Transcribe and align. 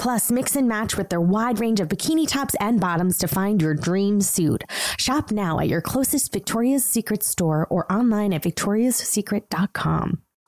Plus, 0.00 0.30
mix 0.30 0.56
and 0.56 0.66
match 0.66 0.96
with 0.96 1.10
their 1.10 1.20
wide 1.20 1.60
range 1.60 1.78
of 1.78 1.88
bikini 1.88 2.26
tops 2.26 2.56
and 2.58 2.80
bottoms 2.80 3.18
to 3.18 3.28
find 3.28 3.60
your 3.60 3.74
dream 3.74 4.22
suit. 4.22 4.64
Shop 4.96 5.30
now 5.30 5.60
at 5.60 5.68
your 5.68 5.82
closest 5.82 6.32
Victoria's 6.32 6.84
Secret 6.84 7.22
store 7.22 7.66
or 7.68 7.90
online 7.92 8.32
at 8.32 8.42
victoriassecret.com. 8.42 10.22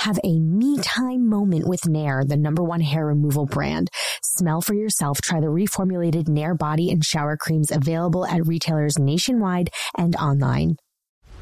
Have 0.00 0.18
a 0.22 0.38
me 0.38 0.78
time 0.78 1.28
moment 1.28 1.66
with 1.66 1.88
Nair, 1.88 2.24
the 2.24 2.36
number 2.36 2.62
one 2.62 2.80
hair 2.80 3.06
removal 3.06 3.46
brand. 3.46 3.88
Smell 4.22 4.60
for 4.60 4.74
yourself. 4.74 5.20
Try 5.22 5.40
the 5.40 5.46
reformulated 5.46 6.28
Nair 6.28 6.54
body 6.54 6.90
and 6.90 7.04
shower 7.04 7.36
creams 7.36 7.70
available 7.70 8.26
at 8.26 8.46
retailers 8.46 8.98
nationwide 8.98 9.70
and 9.96 10.14
online. 10.16 10.76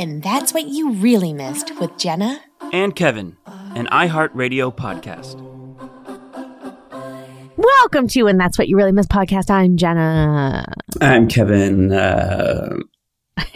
And 0.00 0.22
that's 0.22 0.54
what 0.54 0.66
you 0.66 0.92
really 0.92 1.34
missed 1.34 1.78
with 1.78 1.94
Jenna 1.98 2.40
and 2.72 2.96
Kevin, 2.96 3.36
an 3.44 3.86
iHeartRadio 3.88 4.74
podcast. 4.74 5.38
Welcome 7.54 8.08
to 8.08 8.26
And 8.26 8.40
That's 8.40 8.56
What 8.56 8.66
You 8.70 8.78
Really 8.78 8.92
Missed 8.92 9.10
podcast. 9.10 9.50
I'm 9.50 9.76
Jenna. 9.76 10.64
I'm 11.02 11.28
Kevin. 11.28 11.92
Uh... 11.92 12.78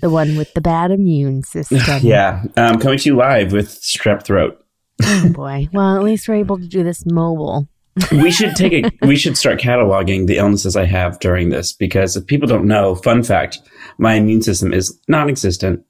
the 0.00 0.10
one 0.10 0.36
with 0.36 0.54
the 0.54 0.60
bad 0.60 0.92
immune 0.92 1.42
system. 1.42 1.80
yeah. 2.02 2.44
Um, 2.56 2.78
coming 2.78 2.98
to 2.98 3.08
you 3.08 3.16
live 3.16 3.50
with 3.50 3.68
strep 3.68 4.22
throat. 4.22 4.64
oh 5.02 5.28
boy. 5.30 5.68
Well, 5.72 5.96
at 5.96 6.04
least 6.04 6.28
we're 6.28 6.36
able 6.36 6.58
to 6.58 6.68
do 6.68 6.84
this 6.84 7.04
mobile. 7.04 7.66
We 8.12 8.30
should 8.30 8.54
take 8.54 8.72
a 8.72 9.06
we 9.06 9.16
should 9.16 9.36
start 9.36 9.58
cataloging 9.58 10.26
the 10.26 10.36
illnesses 10.36 10.76
I 10.76 10.84
have 10.84 11.18
during 11.18 11.48
this 11.48 11.72
because 11.72 12.16
if 12.16 12.26
people 12.26 12.48
don't 12.48 12.66
know, 12.66 12.94
fun 12.94 13.22
fact, 13.22 13.58
my 13.98 14.14
immune 14.14 14.42
system 14.42 14.72
is 14.72 14.98
non-existent. 15.08 15.84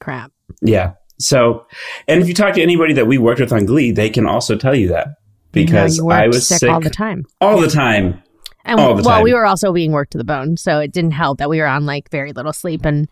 Crap. 0.00 0.32
Yeah. 0.62 0.92
So, 1.18 1.66
and 2.08 2.22
if 2.22 2.28
you 2.28 2.34
talk 2.34 2.54
to 2.54 2.62
anybody 2.62 2.94
that 2.94 3.06
we 3.06 3.18
worked 3.18 3.40
with 3.40 3.52
on 3.52 3.66
Glee, 3.66 3.92
they 3.92 4.08
can 4.08 4.26
also 4.26 4.56
tell 4.56 4.74
you 4.74 4.88
that 4.88 5.08
because 5.52 5.98
you 5.98 6.10
I 6.10 6.28
was 6.28 6.46
sick, 6.46 6.70
all 6.70 6.80
the 6.80 6.88
time. 6.90 7.24
All 7.40 7.60
the 7.60 7.68
time. 7.68 8.22
And 8.64 8.78
all 8.78 8.94
the 8.94 9.02
well, 9.02 9.16
time. 9.16 9.24
we 9.24 9.34
were 9.34 9.46
also 9.46 9.72
being 9.72 9.92
worked 9.92 10.12
to 10.12 10.18
the 10.18 10.24
bone, 10.24 10.56
so 10.56 10.78
it 10.78 10.92
didn't 10.92 11.12
help 11.12 11.38
that 11.38 11.48
we 11.48 11.58
were 11.58 11.66
on 11.66 11.86
like 11.86 12.10
very 12.10 12.32
little 12.32 12.52
sleep 12.52 12.84
and 12.84 13.08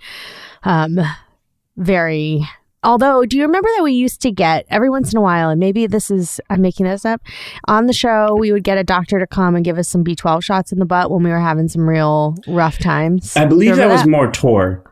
um 0.62 0.98
very 1.77 2.47
Although, 2.84 3.25
do 3.25 3.37
you 3.37 3.43
remember 3.44 3.69
that 3.77 3.83
we 3.83 3.93
used 3.93 4.22
to 4.22 4.31
get 4.31 4.65
every 4.71 4.89
once 4.89 5.12
in 5.12 5.19
a 5.19 5.21
while, 5.21 5.50
and 5.50 5.59
maybe 5.59 5.87
this 5.89 6.11
is, 6.11 6.41
I'm 6.49 6.61
making 6.61 6.87
this 6.87 7.05
up, 7.05 7.21
on 7.66 7.87
the 7.87 7.93
show, 7.93 8.37
we 8.37 8.53
would 8.53 8.62
get 8.65 8.78
a 8.78 8.84
doctor 8.84 9.19
to 9.19 9.27
come 9.27 9.56
and 9.56 9.65
give 9.65 9.78
us 9.78 9.89
some 9.89 10.05
B12 10.05 10.43
shots 10.44 10.71
in 10.71 10.78
the 10.78 10.84
butt 10.87 11.11
when 11.11 11.22
we 11.25 11.31
were 11.31 11.41
having 11.41 11.66
some 11.69 11.89
real 11.89 12.37
rough 12.47 12.78
times. 12.78 13.37
I 13.37 13.47
believe 13.47 13.77
that, 13.77 13.89
that, 13.89 13.93
was 13.93 14.06
more 14.06 14.31
tour. 14.31 14.84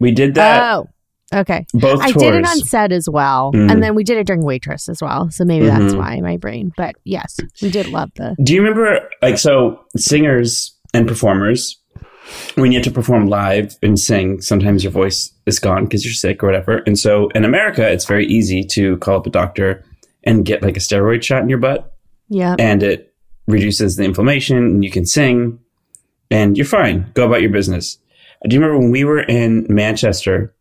We 0.00 0.10
did 0.10 0.34
that. 0.36 0.72
Oh, 0.72 0.88
okay. 1.34 1.66
Both 1.74 2.00
I 2.00 2.12
tours. 2.12 2.22
did 2.22 2.34
it 2.34 2.46
on 2.46 2.58
set 2.60 2.92
as 2.92 3.08
well. 3.10 3.52
Mhm. 3.52 3.70
And 3.70 3.82
then 3.82 3.94
we 3.94 4.04
did 4.04 4.16
it 4.16 4.26
during 4.26 4.42
Waitress 4.42 4.88
as 4.88 5.02
well. 5.02 5.30
So 5.30 5.44
maybe 5.44 5.66
that's 5.66 5.92
Mhm. 5.94 5.98
why 5.98 6.20
my 6.20 6.38
brain. 6.38 6.72
But 6.78 6.94
yes, 7.04 7.38
we 7.60 7.70
did 7.70 7.88
love 7.88 8.10
the. 8.16 8.34
Do 8.42 8.54
you 8.54 8.62
remember, 8.62 9.00
like, 9.20 9.36
so 9.38 9.80
singers 9.96 10.74
and 10.94 11.06
performers, 11.06 11.78
when 12.54 12.72
you 12.72 12.78
have 12.78 12.84
to 12.84 12.90
perform 12.90 13.26
live 13.26 13.76
and 13.82 13.98
sing, 13.98 14.40
sometimes 14.40 14.82
your 14.82 14.92
voice 14.92 15.32
is 15.46 15.58
gone 15.58 15.84
because 15.84 16.04
you're 16.04 16.14
sick 16.14 16.42
or 16.42 16.46
whatever. 16.46 16.78
And 16.86 16.98
so 16.98 17.28
in 17.30 17.44
America, 17.44 17.86
it's 17.88 18.04
very 18.06 18.26
easy 18.26 18.62
to 18.72 18.96
call 18.98 19.16
up 19.18 19.26
a 19.26 19.30
doctor 19.30 19.84
and 20.24 20.44
get 20.44 20.62
like 20.62 20.76
a 20.76 20.80
steroid 20.80 21.22
shot 21.22 21.42
in 21.42 21.48
your 21.48 21.58
butt, 21.58 21.92
Yeah. 22.28 22.56
and 22.58 22.82
it 22.82 23.12
reduces 23.46 23.96
the 23.96 24.04
inflammation, 24.04 24.56
and 24.56 24.84
you 24.84 24.90
can 24.90 25.04
sing, 25.04 25.58
and 26.30 26.56
you're 26.56 26.64
fine. 26.64 27.10
Go 27.14 27.26
about 27.26 27.42
your 27.42 27.50
business. 27.50 27.98
Do 28.48 28.54
you 28.54 28.60
remember 28.60 28.80
when 28.80 28.90
we 28.90 29.04
were 29.04 29.20
in 29.22 29.66
Manchester, 29.68 30.54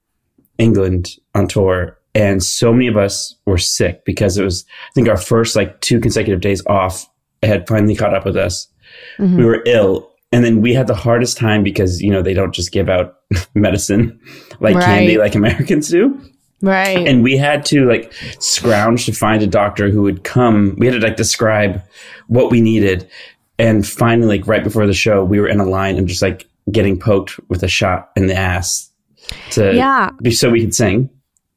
England 0.57 1.11
on 1.33 1.47
tour, 1.47 1.97
and 2.15 2.43
so 2.43 2.71
many 2.73 2.87
of 2.87 2.97
us 2.97 3.35
were 3.45 3.57
sick 3.57 4.03
because 4.05 4.37
it 4.37 4.43
was, 4.43 4.65
I 4.89 4.91
think, 4.93 5.07
our 5.07 5.17
first 5.17 5.55
like 5.55 5.79
two 5.81 5.99
consecutive 5.99 6.41
days 6.41 6.61
off 6.67 7.09
had 7.41 7.67
finally 7.67 7.95
caught 7.95 8.13
up 8.13 8.25
with 8.25 8.37
us. 8.37 8.67
Mhm. 9.17 9.37
We 9.37 9.45
were 9.45 9.63
ill. 9.65 10.09
And 10.33 10.43
then 10.43 10.61
we 10.61 10.73
had 10.73 10.87
the 10.87 10.95
hardest 10.95 11.37
time 11.37 11.63
because, 11.63 12.01
you 12.01 12.11
know, 12.11 12.21
they 12.21 12.33
don't 12.33 12.53
just 12.53 12.71
give 12.71 12.89
out 12.89 13.17
medicine 13.53 14.19
like 14.59 14.75
Right. 14.75 14.83
candy 14.83 15.17
like 15.17 15.35
Americans 15.35 15.89
do. 15.89 16.19
Right. 16.61 17.05
And 17.07 17.23
we 17.23 17.37
had 17.37 17.65
to 17.67 17.85
like 17.85 18.11
scrounge 18.39 19.05
to 19.05 19.11
find 19.11 19.43
a 19.43 19.47
doctor 19.47 19.89
who 19.89 20.01
would 20.01 20.23
come. 20.23 20.75
We 20.79 20.87
had 20.87 20.99
to 20.99 21.05
like 21.05 21.17
describe 21.17 21.81
what 22.27 22.49
we 22.49 22.61
needed. 22.61 23.07
And 23.59 23.85
finally, 23.85 24.39
like 24.39 24.47
right 24.47 24.63
before 24.63 24.87
the 24.87 24.93
show, 24.93 25.23
we 25.23 25.39
were 25.39 25.47
in 25.47 25.59
a 25.59 25.65
line 25.65 25.97
and 25.97 26.07
just 26.07 26.21
like 26.21 26.47
getting 26.71 26.97
poked 26.97 27.39
with 27.49 27.61
a 27.63 27.67
shot 27.67 28.11
in 28.15 28.27
the 28.27 28.35
ass 28.35 28.89
to 29.51 29.75
yeah. 29.75 30.09
be 30.21 30.31
so 30.31 30.49
we 30.49 30.61
could 30.61 30.73
sing. 30.73 31.09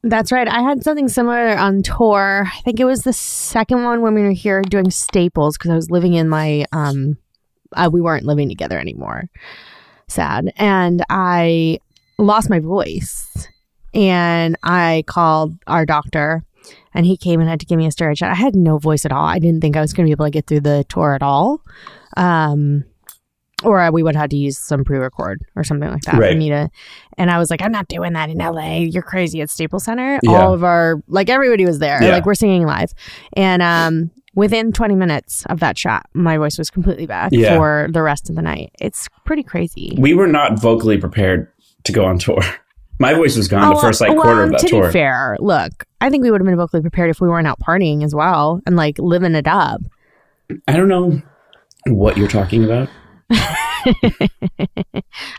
That's 0.03 0.31
right. 0.31 0.47
I 0.47 0.61
had 0.61 0.83
something 0.83 1.07
similar 1.07 1.57
on 1.57 1.81
tour. 1.81 2.47
I 2.53 2.61
think 2.61 2.79
it 2.79 2.85
was 2.85 3.01
the 3.01 3.13
second 3.13 3.83
one 3.83 4.01
when 4.01 4.13
we 4.13 4.21
were 4.21 4.31
here 4.31 4.61
doing 4.61 4.91
Staples 4.91 5.57
because 5.57 5.71
I 5.71 5.75
was 5.75 5.89
living 5.89 6.13
in 6.13 6.29
my 6.29 6.65
um 6.71 7.17
uh, 7.73 7.89
we 7.91 8.01
weren't 8.01 8.25
living 8.25 8.49
together 8.49 8.79
anymore. 8.79 9.29
Sad. 10.07 10.51
And 10.57 11.03
I 11.09 11.79
lost 12.17 12.49
my 12.49 12.59
voice. 12.59 13.47
And 13.93 14.55
I 14.63 15.03
called 15.07 15.55
our 15.67 15.85
doctor 15.85 16.43
and 16.93 17.05
he 17.05 17.17
came 17.17 17.39
and 17.39 17.49
had 17.49 17.59
to 17.61 17.65
give 17.65 17.77
me 17.77 17.85
a 17.85 17.89
steroid 17.89 18.17
shot. 18.17 18.31
I 18.31 18.35
had 18.35 18.55
no 18.55 18.77
voice 18.77 19.05
at 19.05 19.11
all. 19.11 19.25
I 19.25 19.39
didn't 19.39 19.61
think 19.61 19.75
I 19.75 19.81
was 19.81 19.93
going 19.93 20.05
to 20.05 20.07
be 20.09 20.11
able 20.11 20.25
to 20.25 20.31
get 20.31 20.45
through 20.47 20.59
the 20.61 20.85
tour 20.89 21.13
at 21.13 21.23
all. 21.23 21.61
Um 22.15 22.83
or 23.63 23.91
we 23.91 24.03
would 24.03 24.13
have 24.15 24.21
had 24.21 24.29
to 24.29 24.37
use 24.37 24.55
some 24.55 24.83
pre-record 24.83 25.43
or 25.55 25.63
something 25.63 25.89
like 25.89 26.03
that 26.03 26.13
for 26.15 26.21
Right. 26.21 26.37
me 26.37 26.49
to. 26.49 26.69
And 27.17 27.31
I 27.31 27.39
was 27.39 27.49
like, 27.49 27.63
I'm 27.63 27.71
not 27.71 27.87
doing 27.87 28.13
that 28.13 28.29
in 28.29 28.37
LA. 28.37 28.77
You're 28.81 29.01
crazy 29.01 29.41
at 29.41 29.49
Staples 29.49 29.83
Center. 29.85 30.19
Yeah. 30.21 30.43
All 30.43 30.53
of 30.53 30.63
our 30.63 31.01
like 31.07 31.27
everybody 31.27 31.65
was 31.65 31.79
there. 31.79 32.01
Yeah. 32.03 32.11
Like 32.11 32.25
we're 32.27 32.35
singing 32.35 32.67
live, 32.67 32.93
and 33.33 33.63
um, 33.63 34.11
within 34.37 34.71
20 34.71 34.95
minutes 34.95 35.43
of 35.47 35.59
that 35.59 35.77
shot, 35.77 36.05
my 36.13 36.37
voice 36.37 36.57
was 36.59 36.69
completely 36.69 37.07
back 37.07 37.31
Yeah. 37.33 37.57
for 37.57 37.87
the 37.91 38.03
rest 38.03 38.29
of 38.29 38.35
the 38.35 38.41
night. 38.43 38.71
It's 38.79 39.07
pretty 39.25 39.41
crazy. 39.43 39.95
We 39.99 40.13
were 40.13 40.27
not 40.27 40.59
vocally 40.59 40.97
prepared 40.97 41.51
to 41.85 41.91
go 41.91 42.05
on 42.05 42.19
tour. 42.19 42.41
My 42.99 43.13
voice 43.13 43.37
was 43.37 43.47
gone 43.47 43.69
the 43.69 43.75
Oh, 43.77 43.79
first 43.79 44.01
like 44.01 44.09
well, 44.11 44.21
quarter 44.23 44.41
um, 44.43 44.45
of 44.45 44.51
that 44.53 44.59
to 44.61 44.67
tour. 44.67 44.87
be 44.87 44.91
fair, 44.91 45.37
look, 45.39 45.85
I 46.01 46.09
think 46.09 46.23
we 46.23 46.31
would 46.31 46.41
have 46.41 46.45
been 46.47 46.55
vocally 46.55 46.81
prepared 46.81 47.11
if 47.11 47.21
we 47.21 47.27
weren't 47.27 47.45
out 47.47 47.59
partying 47.59 48.03
as 48.03 48.15
well 48.15 48.59
and 48.65 48.75
like 48.75 48.97
living 48.97 49.35
it 49.35 49.47
up. 49.47 49.81
I 50.67 50.75
don't 50.77 50.87
know 50.87 51.21
what 51.85 52.17
you're 52.17 52.27
talking 52.27 52.63
about. 52.63 52.89
I 53.29 54.65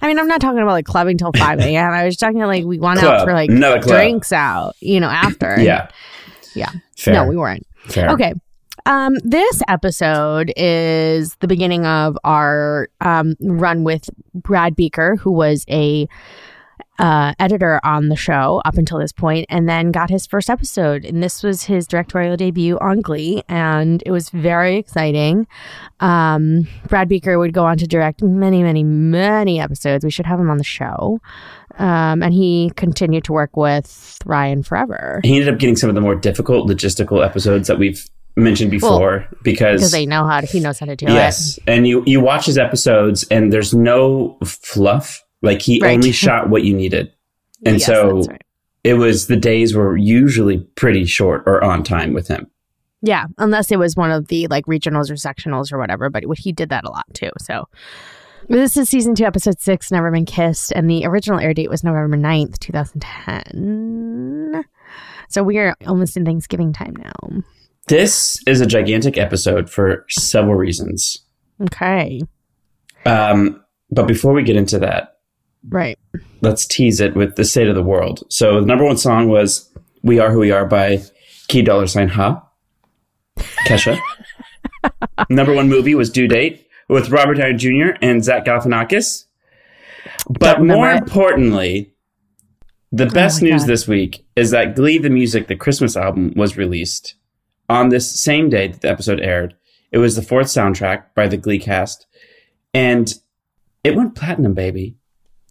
mean, 0.06 0.18
I'm 0.18 0.28
not 0.28 0.40
talking 0.40 0.58
about 0.60 0.72
like 0.72 0.86
clubbing 0.86 1.18
till 1.18 1.32
5 1.32 1.60
a.m. 1.60 1.90
I 1.92 2.04
was 2.04 2.16
talking 2.16 2.38
like 2.40 2.64
we 2.64 2.78
went 2.78 3.02
out 3.02 3.24
for 3.24 3.32
like 3.32 3.50
drinks 3.82 4.32
out, 4.32 4.74
you 4.80 5.00
know, 5.00 5.08
after. 5.08 5.60
Yeah. 5.60 5.88
Yeah. 6.54 6.70
Fair. 6.96 7.14
No, 7.14 7.26
we 7.26 7.36
weren't. 7.36 7.66
Fair. 7.86 8.10
Okay. 8.10 8.34
Um, 8.88 9.16
this 9.16 9.60
episode 9.68 10.50
is 10.56 11.34
the 11.40 11.46
beginning 11.46 11.84
of 11.84 12.16
our 12.24 12.88
um, 13.02 13.36
run 13.42 13.84
with 13.84 14.08
Brad 14.32 14.76
Buecker, 14.76 15.18
who 15.18 15.30
was 15.30 15.66
a 15.68 16.08
uh, 16.98 17.34
editor 17.38 17.80
on 17.84 18.08
the 18.08 18.16
show 18.16 18.62
up 18.64 18.78
until 18.78 18.98
this 18.98 19.12
point, 19.12 19.44
and 19.50 19.68
then 19.68 19.92
got 19.92 20.08
his 20.08 20.26
first 20.26 20.48
episode. 20.48 21.04
And 21.04 21.22
this 21.22 21.42
was 21.42 21.64
his 21.64 21.86
directorial 21.86 22.38
debut 22.38 22.78
on 22.78 23.02
Glee, 23.02 23.42
and 23.46 24.02
it 24.06 24.10
was 24.10 24.30
very 24.30 24.76
exciting. 24.78 25.46
Um, 26.00 26.66
Brad 26.88 27.10
Buecker 27.10 27.38
would 27.38 27.52
go 27.52 27.66
on 27.66 27.76
to 27.76 27.86
direct 27.86 28.22
many, 28.22 28.62
many, 28.62 28.84
many 28.84 29.60
episodes. 29.60 30.02
We 30.02 30.10
should 30.10 30.26
have 30.26 30.40
him 30.40 30.48
on 30.48 30.56
the 30.56 30.64
show. 30.64 31.20
Um, 31.78 32.22
and 32.22 32.32
he 32.32 32.72
continued 32.74 33.24
to 33.24 33.32
work 33.32 33.56
with 33.56 34.18
Ryan 34.24 34.64
forever 34.64 35.20
He 35.22 35.34
ended 35.34 35.54
up 35.54 35.60
getting 35.60 35.76
some 35.76 35.88
of 35.88 35.94
the 35.94 36.00
more 36.00 36.16
difficult 36.16 36.68
logistical 36.68 37.24
episodes 37.24 37.68
that 37.68 37.78
we've 37.78 38.04
mentioned 38.38 38.70
before 38.70 39.26
because, 39.42 39.80
because 39.80 39.92
they 39.92 40.06
know 40.06 40.26
how 40.26 40.40
to, 40.40 40.46
he 40.46 40.60
knows 40.60 40.78
how 40.78 40.86
to 40.86 40.96
do 40.96 41.06
it. 41.06 41.12
yes, 41.12 41.58
and 41.66 41.86
you 41.86 42.02
you 42.06 42.20
watch 42.20 42.46
his 42.46 42.58
episodes 42.58 43.24
and 43.30 43.52
there's 43.52 43.74
no 43.74 44.38
fluff. 44.44 45.22
Like 45.42 45.60
he 45.62 45.80
Right. 45.80 45.94
only 45.94 46.12
shot 46.24 46.48
what 46.50 46.64
you 46.64 46.74
needed, 46.74 47.12
and 47.66 47.76
Yes, 47.78 47.86
so 47.86 48.22
right. 48.22 48.42
it 48.84 48.94
was 48.94 49.26
the 49.26 49.36
days 49.36 49.74
were 49.74 49.96
usually 49.96 50.58
pretty 50.76 51.04
short 51.04 51.42
or 51.46 51.62
on 51.62 51.82
time 51.82 52.12
with 52.14 52.28
him. 52.28 52.46
Yeah, 53.02 53.26
unless 53.38 53.70
it 53.70 53.78
was 53.78 53.94
one 53.94 54.10
of 54.10 54.26
the 54.28 54.46
like 54.48 54.64
regionals 54.66 55.10
or 55.10 55.14
sectionals 55.14 55.72
or 55.72 55.78
whatever, 55.78 56.10
but 56.10 56.24
he 56.38 56.52
did 56.52 56.70
that 56.70 56.84
a 56.84 56.90
lot 56.90 57.04
too. 57.14 57.30
So 57.38 57.68
this 58.48 58.76
is 58.76 58.88
season 58.88 59.14
two, 59.14 59.24
episode 59.24 59.60
six, 59.60 59.92
Never 59.92 60.10
Been 60.10 60.24
Kissed, 60.24 60.72
and 60.72 60.90
the 60.90 61.04
original 61.06 61.38
air 61.38 61.54
date 61.54 61.70
was 61.70 61.84
November 61.84 62.16
9th, 62.16 62.58
2010. 62.58 64.64
So 65.28 65.42
we 65.42 65.58
are 65.58 65.74
almost 65.86 66.16
in 66.16 66.24
Thanksgiving 66.24 66.72
time 66.72 66.94
now. 66.96 67.42
This 67.88 68.38
is 68.46 68.60
a 68.60 68.66
gigantic 68.66 69.16
episode 69.16 69.70
for 69.70 70.04
several 70.10 70.54
reasons. 70.56 71.18
Okay. 71.62 72.20
Um, 73.06 73.62
but 73.90 74.06
before 74.06 74.32
we 74.32 74.42
get 74.42 74.56
into 74.56 74.78
that, 74.80 75.16
Right. 75.68 75.98
let's 76.40 76.66
tease 76.66 77.00
it 77.00 77.14
with 77.16 77.36
the 77.36 77.44
state 77.44 77.68
of 77.68 77.74
the 77.74 77.82
world. 77.82 78.22
So 78.30 78.60
the 78.60 78.66
number 78.66 78.84
one 78.84 78.96
song 78.98 79.28
was 79.28 79.70
"We 80.02 80.18
Are 80.18 80.30
Who 80.30 80.40
We 80.40 80.50
Are" 80.50 80.66
by 80.66 81.02
Key 81.48 81.62
Dollar 81.62 81.86
Sign 81.86 82.08
Ha, 82.08 82.42
Kesha. 83.66 83.98
number 85.30 85.54
one 85.54 85.68
movie 85.68 85.94
was 85.94 86.10
Due 86.10 86.28
Date 86.28 86.66
with 86.88 87.10
Robert 87.10 87.34
Downey 87.34 87.54
Jr. 87.54 87.96
and 88.02 88.22
Zach 88.22 88.44
Galifianakis. 88.44 89.24
But 90.28 90.62
more 90.62 90.90
it. 90.90 90.98
importantly, 91.02 91.94
the 92.92 93.06
best 93.06 93.42
my 93.42 93.48
news 93.50 93.62
God. 93.62 93.68
this 93.68 93.88
week 93.88 94.26
is 94.36 94.50
that 94.50 94.76
Glee 94.76 94.98
the 94.98 95.10
Music, 95.10 95.48
the 95.48 95.56
Christmas 95.56 95.96
album, 95.96 96.32
was 96.36 96.56
released 96.56 97.14
on 97.68 97.88
this 97.90 98.10
same 98.20 98.48
day 98.48 98.68
that 98.68 98.80
the 98.80 98.90
episode 98.90 99.20
aired. 99.20 99.54
It 99.92 99.98
was 99.98 100.16
the 100.16 100.22
fourth 100.22 100.46
soundtrack 100.48 101.04
by 101.14 101.28
the 101.28 101.36
Glee 101.36 101.58
cast, 101.58 102.06
and 102.74 103.12
it 103.84 103.94
went 103.96 104.14
platinum, 104.14 104.54
baby. 104.54 104.96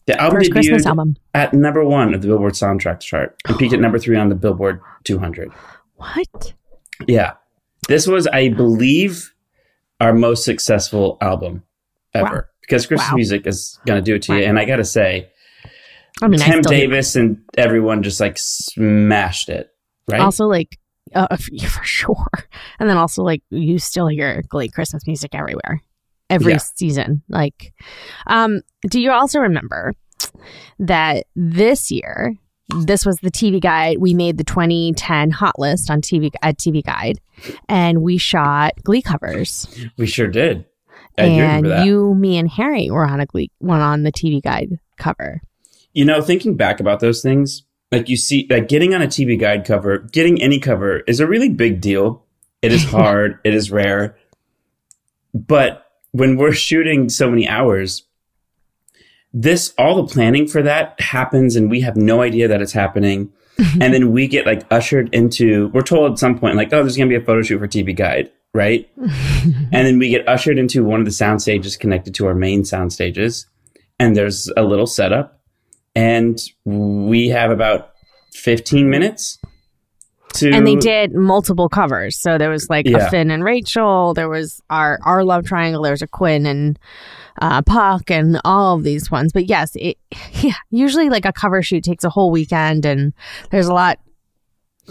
The 0.06 0.20
album 0.22 0.40
First 0.40 0.52
Christmas 0.52 0.86
album. 0.86 1.18
at 1.34 1.54
number 1.54 1.84
one 1.84 2.14
of 2.14 2.22
the 2.22 2.28
Billboard 2.28 2.54
soundtrack 2.54 3.02
chart 3.02 3.36
and 3.48 3.58
peaked 3.58 3.74
at 3.74 3.80
number 3.82 4.00
three 4.00 4.16
on 4.16 4.30
the 4.30 4.36
Billboard 4.36 4.80
200. 5.04 5.52
What? 5.96 6.54
Yeah. 7.08 7.34
This 7.90 8.08
was, 8.08 8.26
I 8.28 8.48
believe, 8.50 9.34
our 10.00 10.14
most 10.14 10.46
successful 10.46 11.18
album 11.20 11.64
ever 12.14 12.36
Wow. 12.36 12.42
because 12.62 12.86
Christmas 12.86 13.10
Wow. 13.10 13.16
music 13.16 13.48
is 13.48 13.80
going 13.86 14.00
to 14.02 14.06
do 14.06 14.16
it 14.16 14.22
to 14.24 14.38
you. 14.38 14.44
And 14.46 14.58
I 14.58 14.64
got 14.64 14.78
to 14.78 14.86
say, 14.86 15.28
I 16.22 16.28
mean, 16.30 16.40
Tim 16.40 16.62
Davis 16.62 17.16
and 17.18 17.42
everyone 17.58 18.02
just 18.02 18.20
like 18.22 18.38
smashed 18.38 19.50
it, 19.50 19.72
right? 20.08 20.22
also 20.22 20.46
like 20.48 20.78
uh, 21.16 21.36
for 21.38 21.84
sure. 21.84 22.28
And 22.80 22.90
then 22.90 22.98
also 22.98 23.24
like 23.24 23.42
you 23.50 23.80
still 23.80 24.08
hear 24.08 24.44
Glee 24.50 24.70
Christmas 24.70 25.06
music 25.08 25.34
everywhere, 25.34 25.82
every 26.30 26.54
Yeah. 26.54 26.58
season. 26.60 27.24
Like, 27.30 27.74
um, 28.28 28.62
do 28.90 29.00
you 29.00 29.12
also 29.12 29.40
remember 29.40 29.94
that 30.80 31.26
this 31.36 31.92
year? 31.92 32.36
This 32.82 33.06
was 33.06 33.18
the 33.22 33.32
TV 33.32 33.62
guide. 33.62 33.98
We 34.00 34.14
made 34.14 34.38
the 34.38 34.44
2010 34.44 35.32
hot 35.32 35.58
list 35.58 35.90
on 35.90 36.02
TV 36.02 36.30
at 36.42 36.58
TV 36.58 36.84
Guide, 36.84 37.18
and 37.70 38.02
we 38.02 38.18
shot 38.18 38.74
Glee 38.84 39.02
covers. 39.02 39.66
we 39.98 40.06
sure 40.06 40.28
did. 40.28 40.66
I 41.18 41.24
and 41.24 41.66
you, 41.86 42.14
me, 42.14 42.38
and 42.38 42.50
Harry 42.50 42.92
were 42.92 43.06
on 43.06 43.22
a 43.22 43.26
Glee 43.26 43.52
one 43.60 43.80
on 43.80 44.04
the 44.04 44.12
TV 44.12 44.44
Guide 44.44 44.80
cover. 44.98 45.42
You 45.94 46.04
know, 46.04 46.22
thinking 46.22 46.58
back 46.58 46.82
about 46.82 47.00
those 47.00 47.22
things, 47.22 47.64
like 47.92 48.10
you 48.10 48.18
see, 48.18 48.48
like 48.50 48.68
getting 48.68 48.94
on 48.94 49.02
a 49.02 49.08
TV 49.08 49.40
guide 49.40 49.66
cover, 49.66 50.00
getting 50.00 50.42
any 50.42 50.60
cover 50.60 51.00
is 51.02 51.20
a 51.20 51.28
really 51.28 51.50
big 51.50 51.82
deal. 51.82 52.26
It 52.62 52.72
is 52.72 52.84
hard, 52.92 53.40
it 53.44 53.54
is 53.54 53.72
rare. 53.72 54.18
But 55.34 55.86
when 56.12 56.38
we're 56.38 56.54
shooting 56.54 57.10
so 57.10 57.30
many 57.30 57.48
hours, 57.48 58.04
this, 59.34 59.74
all 59.78 59.96
the 59.96 60.12
planning 60.12 60.48
for 60.48 60.62
that 60.64 61.00
happens 61.00 61.56
and 61.56 61.70
we 61.70 61.82
have 61.82 61.96
no 61.96 62.22
idea 62.22 62.48
that 62.48 62.62
it's 62.62 62.74
happening. 62.74 63.32
and 63.82 63.94
then 63.94 64.12
we 64.12 64.28
get 64.28 64.46
like 64.46 64.64
ushered 64.72 65.14
into, 65.14 65.70
we're 65.70 65.82
told 65.82 66.12
at 66.12 66.20
some 66.20 66.38
point, 66.38 66.56
like, 66.56 66.72
oh, 66.74 66.84
there's 66.84 66.98
going 66.98 67.10
to 67.10 67.18
be 67.18 67.22
a 67.22 67.26
photo 67.26 67.42
shoot 67.42 67.60
for 67.60 67.68
TV 67.68 67.96
guide, 67.96 68.32
right? 68.54 68.90
and 68.98 69.72
then 69.72 69.98
we 69.98 70.10
get 70.10 70.28
ushered 70.28 70.60
into 70.60 70.84
one 70.84 71.00
of 71.00 71.06
the 71.06 71.12
sound 71.12 71.42
stages 71.42 71.76
connected 71.76 72.14
to 72.16 72.28
our 72.28 72.36
main 72.36 72.66
sound 72.66 72.94
stages. 72.94 73.48
And 74.00 74.16
there's 74.16 74.52
a 74.56 74.64
little 74.64 74.86
setup 74.86 75.37
and 75.98 76.40
we 76.66 77.30
have 77.30 77.50
about 77.52 77.90
15 78.34 78.90
minutes 78.90 79.40
to 80.34 80.52
and 80.52 80.68
they 80.68 80.76
did 80.76 81.14
multiple 81.14 81.70
covers. 81.70 82.20
So 82.22 82.38
there 82.38 82.50
was 82.50 82.70
like 82.70 82.88
Yeah. 82.88 83.08
a 83.08 83.10
Finn 83.10 83.32
and 83.32 83.44
Rachel. 83.44 84.14
There 84.14 84.30
was 84.30 84.62
our 84.70 85.00
our 85.04 85.24
love 85.24 85.46
triangle. 85.46 85.82
There 85.82 85.94
was 85.94 86.02
a 86.04 86.08
Quinn 86.08 86.46
and 86.46 86.78
uh, 87.42 87.62
Puck 87.64 88.12
and 88.12 88.40
all 88.46 88.76
of 88.78 88.84
these 88.84 89.10
ones. 89.10 89.32
But 89.34 89.46
yes, 89.48 89.72
it 89.76 89.98
yeah. 90.42 90.54
Usually, 90.70 91.10
like 91.10 91.26
a 91.26 91.34
cover 91.34 91.62
shoot 91.64 91.84
takes 91.84 92.04
a 92.04 92.10
whole 92.10 92.30
weekend, 92.30 92.86
and 92.86 93.14
there's 93.52 93.68
a 93.68 93.74
lot 93.74 94.00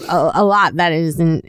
a, 0.09 0.31
a 0.35 0.45
lot 0.45 0.75
that 0.77 0.93
is 0.93 1.21
in, 1.21 1.43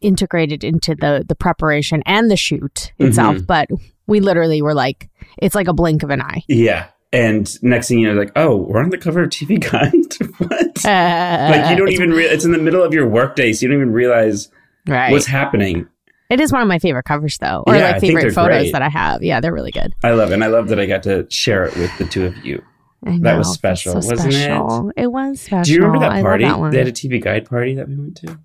integrated 0.00 0.62
into 0.64 0.94
the 0.94 1.24
the 1.26 1.34
preparation 1.34 2.02
and 2.06 2.30
the 2.30 2.36
shoot 2.36 2.92
itself. 2.98 3.36
Mhm. 3.38 3.46
But 3.46 3.68
we 4.06 4.20
literally 4.20 4.60
were 4.62 4.74
like, 4.74 5.08
it's 5.38 5.54
like 5.54 5.68
a 5.68 5.72
blink 5.74 6.02
of 6.02 6.10
an 6.10 6.20
eye. 6.20 6.42
yeah 6.48 6.86
and 7.12 7.62
next 7.62 7.88
thing 7.88 7.98
you 7.98 8.08
know 8.12 8.18
like 8.18 8.32
oh 8.36 8.56
we're 8.56 8.82
on 8.82 8.90
the 8.90 8.98
cover 8.98 9.22
of 9.22 9.30
tv 9.30 9.60
guide 9.60 9.92
what 10.38 10.84
uh, 10.86 11.48
like 11.50 11.70
you 11.70 11.76
don't 11.76 11.90
even 11.90 12.10
re- 12.10 12.24
it's 12.24 12.44
in 12.44 12.52
the 12.52 12.58
middle 12.58 12.82
of 12.82 12.94
your 12.94 13.06
workday 13.06 13.52
so 13.52 13.62
you 13.64 13.68
don't 13.68 13.76
even 13.80 13.92
realize 13.92 14.48
right. 14.88 15.10
what's 15.12 15.26
happening 15.26 15.86
It 16.30 16.40
is 16.40 16.50
one 16.52 16.62
of 16.62 16.68
my 16.68 16.78
favorite 16.78 17.02
covers, 17.04 17.36
though, 17.38 17.62
or 17.66 17.74
Yeah, 17.76 17.90
like 17.92 18.00
favorite 18.00 18.32
photos 18.32 18.62
great. 18.62 18.72
that 18.72 18.80
I 18.80 18.88
have. 18.88 19.22
Yeah, 19.22 19.40
they're 19.40 19.52
really 19.52 19.70
good. 19.72 19.94
i 20.02 20.12
love 20.12 20.30
it 20.30 20.34
and 20.34 20.42
i 20.44 20.46
love 20.46 20.68
that 20.68 20.80
i 20.80 20.86
got 20.86 21.02
to 21.02 21.26
share 21.30 21.64
it 21.64 21.76
with 21.76 21.96
the 21.98 22.06
two 22.06 22.24
of 22.24 22.36
you 22.44 22.62
That 23.02 23.36
was 23.36 23.52
special, 23.52 24.00
so 24.00 24.08
wasn't 24.08 24.32
it? 24.34 24.44
special. 24.44 24.92
it? 24.96 25.06
was 25.12 25.40
special. 25.42 25.64
do 25.64 25.72
you 25.72 25.78
remember 25.84 26.00
that 26.08 26.22
party 26.22 26.44
that 26.44 26.70
they 26.70 26.78
had 26.78 26.88
a 26.88 26.92
tv 26.92 27.22
guide 27.22 27.44
party 27.48 27.74
that 27.74 27.88
we 27.88 27.96
went 27.96 28.16
to 28.18 28.38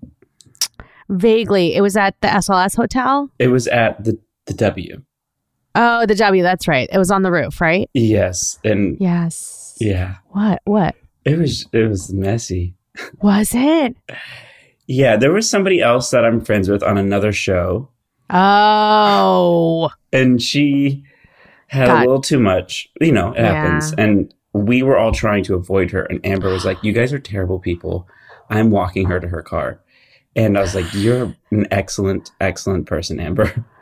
Vaguely, 1.10 1.74
it 1.74 1.80
was 1.80 1.96
at 1.96 2.20
the 2.20 2.28
SLS 2.28 2.76
hotel. 2.76 3.30
it 3.38 3.48
was 3.48 3.66
at 3.68 4.04
the 4.04 4.18
the 4.44 4.52
w 4.54 5.02
Oh, 5.74 6.06
the 6.06 6.14
W. 6.14 6.42
That's 6.42 6.66
right. 6.66 6.88
It 6.92 6.98
was 6.98 7.10
on 7.10 7.22
the 7.22 7.30
roof, 7.30 7.60
right? 7.60 7.88
yes 7.94 8.58
and 8.64 8.96
Yes. 9.00 9.76
yeah 9.80 10.16
What? 10.28 10.60
What 10.64 10.94
it 11.24 11.38
was 11.38 11.66
it 11.72 11.88
was 11.88 12.12
messy 12.12 12.74
was 13.20 13.50
it? 13.54 13.94
yeah 14.86 15.16
there 15.16 15.30
was 15.32 15.48
somebody 15.48 15.80
else 15.82 16.10
that 16.10 16.24
i'm 16.24 16.40
friends 16.40 16.68
with 16.70 16.82
on 16.82 16.96
another 16.98 17.32
show 17.32 17.88
Oh, 18.30 19.90
and 20.12 20.40
she 20.42 21.04
had 21.68 21.86
God. 21.86 21.96
a 21.98 22.00
little 22.00 22.20
too 22.20 22.38
much. 22.40 22.88
You 23.00 23.12
know, 23.12 23.32
it 23.32 23.38
Yeah. 23.40 23.52
happens. 23.54 23.92
And 23.98 24.32
we 24.52 24.82
were 24.82 24.96
all 24.98 25.12
trying 25.12 25.44
to 25.44 25.54
avoid 25.54 25.90
her. 25.92 26.02
And 26.04 26.24
Amber 26.24 26.50
was 26.50 26.64
like, 26.64 26.82
"You 26.82 26.92
guys 26.92 27.12
are 27.12 27.18
terrible 27.18 27.58
people." 27.58 28.06
I'm 28.50 28.70
walking 28.70 29.06
her 29.08 29.20
to 29.20 29.28
her 29.28 29.42
car, 29.42 29.80
and 30.36 30.56
I 30.58 30.60
was 30.62 30.74
like, 30.74 30.86
"You're 30.94 31.34
an 31.50 31.66
excellent, 31.70 32.30
excellent 32.40 32.86
person, 32.86 33.18
Amber." 33.20 33.64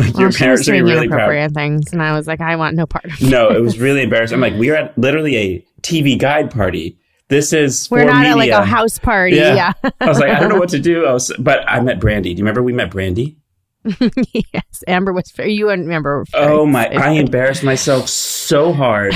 Well, 0.00 0.20
your 0.20 0.32
parents 0.32 0.66
be 0.66 0.72
doing 0.72 0.84
really 0.84 1.08
proud. 1.08 1.18
inappropriate 1.20 1.52
things, 1.52 1.92
and 1.92 2.02
I 2.02 2.16
was 2.16 2.26
like, 2.26 2.40
I 2.40 2.56
want 2.56 2.76
no 2.76 2.86
part 2.86 3.04
of 3.06 3.12
it. 3.22 3.28
No, 3.30 3.48
it 3.50 3.60
was 3.60 3.78
really 3.78 4.02
embarrassing. 4.02 4.34
I'm 4.34 4.40
like, 4.40 4.54
we 4.54 4.70
are 4.70 4.76
at 4.76 4.98
literally 4.98 5.36
a 5.36 5.66
TV 5.82 6.18
guide 6.18 6.50
party. 6.50 6.98
This 7.28 7.52
is 7.52 7.88
We're 7.90 8.04
not 8.04 8.26
at 8.26 8.36
like 8.36 8.50
a 8.50 8.64
house 8.64 8.98
party. 8.98 9.36
Yeah. 9.36 9.72
I 10.00 10.08
was 10.08 10.18
like, 10.18 10.30
I 10.30 10.40
don't 10.40 10.48
know 10.48 10.58
what 10.58 10.70
to 10.70 10.78
do. 10.90 11.06
I 11.06 11.12
was, 11.12 11.32
but 11.38 11.60
I 11.68 11.80
met 11.80 12.00
Brandy. 12.00 12.34
Do 12.34 12.38
you 12.38 12.44
remember 12.44 12.62
we 12.62 12.72
met 12.72 12.90
Brandy? 12.90 13.36
yes. 14.32 14.84
Amber 14.86 15.12
was 15.12 15.30
very, 15.30 15.54
you 15.54 15.70
and 15.70 15.90
Amber 15.92 16.18
were 16.18 16.24
Oh 16.34 16.66
my! 16.66 16.86
I 16.88 17.10
embarrassed 17.12 17.62
myself 17.64 18.08
so 18.08 18.72
hard. 18.72 19.14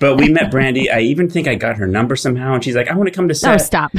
But 0.00 0.16
we 0.16 0.28
met 0.30 0.50
Brandy. 0.50 0.90
I 0.90 1.00
even 1.00 1.30
think 1.30 1.46
I 1.46 1.54
got 1.54 1.76
her 1.76 1.86
number 1.86 2.16
somehow, 2.16 2.54
and 2.54 2.64
she's 2.64 2.74
like, 2.74 2.88
"I 2.88 2.94
want 2.96 3.08
to 3.08 3.14
come 3.14 3.28
to 3.28 3.32
Oh, 3.32 3.56
set." 3.56 3.58
stop. 3.58 3.92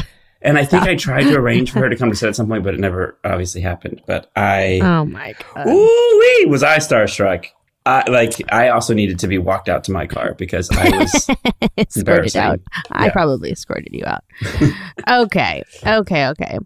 And 0.44 0.58
I 0.58 0.66
think 0.66 0.84
I 0.84 0.96
tried 0.96 1.24
to 1.24 1.36
arrange 1.36 1.72
for 1.72 1.80
her 1.80 1.90
to 1.90 1.96
come 1.96 2.10
to 2.10 2.16
set 2.18 2.30
at 2.30 2.36
some 2.36 2.48
point, 2.48 2.64
but 2.64 2.74
it 2.74 2.80
never 2.80 3.18
obviously 3.24 3.62
happened. 3.62 4.02
But 4.06 4.30
I, 4.36 4.80
Oh 4.84 5.06
my 5.06 5.34
God. 5.56 5.68
ooh 5.68 6.20
wee, 6.20 6.46
was 6.48 6.64
I 6.64 6.78
starstruck? 6.78 7.46
I 7.86 8.10
like. 8.10 8.34
I 8.50 8.70
also 8.70 8.94
needed 8.94 9.20
to 9.20 9.28
be 9.28 9.38
walked 9.38 9.68
out 9.68 9.84
to 9.86 9.92
my 9.92 10.08
car 10.08 10.36
because 10.36 10.70
I 10.72 10.90
was 10.98 11.30
escorted 11.78 12.36
out. 12.38 12.62
I 12.92 13.08
Yeah. 13.08 13.12
probably 13.12 13.52
escorted 13.52 13.90
you 13.92 14.04
out. 14.06 14.24
okay, 15.10 15.64
okay, 15.86 16.28
okay. 16.28 16.60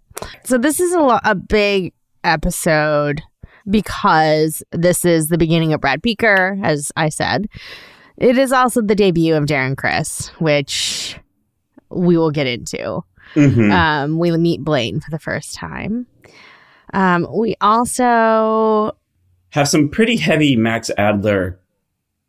So 0.44 0.60
this 0.60 0.80
is 0.80 0.94
a 0.94 1.00
lo- 1.00 1.20
a 1.24 1.34
big 1.34 1.94
episode 2.24 3.22
because 3.68 4.62
this 4.72 5.06
is 5.06 5.28
the 5.30 5.38
beginning 5.40 5.74
of 5.74 5.82
Brad 5.82 6.02
Buecker, 6.04 6.64
as 6.64 6.92
I 6.96 7.10
said. 7.10 7.48
It 8.18 8.38
is 8.38 8.52
also 8.52 8.82
the 8.82 8.96
debut 8.96 9.36
of 9.36 9.46
Darren 9.46 9.76
Criss, 9.78 10.30
which 10.40 11.18
we 11.90 12.16
will 12.18 12.32
get 12.32 12.48
into. 12.48 13.04
Mhm. 13.36 13.72
Um, 13.72 14.20
we 14.20 14.32
meet 14.38 14.64
Blaine 14.64 15.00
for 15.00 15.10
the 15.12 15.20
first 15.20 15.56
time. 15.56 16.08
Um, 16.94 17.28
we 17.36 17.56
also 17.62 18.96
have 19.50 19.68
some 19.68 19.90
pretty 19.90 20.18
heavy 20.18 20.56
Max 20.56 20.90
Adler, 20.98 21.60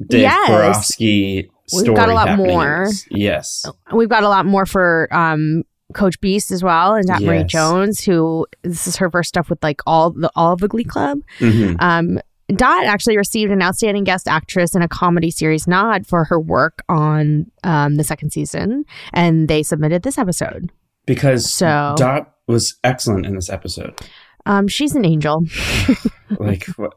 Dave 0.04 0.22
Yes. 0.22 0.50
Karofsky 0.96 1.48
We've 1.74 1.94
got 1.94 2.08
a 2.08 2.14
lot 2.14 2.28
happening 2.28 2.50
in 2.50 2.52
more. 2.56 2.88
Yes. 3.10 3.66
we've 3.92 4.08
got 4.08 4.22
a 4.22 4.28
lot 4.28 4.46
more 4.46 4.64
for 4.66 5.06
um 5.12 5.64
Coach 5.94 6.20
Beiste 6.20 6.52
as 6.52 6.62
well, 6.62 6.94
and 6.94 7.06
Dot 7.06 7.22
Marie 7.22 7.44
Jones, 7.44 8.04
who 8.04 8.46
this 8.62 8.86
is 8.86 8.96
her 8.96 9.10
first 9.10 9.28
stuff 9.30 9.48
with 9.48 9.62
like 9.62 9.80
all 9.86 10.10
the 10.10 10.30
all 10.36 10.52
of 10.52 10.60
the 10.60 10.68
Glee 10.68 10.84
Club. 10.84 11.20
Mhm. 11.40 11.76
Um, 11.80 12.20
Dot 12.54 12.84
actually 12.86 13.16
received 13.18 13.52
an 13.52 13.60
outstanding 13.62 14.04
guest 14.04 14.26
actress 14.28 14.74
in 14.74 14.80
a 14.82 14.88
comedy 14.88 15.30
series 15.30 15.66
nod 15.66 16.06
for 16.06 16.24
her 16.24 16.40
work 16.40 16.82
on 16.88 17.50
um, 17.64 17.96
the 17.96 18.04
second 18.04 18.30
season, 18.32 18.84
and 19.12 19.48
they 19.48 19.62
submitted 19.62 20.02
this 20.02 20.16
episode. 20.18 20.70
Because 21.08 21.50
So- 21.52 21.94
Dot 21.98 22.34
was 22.46 22.76
excellent 22.84 23.26
in 23.26 23.34
this 23.34 23.50
episode. 23.50 23.98
Um, 24.46 24.68
she's 24.68 24.94
an 24.94 25.04
angel. 25.04 25.44
like 26.38 26.64
what- 26.76 26.94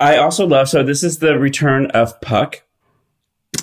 I 0.00 0.16
also 0.16 0.46
love 0.46 0.68
so 0.68 0.82
this 0.82 1.02
is 1.04 1.18
the 1.18 1.38
return 1.38 1.86
of 1.92 2.20
Puck 2.20 2.62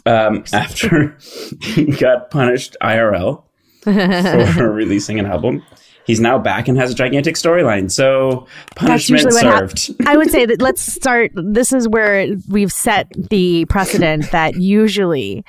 um, 0.05 0.43
after 0.53 1.17
he 1.61 1.85
got 1.85 2.31
punished 2.31 2.77
IRL 2.81 3.43
for 3.83 4.71
releasing 4.73 5.19
an 5.19 5.25
album. 5.25 5.63
He's 6.07 6.19
now 6.19 6.39
back 6.39 6.67
and 6.67 6.77
has 6.77 6.91
a 6.91 6.95
gigantic 6.95 7.35
storyline. 7.35 7.91
So 7.91 8.47
punishment 8.75 9.23
usually 9.23 9.33
what 9.33 9.53
hap- 9.61 9.77
served. 9.77 10.07
I 10.07 10.17
would 10.17 10.31
say 10.31 10.45
that 10.45 10.61
let's 10.61 10.81
start. 10.81 11.31
This 11.35 11.71
is 11.73 11.87
where 11.87 12.27
we've 12.49 12.71
set 12.71 13.07
the 13.29 13.65
precedent 13.65 14.31
that 14.31 14.55
usually, 14.55 15.43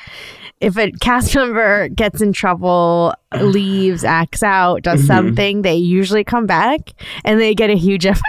if 0.62 0.78
a 0.78 0.90
cast 0.92 1.34
member 1.36 1.88
gets 1.88 2.22
in 2.22 2.32
trouble, 2.32 3.12
leaves, 3.38 4.04
acts 4.04 4.42
out, 4.42 4.82
does 4.82 5.02
Mhm. 5.02 5.06
something, 5.06 5.62
they 5.62 5.74
usually 5.74 6.24
come 6.24 6.46
back 6.46 6.80
and 7.24 7.38
they 7.40 7.54
get 7.54 7.68
a 7.68 7.74
huge 7.76 8.06
episode. 8.06 8.22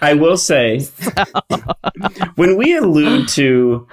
I 0.00 0.14
will 0.14 0.36
say, 0.36 0.80
when 2.36 2.56
we 2.56 2.76
allude 2.76 3.28
to 3.30 3.86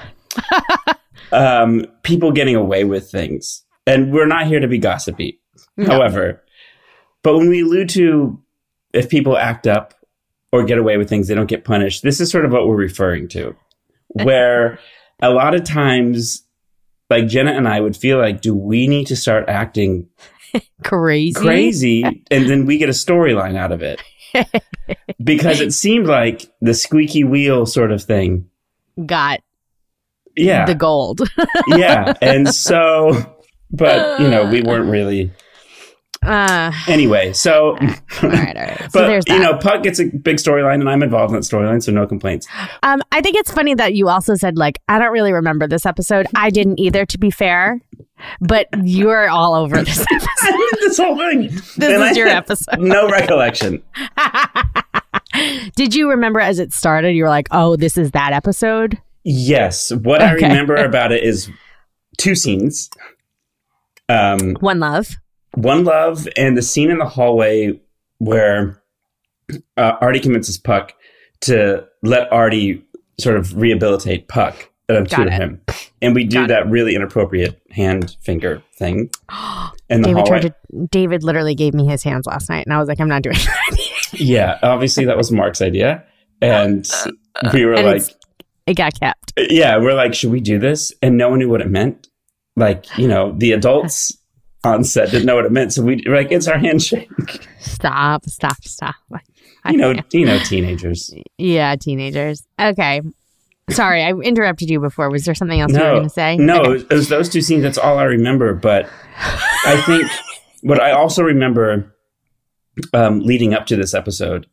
um, 1.32 1.86
people 2.04 2.32
getting 2.32 2.56
away 2.56 2.84
with 2.84 3.10
things, 3.10 3.64
and 3.88 4.12
we're 4.12 4.28
not 4.28 4.48
here 4.48 4.60
to 4.60 4.68
be 4.68 4.78
gossipy, 4.78 5.40
however, 5.86 6.44
but 7.24 7.38
when 7.38 7.50
we 7.50 7.62
allude 7.62 7.90
to 7.90 8.40
if 8.94 9.10
people 9.10 9.38
act 9.38 9.68
up 9.68 9.94
or 10.52 10.64
get 10.66 10.78
away 10.78 10.98
with 10.98 11.08
things, 11.08 11.28
they 11.30 11.36
don't 11.36 11.48
get 11.48 11.64
punished, 11.64 12.04
this 12.04 12.20
is 12.20 12.30
sort 12.30 12.44
of 12.46 12.52
what 12.52 12.68
we're 12.68 12.76
referring 12.76 13.28
to, 13.30 13.56
where 14.10 14.80
a 15.22 15.30
lot 15.30 15.56
of 15.56 15.64
times, 15.64 16.44
like 17.12 17.28
Jenna 17.28 17.52
and 17.52 17.68
I 17.68 17.80
would 17.80 17.96
feel 17.96 18.18
like, 18.18 18.42
do 18.42 18.56
we 18.56 18.88
need 18.88 19.06
to 19.08 19.16
start 19.16 19.48
acting 19.48 20.08
Crazy. 20.84 21.34
crazy 21.40 22.04
and 22.32 22.50
then 22.50 22.66
we 22.66 22.78
get 22.78 22.90
a 22.90 22.94
storyline 22.94 23.56
out 23.56 23.72
of 23.72 23.82
it 23.84 24.02
because 25.24 25.62
it 25.62 25.72
seemed 25.72 26.08
like 26.08 26.52
the 26.62 26.74
squeaky 26.74 27.24
wheel 27.24 27.66
sort 27.66 27.92
of 27.92 28.04
thing 28.04 28.50
Got 29.06 29.42
yeah 30.36 30.66
the 30.66 30.76
gold. 30.76 31.22
yeah 31.68 32.14
and 32.22 32.54
so 32.54 33.14
but 33.72 34.20
you 34.20 34.28
know 34.30 34.50
we 34.50 34.62
weren't 34.62 34.90
really 34.90 35.32
uh, 36.24 36.72
anyway 36.88 37.34
so 37.34 37.72
all 37.72 37.78
right, 37.80 37.98
all 38.22 38.64
right. 38.64 38.78
So 38.82 38.90
but 39.00 39.08
there's 39.08 39.26
that. 39.26 39.34
you 39.34 39.40
know 39.40 39.58
puck 39.58 39.82
gets 39.84 40.00
a 40.00 40.06
big 40.06 40.38
storyline 40.38 40.76
and 40.76 40.90
i'm 40.90 41.02
involved 41.02 41.32
in 41.34 41.40
that 41.40 41.44
storyline 41.46 41.82
so 41.82 41.92
no 41.92 42.06
complaints 42.06 42.48
Um, 42.84 43.02
I 43.12 43.22
think 43.22 43.36
it's 43.38 43.52
funny 43.52 43.74
that 43.76 43.96
you 43.96 44.08
also 44.10 44.36
said 44.36 44.58
like 44.58 44.80
I 44.88 45.00
don't 45.00 45.12
really 45.12 45.34
remember 45.34 45.68
this 45.68 45.86
episode. 45.86 46.28
I 46.36 46.50
didn't 46.50 46.80
either, 46.80 47.06
to 47.08 47.18
be 47.18 47.32
fair. 47.32 47.80
But 48.40 48.68
you're 48.84 49.30
all 49.30 49.56
over 49.56 49.84
this. 49.84 50.00
episode. 50.12 50.60
this 50.82 50.98
whole 50.98 51.18
thing 51.18 51.42
This 51.50 51.76
And 51.78 51.92
is 51.94 52.02
I 52.02 52.12
your 52.12 52.28
episode. 52.28 52.80
no 52.80 53.10
recollection 53.10 53.82
Did 55.76 55.96
you 55.96 56.10
remember 56.10 56.40
as 56.40 56.60
it 56.60 56.74
started? 56.74 57.12
You 57.16 57.24
were 57.24 57.30
like, 57.30 57.48
"Oh, 57.52 57.76
this 57.76 57.98
is 57.98 58.12
that 58.12 58.34
episode." 58.34 59.00
yes 59.24 59.92
what 59.92 60.20
i 60.20 60.32
remember 60.34 60.74
about 60.76 61.12
it 61.12 61.24
is 61.24 61.48
two 62.18 62.34
scenes 62.34 62.90
um 64.10 64.56
One 64.60 64.80
love. 64.80 65.18
One 65.56 65.84
Love 65.84 66.28
and 66.38 66.58
the 66.58 66.62
scene 66.62 66.90
in 66.90 66.98
the 66.98 67.06
hallway 67.06 67.80
where 68.20 68.82
uh, 69.78 69.94
Artie 70.02 70.20
convinces 70.20 70.58
Puck 70.58 70.94
to 71.42 71.88
let 72.04 72.32
Artie 72.32 72.86
sort 73.20 73.36
of 73.38 73.56
rehabilitate 73.58 74.28
Puck 74.28 74.70
uh, 74.90 75.02
to 75.02 75.04
Got 75.04 75.28
it. 75.28 75.34
him. 75.34 75.62
And 76.02 76.16
we 76.16 76.24
do 76.24 76.42
Got 76.42 76.48
that 76.50 76.70
really 76.70 76.96
inappropriate 76.96 77.62
hand 77.72 78.16
finger 78.22 78.64
thing 78.78 79.10
in 79.90 80.02
the 80.02 80.08
David 80.10 80.26
tried 80.26 80.42
to. 80.44 80.56
David 80.90 81.24
literally 81.24 81.56
gave 81.56 81.74
me 81.74 81.86
his 81.86 82.04
hands 82.04 82.26
last 82.26 82.50
night, 82.50 82.66
and 82.66 82.74
I 82.74 82.80
was 82.80 82.88
like, 82.88 83.00
"I'm 83.00 83.08
not 83.10 83.22
doing 83.22 83.36
that." 83.36 84.10
yeah, 84.14 84.58
obviously 84.64 85.06
that 85.06 85.18
was 85.18 85.32
Mark's 85.32 85.62
idea. 85.62 86.04
And 86.42 86.90
we 87.54 87.66
were 87.66 87.74
And 87.76 87.86
like, 87.86 88.04
it 88.66 88.74
got 88.76 89.00
kept. 89.00 89.34
yeah, 89.38 89.78
we're 89.78 89.94
like, 89.94 90.16
should 90.16 90.32
we 90.32 90.40
do 90.40 90.58
this? 90.58 90.92
And 91.04 91.16
no 91.18 91.30
one 91.30 91.38
knew 91.38 91.50
what 91.50 91.62
it 91.62 91.70
meant. 91.70 92.08
Like, 92.56 92.98
you 92.98 93.08
know, 93.08 93.34
the 93.38 93.52
adults 93.52 94.12
on 94.64 94.84
set 94.84 95.10
didn't 95.12 95.26
know 95.26 95.36
what 95.36 95.46
it 95.46 95.52
meant. 95.52 95.74
So 95.74 95.82
we 95.82 96.04
were 96.08 96.16
like, 96.16 96.32
it's 96.32 96.48
our 96.48 96.58
handshake. 96.58 97.10
Stop! 97.60 98.26
Stop! 98.26 98.64
Stop! 98.64 98.96
I 99.64 99.72
You 99.72 99.78
know, 99.78 99.94
can't. 99.94 100.14
you 100.14 100.26
know, 100.26 100.40
teenagers. 100.40 101.14
Yeah, 101.38 101.76
teenagers. 101.76 102.46
Okay. 102.60 103.02
Sorry, 103.70 104.04
I 104.04 104.12
interrupted 104.14 104.70
you 104.70 104.80
before. 104.80 105.10
Was 105.10 105.24
there 105.26 105.36
something 105.36 105.60
else 105.62 105.72
you 105.72 105.78
were 105.80 105.92
going 105.92 106.04
to 106.04 106.10
say? 106.10 106.36
no, 106.38 106.60
Okay. 106.62 106.70
it 106.70 106.74
was- 106.74 106.84
it 106.84 106.94
was 106.94 107.10
those 107.10 107.30
two 107.30 107.42
scenes. 107.42 107.64
That's 107.64 107.78
all 107.78 107.98
I 108.00 108.04
remember. 108.04 108.54
But 108.54 108.90
I 109.66 109.82
think 109.86 110.08
what 110.62 110.82
I 110.82 110.92
also 110.92 111.24
remember 111.24 111.96
um, 112.94 113.20
leading 113.22 113.54
up 113.54 113.66
to 113.68 113.76
this 113.76 113.94
episode 113.94 114.48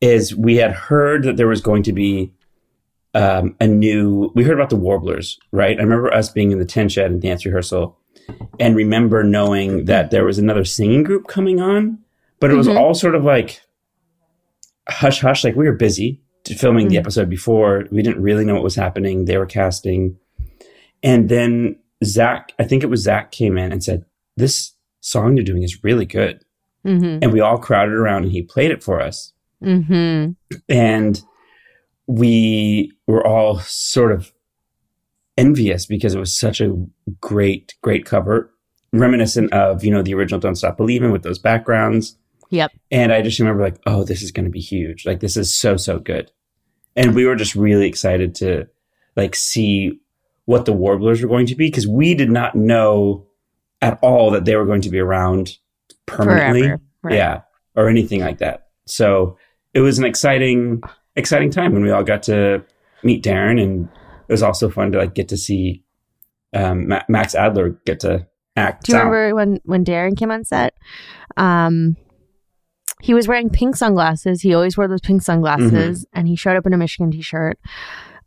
is 0.00 0.34
we 0.34 0.56
had 0.56 0.72
heard 0.72 1.24
that 1.24 1.36
there 1.36 1.48
was 1.48 1.60
going 1.60 1.82
to 1.84 1.92
be 1.92 2.32
um, 3.14 3.54
a 3.60 3.66
new. 3.66 4.32
We 4.34 4.44
heard 4.44 4.54
about 4.54 4.70
the 4.70 4.76
Warblers, 4.76 5.38
right? 5.52 5.78
I 5.78 5.82
remember 5.82 6.12
us 6.12 6.28
being 6.30 6.50
in 6.52 6.58
the 6.58 6.64
tent 6.64 6.92
shed 6.92 7.10
and 7.10 7.20
dance 7.20 7.44
rehearsal, 7.44 7.98
and 8.60 8.76
remember 8.76 9.22
knowing 9.24 9.84
that 9.86 10.10
there 10.10 10.24
was 10.24 10.38
another 10.38 10.64
singing 10.64 11.02
group 11.02 11.26
coming 11.28 11.60
on, 11.60 11.98
but 12.40 12.50
it 12.50 12.54
was 12.54 12.66
Mhm. 12.68 12.76
all 12.78 12.94
sort 12.94 13.14
of 13.14 13.24
like 13.24 13.60
hush 14.88 15.20
hush. 15.20 15.44
Like 15.44 15.56
we 15.56 15.66
were 15.66 15.72
busy 15.74 16.20
filming 16.56 16.88
the 16.88 16.96
Mhm. 16.96 17.00
episode 17.00 17.28
before. 17.30 17.86
We 17.90 18.02
didn't 18.02 18.22
really 18.22 18.44
know 18.44 18.54
what 18.54 18.62
was 18.62 18.74
happening. 18.74 19.24
They 19.24 19.38
were 19.38 19.46
casting. 19.46 20.16
And 21.02 21.28
then 21.28 21.76
Zach, 22.04 22.52
I 22.58 22.64
think 22.64 22.82
it 22.82 22.90
was 22.90 23.02
Zach 23.02 23.30
came 23.32 23.56
in 23.56 23.72
and 23.72 23.82
said, 23.82 24.04
This 24.36 24.72
song 25.00 25.36
you're 25.36 25.44
doing 25.44 25.62
is 25.62 25.84
really 25.84 26.04
good. 26.06 26.40
Mm-hmm. 26.84 27.20
And 27.22 27.32
we 27.32 27.40
all 27.40 27.56
crowded 27.58 27.94
around 27.94 28.24
and 28.24 28.32
he 28.32 28.42
played 28.42 28.70
it 28.70 28.82
for 28.82 29.00
us. 29.00 29.32
Mm-hmm. 29.62 30.32
And 30.68 31.22
we 32.06 32.92
were 33.06 33.26
all 33.26 33.58
sort 33.60 34.12
of 34.12 34.32
envious 35.36 35.86
because 35.86 36.14
it 36.14 36.18
was 36.18 36.38
such 36.38 36.60
a 36.60 36.74
great, 37.20 37.74
great 37.82 38.04
cover, 38.04 38.52
reminiscent 38.92 39.52
of, 39.52 39.84
you 39.84 39.90
know, 39.90 40.02
the 40.02 40.14
original 40.14 40.40
Don't 40.40 40.56
Stop 40.56 40.76
Believing 40.76 41.10
with 41.10 41.22
those 41.22 41.38
backgrounds. 41.38 42.16
Yep. 42.50 42.72
And 42.90 43.12
I 43.12 43.22
just 43.22 43.38
remember 43.38 43.62
like, 43.62 43.80
oh, 43.86 44.04
this 44.04 44.22
is 44.22 44.30
going 44.30 44.44
to 44.44 44.50
be 44.50 44.60
huge. 44.60 45.06
Like, 45.06 45.20
this 45.20 45.36
is 45.36 45.56
so, 45.56 45.76
so 45.76 45.98
good. 45.98 46.30
And 46.94 47.14
we 47.14 47.26
were 47.26 47.36
just 47.36 47.54
really 47.54 47.86
excited 47.86 48.34
to 48.36 48.68
like 49.16 49.34
see 49.34 50.00
what 50.44 50.64
the 50.64 50.72
Warblers 50.72 51.22
were 51.22 51.28
going 51.28 51.46
to 51.46 51.56
be 51.56 51.66
because 51.66 51.88
we 51.88 52.14
did 52.14 52.30
not 52.30 52.54
know 52.54 53.26
at 53.82 53.98
all 54.02 54.30
that 54.30 54.44
they 54.44 54.56
were 54.56 54.66
going 54.66 54.82
to 54.82 54.90
be 54.90 55.00
around 55.00 55.58
permanently. 56.06 56.62
Forever. 56.62 56.82
Right. 57.02 57.14
Yeah. 57.16 57.40
Or 57.74 57.88
anything 57.88 58.20
like 58.20 58.38
that. 58.38 58.68
So 58.86 59.36
it 59.72 59.80
was 59.80 59.98
an 59.98 60.04
exciting 60.04 60.82
exciting 61.16 61.50
time 61.50 61.72
when 61.72 61.82
we 61.82 61.90
all 61.90 62.04
got 62.04 62.22
to 62.24 62.64
meet 63.02 63.24
Darren, 63.24 63.62
and 63.62 63.88
it 64.28 64.32
was 64.32 64.42
also 64.42 64.70
fun 64.70 64.92
to 64.92 64.98
like 64.98 65.14
get 65.14 65.28
to 65.28 65.36
see 65.36 65.82
um, 66.54 66.88
Ma- 66.88 67.02
Max 67.08 67.34
Adler 67.34 67.70
get 67.84 68.00
to 68.00 68.26
act. 68.56 68.84
Do 68.86 68.92
you 68.92 68.98
out. 68.98 69.04
remember 69.04 69.34
when 69.34 69.60
when 69.64 69.84
Darren 69.84 70.16
came 70.16 70.30
on 70.30 70.44
set? 70.44 70.74
Um, 71.36 71.96
he 73.02 73.12
was 73.12 73.28
wearing 73.28 73.50
pink 73.50 73.76
sunglasses. 73.76 74.40
He 74.40 74.54
always 74.54 74.76
wore 74.78 74.88
those 74.88 75.00
pink 75.00 75.22
sunglasses, 75.22 76.06
and 76.12 76.26
he 76.28 76.36
showed 76.36 76.56
up 76.56 76.64
in 76.66 76.72
a 76.72 76.78
Michigan 76.78 77.10
t-shirt. 77.10 77.58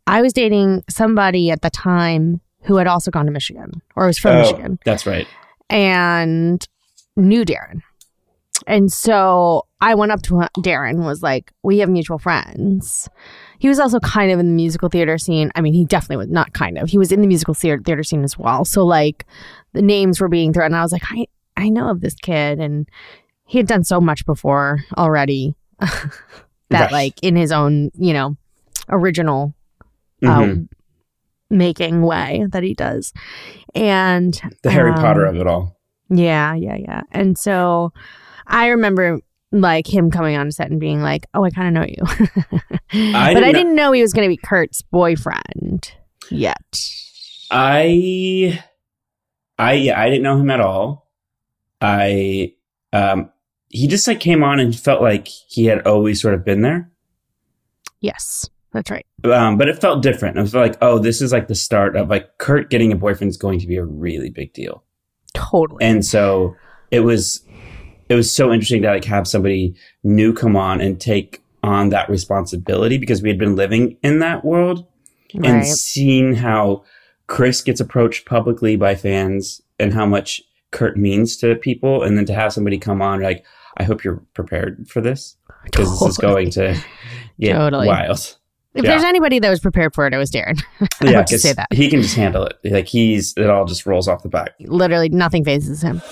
I 0.06 0.22
was 0.22 0.32
dating 0.32 0.84
somebody 0.88 1.50
at 1.50 1.62
the 1.62 1.70
time 1.70 2.40
who 2.62 2.76
had 2.76 2.86
also 2.86 3.10
gone 3.10 3.26
to 3.26 3.32
Michigan 3.32 3.82
or 3.96 4.06
was 4.06 4.18
from 4.18 4.36
Oh, 4.36 4.40
Michigan 4.42 4.78
That's 4.84 5.06
right. 5.06 5.26
and 5.68 6.66
knew 7.16 7.44
Darren. 7.44 7.80
And 8.66 8.92
so 8.92 9.66
I 9.80 9.94
went 9.94 10.12
up 10.12 10.22
to 10.22 10.34
Darren 10.58 10.90
and 10.90 11.04
was 11.06 11.22
like, 11.22 11.52
"We 11.62 11.78
have 11.78 11.88
mutual 11.88 12.18
friends." 12.18 13.08
He 13.60 13.68
was 13.68 13.78
also 13.78 14.00
kind 14.00 14.30
of 14.32 14.38
in 14.40 14.46
the 14.46 14.52
musical 14.54 14.88
theater 14.88 15.16
scene. 15.18 15.50
I 15.54 15.60
mean, 15.60 15.74
he 15.74 15.84
definitely 15.84 16.16
was 16.18 16.28
not 16.28 16.52
kind 16.52 16.78
of. 16.78 16.88
He 16.88 16.98
was 16.98 17.12
in 17.12 17.20
the 17.20 17.26
musical 17.26 17.54
theater, 17.54 17.80
theater 17.84 18.02
scene 18.02 18.24
as 18.24 18.36
well. 18.38 18.64
So 18.64 18.84
like 18.84 19.24
the 19.72 19.82
names 19.82 20.20
were 20.20 20.28
being 20.28 20.52
thrown. 20.52 20.66
And 20.66 20.76
I 20.76 20.82
was 20.82 20.92
like, 20.92 21.04
I 21.10 21.26
I 21.56 21.68
know 21.68 21.88
of 21.90 22.00
this 22.00 22.14
kid, 22.14 22.58
and 22.60 22.88
he 23.46 23.58
had 23.58 23.66
done 23.66 23.84
so 23.84 24.00
much 24.00 24.26
before 24.26 24.80
already. 24.96 25.54
that 25.80 26.10
Right. 26.70 26.92
like 26.92 27.14
in 27.22 27.36
his 27.36 27.50
own 27.52 27.90
you 27.94 28.12
know 28.12 28.36
original 28.88 29.54
uh, 30.26 30.54
making 31.50 32.02
way 32.02 32.44
that 32.50 32.62
he 32.62 32.74
does, 32.74 33.12
and 33.74 34.40
the 34.62 34.70
Harry 34.70 34.90
um, 34.90 34.96
Potter 34.96 35.24
of 35.24 35.36
it 35.36 35.46
all. 35.46 35.76
yeah, 36.10 36.54
yeah, 36.54 36.76
yeah. 36.76 37.02
And 37.12 37.38
so 37.38 37.92
I 38.48 38.68
remember 38.68 39.20
like 39.52 39.86
him 39.86 40.10
coming 40.10 40.36
on 40.36 40.50
set 40.50 40.70
and 40.70 40.80
being 40.80 41.00
like, 41.00 41.26
"Oh, 41.34 41.44
I 41.44 41.50
kind 41.50 41.68
of 41.68 41.80
know 41.80 41.86
you," 41.88 42.02
I 42.92 43.32
but 43.32 43.40
didn't 43.40 43.44
I 43.44 43.52
didn't 43.52 43.74
know 43.74 43.92
he 43.92 44.02
was 44.02 44.12
going 44.12 44.28
to 44.28 44.34
be 44.34 44.36
Kurt's 44.36 44.82
boyfriend 44.82 45.92
yet. 46.30 46.56
I, 47.50 48.62
I, 49.58 49.72
yeah, 49.72 50.00
I 50.00 50.10
didn't 50.10 50.22
know 50.22 50.38
him 50.38 50.50
at 50.50 50.60
all. 50.60 51.10
I, 51.80 52.54
um, 52.92 53.30
he 53.68 53.86
just 53.86 54.06
like 54.06 54.20
came 54.20 54.42
on 54.42 54.60
and 54.60 54.78
felt 54.78 55.00
like 55.00 55.28
he 55.28 55.66
had 55.66 55.86
always 55.86 56.20
sort 56.20 56.34
of 56.34 56.44
been 56.44 56.60
there. 56.62 56.90
Yes, 58.00 58.50
that's 58.72 58.90
right. 58.90 59.06
Um, 59.24 59.56
but 59.56 59.68
it 59.68 59.80
felt 59.80 60.02
different. 60.02 60.36
It 60.36 60.42
was 60.42 60.54
like, 60.54 60.76
oh, 60.82 60.98
this 60.98 61.22
is 61.22 61.32
like 61.32 61.48
the 61.48 61.54
start 61.54 61.96
of 61.96 62.10
like 62.10 62.36
Kurt 62.38 62.70
getting 62.70 62.92
a 62.92 62.96
boyfriend 62.96 63.30
is 63.30 63.36
going 63.36 63.60
to 63.60 63.66
be 63.66 63.76
a 63.76 63.84
really 63.84 64.30
big 64.30 64.52
deal. 64.52 64.84
Totally. 65.34 65.82
And 65.84 66.04
so 66.04 66.54
it 66.90 67.00
was, 67.00 67.42
it 68.08 68.14
was 68.14 68.30
so 68.32 68.52
interesting 68.52 68.82
to 68.82 68.88
like 68.88 69.04
have 69.04 69.28
somebody 69.28 69.74
new 70.02 70.32
come 70.32 70.56
on 70.56 70.80
and 70.80 71.00
take 71.00 71.42
on 71.62 71.90
that 71.90 72.08
responsibility 72.08 72.98
because 72.98 73.22
we 73.22 73.28
had 73.28 73.38
been 73.38 73.56
living 73.56 73.96
in 74.02 74.20
that 74.20 74.44
world 74.44 74.86
and 75.34 75.44
right. 75.44 75.66
seeing 75.66 76.34
how 76.34 76.84
Chris 77.26 77.60
gets 77.60 77.80
approached 77.80 78.26
publicly 78.26 78.76
by 78.76 78.94
fans 78.94 79.60
and 79.78 79.92
how 79.92 80.06
much 80.06 80.40
Kurt 80.70 80.96
means 80.96 81.36
to 81.38 81.54
people, 81.56 82.02
and 82.02 82.16
then 82.16 82.24
to 82.26 82.34
have 82.34 82.52
somebody 82.52 82.78
come 82.78 83.00
on 83.00 83.22
like, 83.22 83.44
I 83.76 83.84
hope 83.84 84.04
you're 84.04 84.22
prepared 84.34 84.88
for 84.88 85.00
this 85.00 85.36
because 85.64 85.98
this 85.98 86.10
is 86.10 86.18
going 86.18 86.50
to 86.52 86.78
get 87.40 87.54
Totally. 87.54 87.86
wild. 87.86 88.36
If 88.74 88.84
yeah. 88.84 88.90
there's 88.90 89.04
anybody 89.04 89.38
that 89.38 89.48
was 89.48 89.60
prepared 89.60 89.94
for 89.94 90.06
it, 90.06 90.14
it 90.14 90.18
was 90.18 90.30
Darren. 90.30 90.62
I 91.00 91.10
Yeah, 91.10 91.22
to 91.22 91.38
say 91.38 91.52
that. 91.54 91.68
he 91.72 91.88
can 91.88 92.02
just 92.02 92.14
handle 92.14 92.44
it. 92.44 92.58
Like 92.64 92.86
he's 92.86 93.34
it 93.36 93.48
all 93.48 93.64
just 93.64 93.86
rolls 93.86 94.08
off 94.08 94.22
the 94.22 94.28
back. 94.28 94.50
Literally, 94.60 95.08
nothing 95.08 95.44
phases 95.44 95.82
him. 95.82 96.02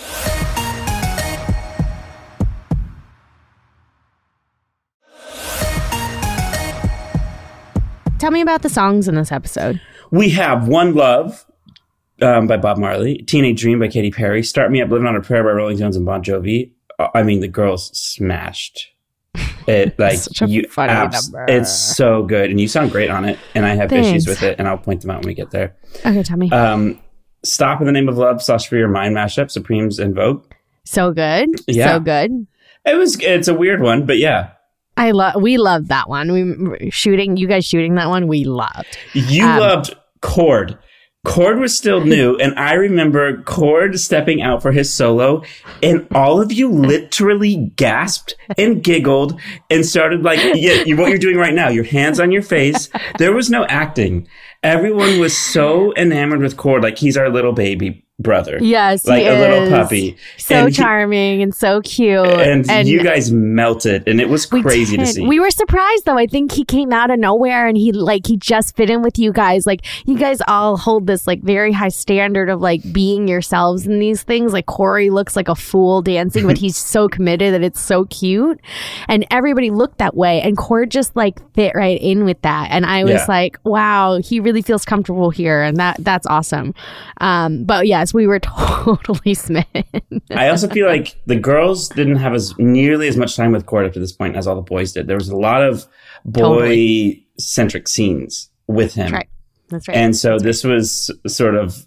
Tell 8.18 8.30
me 8.30 8.40
about 8.40 8.62
the 8.62 8.68
songs 8.70 9.08
in 9.08 9.14
this 9.14 9.30
episode. 9.30 9.80
We 10.11 10.30
have 10.30 10.68
One 10.68 10.94
Love 10.94 11.44
um, 12.23 12.46
by 12.46 12.56
Bob 12.56 12.78
Marley, 12.78 13.18
Teenage 13.18 13.61
Dream 13.61 13.78
by 13.78 13.88
Katy 13.88 14.11
Perry, 14.11 14.42
Start 14.42 14.70
Me 14.70 14.80
Up 14.80 14.88
Living 14.90 15.06
on 15.06 15.16
a 15.16 15.20
Prayer 15.20 15.44
by 15.44 15.50
Rolling 15.50 15.76
Stones 15.76 15.96
and 15.96 16.06
Bon 16.06 16.23
Jovi. 16.23 16.73
Uh, 16.99 17.08
I 17.14 17.23
mean, 17.23 17.40
the 17.40 17.49
girls 17.49 17.90
smashed 17.96 18.88
it. 19.66 19.99
Like 19.99 20.18
you, 20.46 20.66
funny 20.70 20.92
abs- 20.92 21.31
number. 21.31 21.44
it's 21.52 21.70
so 21.70 22.22
good, 22.22 22.50
and 22.50 22.59
you 22.59 22.68
sound 22.68 22.90
great 22.90 23.11
on 23.11 23.26
it. 23.26 23.38
And 23.55 23.66
I 23.66 23.74
have 23.74 23.92
issues 23.92 24.26
with 24.26 24.42
it, 24.42 24.59
and 24.59 24.66
I'll 24.66 24.79
point 24.79 25.02
them 25.02 25.11
out 25.11 25.18
when 25.20 25.26
we 25.29 25.35
get 25.35 25.50
there. 25.50 25.76
Okay, 26.07 26.22
tell 26.22 26.38
me. 26.38 26.50
Um, 26.50 26.98
Stop 27.44 27.81
in 27.81 27.87
the 27.87 27.92
Name 27.92 28.09
of 28.09 28.16
Love 28.16 28.42
slash 28.42 28.66
Free 28.66 28.79
Your 28.79 28.88
Mind 28.88 29.14
mashup, 29.14 29.50
Supremes 29.50 29.98
and 29.98 30.14
Vogue. 30.14 30.42
so 30.85 31.12
good. 31.12 31.50
Yeah. 31.68 31.92
So 31.92 32.00
good. 32.00 32.46
It 32.87 32.94
was 32.96 33.20
it's 33.20 33.46
a 33.48 33.55
weird 33.55 33.83
one, 33.83 34.07
but 34.07 34.18
yeah, 34.18 34.52
I 34.96 35.11
love. 35.11 35.40
We 35.42 35.59
loved 35.59 35.88
that 35.88 36.09
one. 36.09 36.32
We 36.80 36.90
shooting. 36.90 37.37
You 37.37 37.46
guys 37.46 37.64
shooting 37.66 37.94
that 37.96 38.09
one. 38.09 38.26
We 38.28 38.44
loved. 38.44 38.96
You 39.12 39.44
Um, 39.44 39.59
loved 39.61 39.94
Chord. 40.22 40.78
Chord 41.24 41.59
was 41.59 41.76
still 41.76 42.04
new, 42.04 42.37
and 42.37 42.54
I 42.59 42.74
remember 42.74 43.42
Chord 43.42 43.98
stepping 43.98 44.42
out 44.42 44.62
for 44.62 44.70
his 44.70 44.92
solo, 44.94 45.42
and 45.82 46.06
all 46.14 46.40
of 46.40 46.52
you 46.52 46.70
literally 46.70 47.72
gasped 47.76 48.37
and 48.56 48.82
giggled 48.82 49.38
and 49.68 49.85
started 49.85 50.22
like, 50.22 50.38
yeah, 50.54 50.82
you- 50.85 50.96
what 50.96 51.09
you're 51.09 51.18
doing 51.18 51.37
right 51.37 51.52
now, 51.54 51.68
your 51.68 51.82
hands 51.85 52.20
on 52.20 52.30
your 52.30 52.42
face. 52.42 52.88
There 53.18 53.32
was 53.35 53.50
no 53.50 53.64
acting. 53.66 54.28
Everyone 54.62 55.18
was 55.18 55.37
so 55.37 55.92
enamored 55.96 56.40
with 56.40 56.56
Chord, 56.56 56.82
like 56.85 56.96
he's 56.98 57.16
our 57.16 57.28
little 57.28 57.52
baby 57.52 58.04
brother, 58.18 58.59
Yes, 58.62 59.02
he 59.02 59.11
like 59.11 59.26
a 59.26 59.38
little 59.38 59.68
puppy. 59.68 60.16
So 60.38 60.55
And 60.55 60.68
he- 60.68 60.74
charming 60.74 61.42
and 61.42 61.55
so 61.55 61.81
cute. 61.83 62.26
and, 62.26 62.88
you 62.88 63.02
guys 63.02 63.31
melted, 63.31 64.09
and 64.09 64.20
it 64.20 64.29
was 64.29 64.46
crazy 64.46 64.96
to 64.96 65.05
see. 65.07 65.26
We 65.26 65.38
were 65.40 65.50
surprised 65.50 66.05
though. 66.07 66.16
I 66.16 66.26
think 66.26 66.52
he 66.52 66.64
came 66.64 66.92
out 66.92 67.11
of 67.11 67.18
nowhere 67.18 67.66
and 67.66 67.76
he 67.76 67.92
like 67.92 68.26
he 68.26 68.37
just 68.37 68.74
fit 68.76 68.88
in 68.90 69.02
with 69.02 69.18
you 69.18 69.33
guys. 69.33 69.66
Like 69.66 69.85
you 70.07 70.16
guys 70.18 70.38
all 70.48 70.76
hold 70.76 71.07
this 71.07 71.26
like 71.26 71.42
very 71.42 71.72
high 71.72 71.88
standard 71.90 72.48
of 72.48 72.61
like 72.61 72.81
being 72.92 73.29
yourselves 73.29 73.87
in 73.87 73.98
these 73.98 74.22
things. 74.22 74.52
Like 74.52 74.66
Corey 74.66 75.11
looks 75.11 75.37
like 75.37 75.48
a 75.48 75.55
fool 75.55 76.00
dancing, 76.02 76.46
but 76.46 76.57
he's 76.59 76.76
so 76.87 77.09
committed 77.09 77.52
that 77.55 77.62
it's 77.62 77.81
so 77.81 78.05
cute. 78.07 78.61
And 79.09 79.26
everybody 79.31 79.70
looked 79.70 79.98
that 79.98 80.16
way. 80.16 80.40
And 80.40 80.57
Chord 80.57 80.90
just 80.90 81.14
like 81.16 81.38
fit 81.55 81.72
right 81.74 82.00
in 82.00 82.24
with 82.24 82.40
that. 82.42 82.68
And 82.70 82.87
I 82.87 83.05
was 83.05 83.12
Yeah. 83.14 83.26
like, 83.29 83.59
wow, 83.64 84.20
he 84.24 84.40
really 84.40 84.62
feels 84.62 84.85
comfortable 84.85 85.31
here. 85.31 85.62
And 85.62 85.76
that 85.76 85.96
that's 86.00 86.26
awesome. 86.26 86.72
Um, 87.20 87.64
but 87.64 87.87
we 88.14 88.27
were 88.27 88.38
totally 88.40 89.35
smitten. 89.35 89.85
I 90.31 90.49
also 90.49 90.69
feel 90.69 90.87
like 90.87 91.16
the 91.27 91.37
girls 91.37 91.88
didn't 91.88 92.16
have 92.16 92.35
as 92.35 92.57
nearly 92.59 93.09
as 93.09 93.16
much 93.16 93.37
time 93.37 93.53
with 93.53 93.66
Chord 93.66 93.87
up 93.87 93.92
to 93.95 94.01
this 94.01 94.12
point 94.12 94.37
as 94.37 94.47
all 94.47 94.55
the 94.57 94.62
boys 94.62 94.92
did. 94.92 95.07
There 95.07 95.16
was 95.16 95.29
a 95.29 95.37
lot 95.37 95.62
of 95.62 95.87
boy 96.25 97.23
centric 97.38 97.88
scenes 97.88 98.51
with 98.66 98.95
him. 98.95 99.05
That's 99.11 99.12
right. 99.12 99.29
That's 99.69 99.88
right. 99.88 99.97
And 99.97 100.16
so 100.16 100.38
this 100.38 100.64
was 100.64 101.11
sort 101.27 101.55
of 101.57 101.87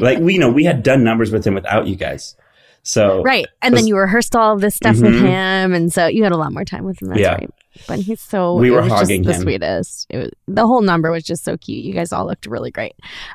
like 0.00 0.18
we 0.18 0.34
you 0.34 0.40
know 0.40 0.50
we 0.50 0.64
had 0.64 0.82
done 0.82 1.04
numbers 1.04 1.30
with 1.30 1.46
him 1.46 1.54
without 1.54 1.86
you 1.86 1.96
guys. 1.96 2.36
So 2.82 3.22
Right. 3.22 3.46
And 3.62 3.74
then 3.74 3.86
you 3.86 3.96
rehearsed 3.96 4.36
all 4.36 4.52
of 4.54 4.60
this 4.60 4.74
stuff 4.74 4.96
with 5.00 5.14
Mhm. 5.14 5.20
him. 5.20 5.72
And 5.74 5.90
so 5.92 6.06
you 6.06 6.22
had 6.22 6.32
a 6.32 6.36
lot 6.36 6.52
more 6.52 6.66
time 6.66 6.84
with 6.84 7.00
him. 7.00 7.08
That's 7.08 7.20
Yeah. 7.20 7.32
right. 7.36 7.50
But 7.88 8.00
he's 8.00 8.20
so, 8.20 8.54
We 8.56 8.70
were 8.70 8.82
was 8.82 8.88
just 8.90 9.00
hogging 9.00 9.22
the 9.22 9.32
him. 9.32 9.40
sweetest. 9.42 10.06
It 10.10 10.16
was, 10.18 10.30
the 10.46 10.66
whole 10.66 10.82
number 10.82 11.10
was 11.10 11.24
just 11.24 11.44
so 11.44 11.56
cute. 11.56 11.82
You 11.82 11.94
guys 11.94 12.12
all 12.12 12.26
looked 12.26 12.44
really 12.46 12.70
great. 12.70 12.92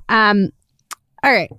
Um, 0.08 0.49
all 1.23 1.32
right. 1.32 1.51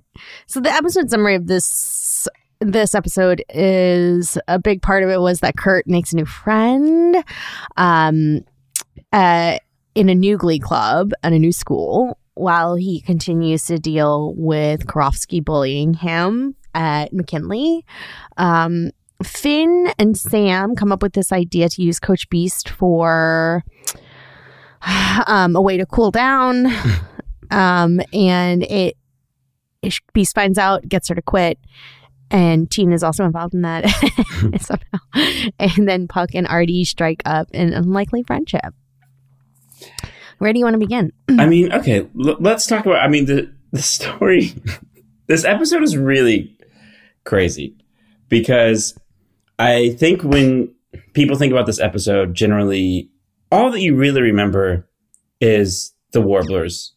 So 0.47 0.59
the 0.59 0.71
episode 0.71 1.09
summary 1.09 1.35
of 1.35 1.47
this 1.47 2.27
this 2.59 2.93
episode 2.93 3.43
is 3.49 4.37
a 4.47 4.59
big 4.59 4.83
part 4.83 5.03
of 5.03 5.09
it 5.09 5.19
was 5.19 5.39
that 5.39 5.57
Kurt 5.57 5.87
makes 5.87 6.13
a 6.13 6.15
new 6.15 6.25
friend 6.25 7.23
um 7.75 8.45
uh 9.11 9.57
in 9.95 10.09
a 10.09 10.15
new 10.15 10.37
glee 10.37 10.59
club 10.59 11.11
and 11.23 11.33
a 11.33 11.39
new 11.39 11.51
school 11.51 12.17
while 12.35 12.75
he 12.75 13.01
continues 13.01 13.65
to 13.65 13.77
deal 13.77 14.33
with 14.35 14.87
Karofsky 14.87 15.43
bullying 15.43 15.93
him 15.93 16.55
at 16.73 17.13
McKinley. 17.13 17.85
Um, 18.37 18.91
Finn 19.23 19.91
and 19.99 20.17
Sam 20.17 20.75
come 20.75 20.91
up 20.91 21.03
with 21.03 21.13
this 21.13 21.31
idea 21.31 21.69
to 21.69 21.83
use 21.83 21.99
Coach 21.99 22.29
Beiste 22.29 22.69
for 22.69 23.63
um, 25.27 25.55
a 25.55 25.61
way 25.61 25.77
to 25.77 25.85
cool 25.85 26.11
down. 26.11 26.67
um, 27.51 28.01
and 28.13 28.63
it, 28.63 28.97
it 28.97 28.97
Beiste 29.83 30.33
finds 30.35 30.57
out, 30.57 30.87
gets 30.87 31.09
her 31.09 31.15
to 31.15 31.21
quit. 31.21 31.59
And 32.29 32.71
Teen 32.71 32.93
is 32.93 33.03
also 33.03 33.25
involved 33.25 33.53
in 33.53 33.61
that 33.63 33.83
somehow. 34.61 35.51
And 35.59 35.87
then 35.87 36.07
Puck 36.07 36.29
and 36.33 36.47
Artie 36.47 36.85
strike 36.85 37.21
up 37.25 37.47
an 37.53 37.73
unlikely 37.73 38.23
friendship. 38.23 38.73
Where 40.37 40.53
do 40.53 40.59
you 40.59 40.65
want 40.65 40.75
to 40.75 40.79
begin? 40.79 41.11
I 41.37 41.45
mean, 41.47 41.71
okay, 41.71 41.99
l- 41.99 42.37
let's 42.39 42.65
talk 42.65 42.85
about. 42.85 43.03
I 43.03 43.07
mean, 43.09 43.25
the 43.25 43.53
the 43.71 43.81
story. 43.81 44.53
this 45.27 45.45
episode 45.45 45.83
is 45.83 45.97
really 45.97 46.57
crazy 47.25 47.75
because 48.29 48.97
I 49.59 49.89
think 49.91 50.23
when 50.23 50.73
people 51.13 51.35
think 51.35 51.51
about 51.51 51.67
this 51.67 51.79
episode, 51.79 52.33
generally, 52.33 53.11
all 53.51 53.71
that 53.71 53.81
you 53.81 53.95
really 53.95 54.21
remember 54.21 54.87
is 55.39 55.93
the 56.11 56.21
Warblers, 56.21 56.93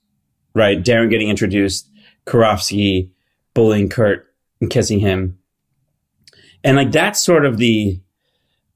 right? 0.54 0.82
Darren 0.82 1.10
getting 1.10 1.28
introduced, 1.28 1.90
Karofsky 2.26 3.10
bullying 3.54 3.88
Kurt 3.88 4.26
and 4.60 4.70
kissing 4.70 5.00
him, 5.00 5.38
and 6.62 6.76
like 6.76 6.92
that's 6.92 7.20
sort 7.20 7.44
of 7.44 7.58
the 7.58 8.00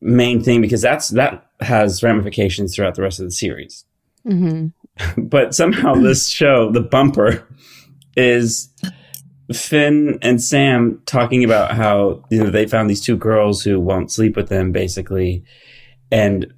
main 0.01 0.43
thing 0.43 0.61
because 0.61 0.83
that's 0.83 1.09
that 1.11 1.47
has 1.61 2.03
ramifications 2.03 2.75
throughout 2.75 2.95
the 2.95 3.03
rest 3.03 3.19
of 3.19 3.27
the 3.27 3.33
series. 3.33 3.85
hmm 4.25 4.69
But 5.17 5.55
somehow 5.55 5.95
this 5.95 6.29
show, 6.29 6.73
the 6.73 6.81
bumper, 6.81 7.47
is 8.17 8.69
Finn 9.53 10.19
and 10.23 10.43
Sam 10.43 11.01
talking 11.07 11.45
about 11.45 11.73
how 11.73 12.25
you 12.31 12.43
know 12.43 12.51
they 12.51 12.67
found 12.67 12.91
these 12.91 13.01
two 13.01 13.17
girls 13.17 13.63
who 13.63 13.81
won't 13.81 14.13
sleep 14.13 14.37
with 14.37 14.49
them, 14.49 14.73
basically, 14.73 15.45
and 16.11 16.53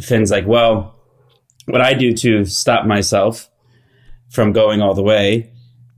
Finn's 0.00 0.30
like, 0.30 0.46
"Well, 0.46 0.94
what 1.66 1.80
I 1.80 1.94
do 1.94 2.12
to 2.12 2.44
stop 2.44 2.84
myself 2.84 3.48
from 4.28 4.52
going 4.52 4.82
all 4.82 4.94
the 4.94 5.02
way," 5.02 5.52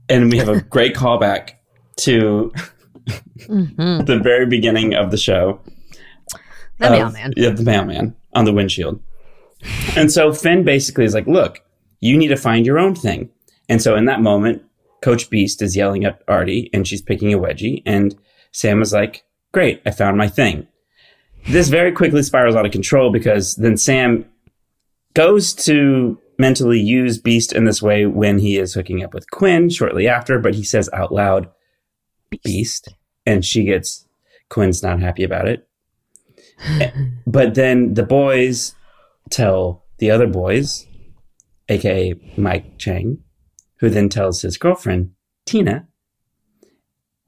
and 0.09 0.31
we 0.31 0.37
have 0.37 0.49
a 0.49 0.61
great 0.61 0.95
callback 0.95 1.51
to 1.97 2.51
hmm 3.45 3.99
the 4.05 4.19
very 4.21 4.45
beginning 4.45 4.93
of 4.93 5.11
the 5.11 5.17
show. 5.17 5.59
The 6.79 6.85
of- 6.87 6.91
mailman. 6.91 7.33
Yeah, 7.37 7.49
the 7.51 7.63
mailman 7.63 8.15
on 8.33 8.45
the 8.45 8.53
windshield. 8.53 9.01
And 9.95 10.11
so 10.11 10.33
Finn 10.33 10.63
basically 10.63 11.05
is 11.05 11.13
like, 11.13 11.25
look, 11.27 11.61
you 11.99 12.17
need 12.17 12.27
to 12.27 12.35
find 12.37 12.65
your 12.65 12.77
own 12.79 12.95
thing. 12.95 13.29
And 13.69 13.81
so 13.81 13.95
in 13.95 14.05
that 14.05 14.21
moment, 14.21 14.63
Coach 15.01 15.29
Beiste 15.29 15.61
is 15.61 15.75
yelling 15.75 16.05
at 16.05 16.21
Artie 16.27 16.69
and 16.73 16.87
she's 16.87 17.01
picking 17.01 17.33
a 17.33 17.39
wedgie. 17.39 17.81
And 17.85 18.15
Sam 18.51 18.81
is 18.81 18.93
like, 18.93 19.23
great, 19.51 19.81
I 19.85 19.91
found 19.91 20.17
my 20.17 20.27
thing. 20.27 20.67
This 21.49 21.69
very 21.69 21.91
quickly 21.91 22.21
spirals 22.23 22.55
out 22.55 22.65
of 22.65 22.71
control 22.71 23.11
because 23.11 23.55
then 23.55 23.77
Sam 23.77 24.25
goes 25.13 25.53
to 25.65 26.19
mentally 26.37 26.79
use 26.79 27.21
Beiste 27.21 27.53
in 27.53 27.65
this 27.65 27.81
way 27.81 28.05
when 28.05 28.39
he 28.39 28.57
is 28.57 28.73
hooking 28.73 29.03
up 29.03 29.13
with 29.13 29.29
Quinn 29.31 29.69
shortly 29.69 30.07
after, 30.07 30.39
but 30.39 30.55
he 30.55 30.63
says 30.63 30.89
out 30.93 31.11
loud, 31.11 31.49
Beiste. 32.31 32.89
And 33.25 33.43
she 33.43 33.63
gets, 33.63 34.07
Quinn's 34.49 34.83
not 34.83 35.01
happy 35.01 35.23
about 35.23 35.47
it. 35.47 35.67
But 37.27 37.55
then 37.55 37.93
the 37.93 38.03
boys 38.03 38.73
tell 39.29 39.85
the 39.99 40.11
other 40.11 40.27
boys, 40.27 40.87
aka 41.69 42.13
Mike 42.37 42.77
Chang, 42.77 43.19
who 43.79 43.89
then 43.89 44.09
tells 44.09 44.41
his 44.41 44.57
girlfriend, 44.57 45.11
Tina. 45.45 45.87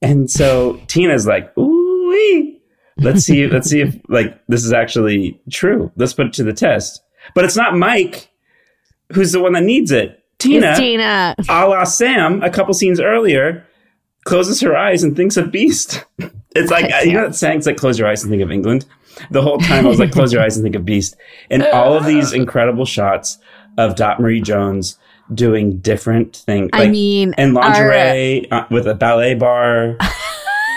And 0.01 0.31
so 0.31 0.81
Tina's 0.87 1.27
like, 1.27 1.55
ooh, 1.57 2.59
let's 2.97 3.23
see, 3.23 3.47
let's 3.47 3.69
see 3.69 3.81
if 3.81 3.99
like 4.07 4.39
this 4.47 4.65
is 4.65 4.73
actually 4.73 5.39
true. 5.51 5.91
Let's 5.95 6.13
put 6.13 6.27
it 6.27 6.33
to 6.33 6.43
the 6.43 6.53
test. 6.53 7.01
But 7.35 7.45
it's 7.45 7.57
not 7.57 7.77
Mike 7.77 8.29
who's 9.13 9.31
the 9.31 9.41
one 9.41 9.53
that 9.53 9.63
needs 9.63 9.91
it. 9.91 10.23
Tina, 10.39 10.71
It's 10.71 10.79
Tina. 10.79 11.35
a 11.49 11.67
la 11.67 11.83
Sam, 11.83 12.41
a 12.43 12.49
couple 12.49 12.73
scenes 12.73 12.99
earlier, 13.01 13.65
closes 14.25 14.61
her 14.61 14.75
eyes 14.77 15.03
and 15.03 15.15
thinks 15.15 15.37
of 15.37 15.47
Beiste. 15.47 16.03
It's 16.55 16.71
like, 16.71 16.91
you 17.05 17.13
know 17.13 17.27
that 17.27 17.35
saying, 17.35 17.59
it's 17.59 17.67
like, 17.67 17.77
close 17.77 17.99
your 17.99 18.07
eyes 18.07 18.23
and 18.23 18.31
think 18.31 18.41
of 18.41 18.51
England? 18.51 18.83
The 19.29 19.43
whole 19.43 19.59
time 19.59 19.85
I 19.85 19.87
was 19.89 19.99
like, 19.99 20.11
close 20.11 20.33
your 20.33 20.41
eyes 20.41 20.57
and 20.57 20.63
think 20.63 20.75
of 20.75 20.81
Beiste. 20.81 21.15
And 21.51 21.61
all 21.73 21.93
of 21.95 22.05
these 22.07 22.33
incredible 22.33 22.85
shots 22.85 23.37
of 23.77 23.95
Dot 23.95 24.19
Marie 24.19 24.41
Jones 24.41 24.97
doing 25.31 25.77
different 25.77 26.35
things. 26.37 26.71
I 26.73 26.87
mean, 26.87 27.35
and 27.37 27.55
our- 27.55 27.63
lingerie 27.69 28.49
uh, 28.49 28.65
with 28.71 28.87
a 28.87 28.95
ballet 28.95 29.35
bar. 29.35 29.95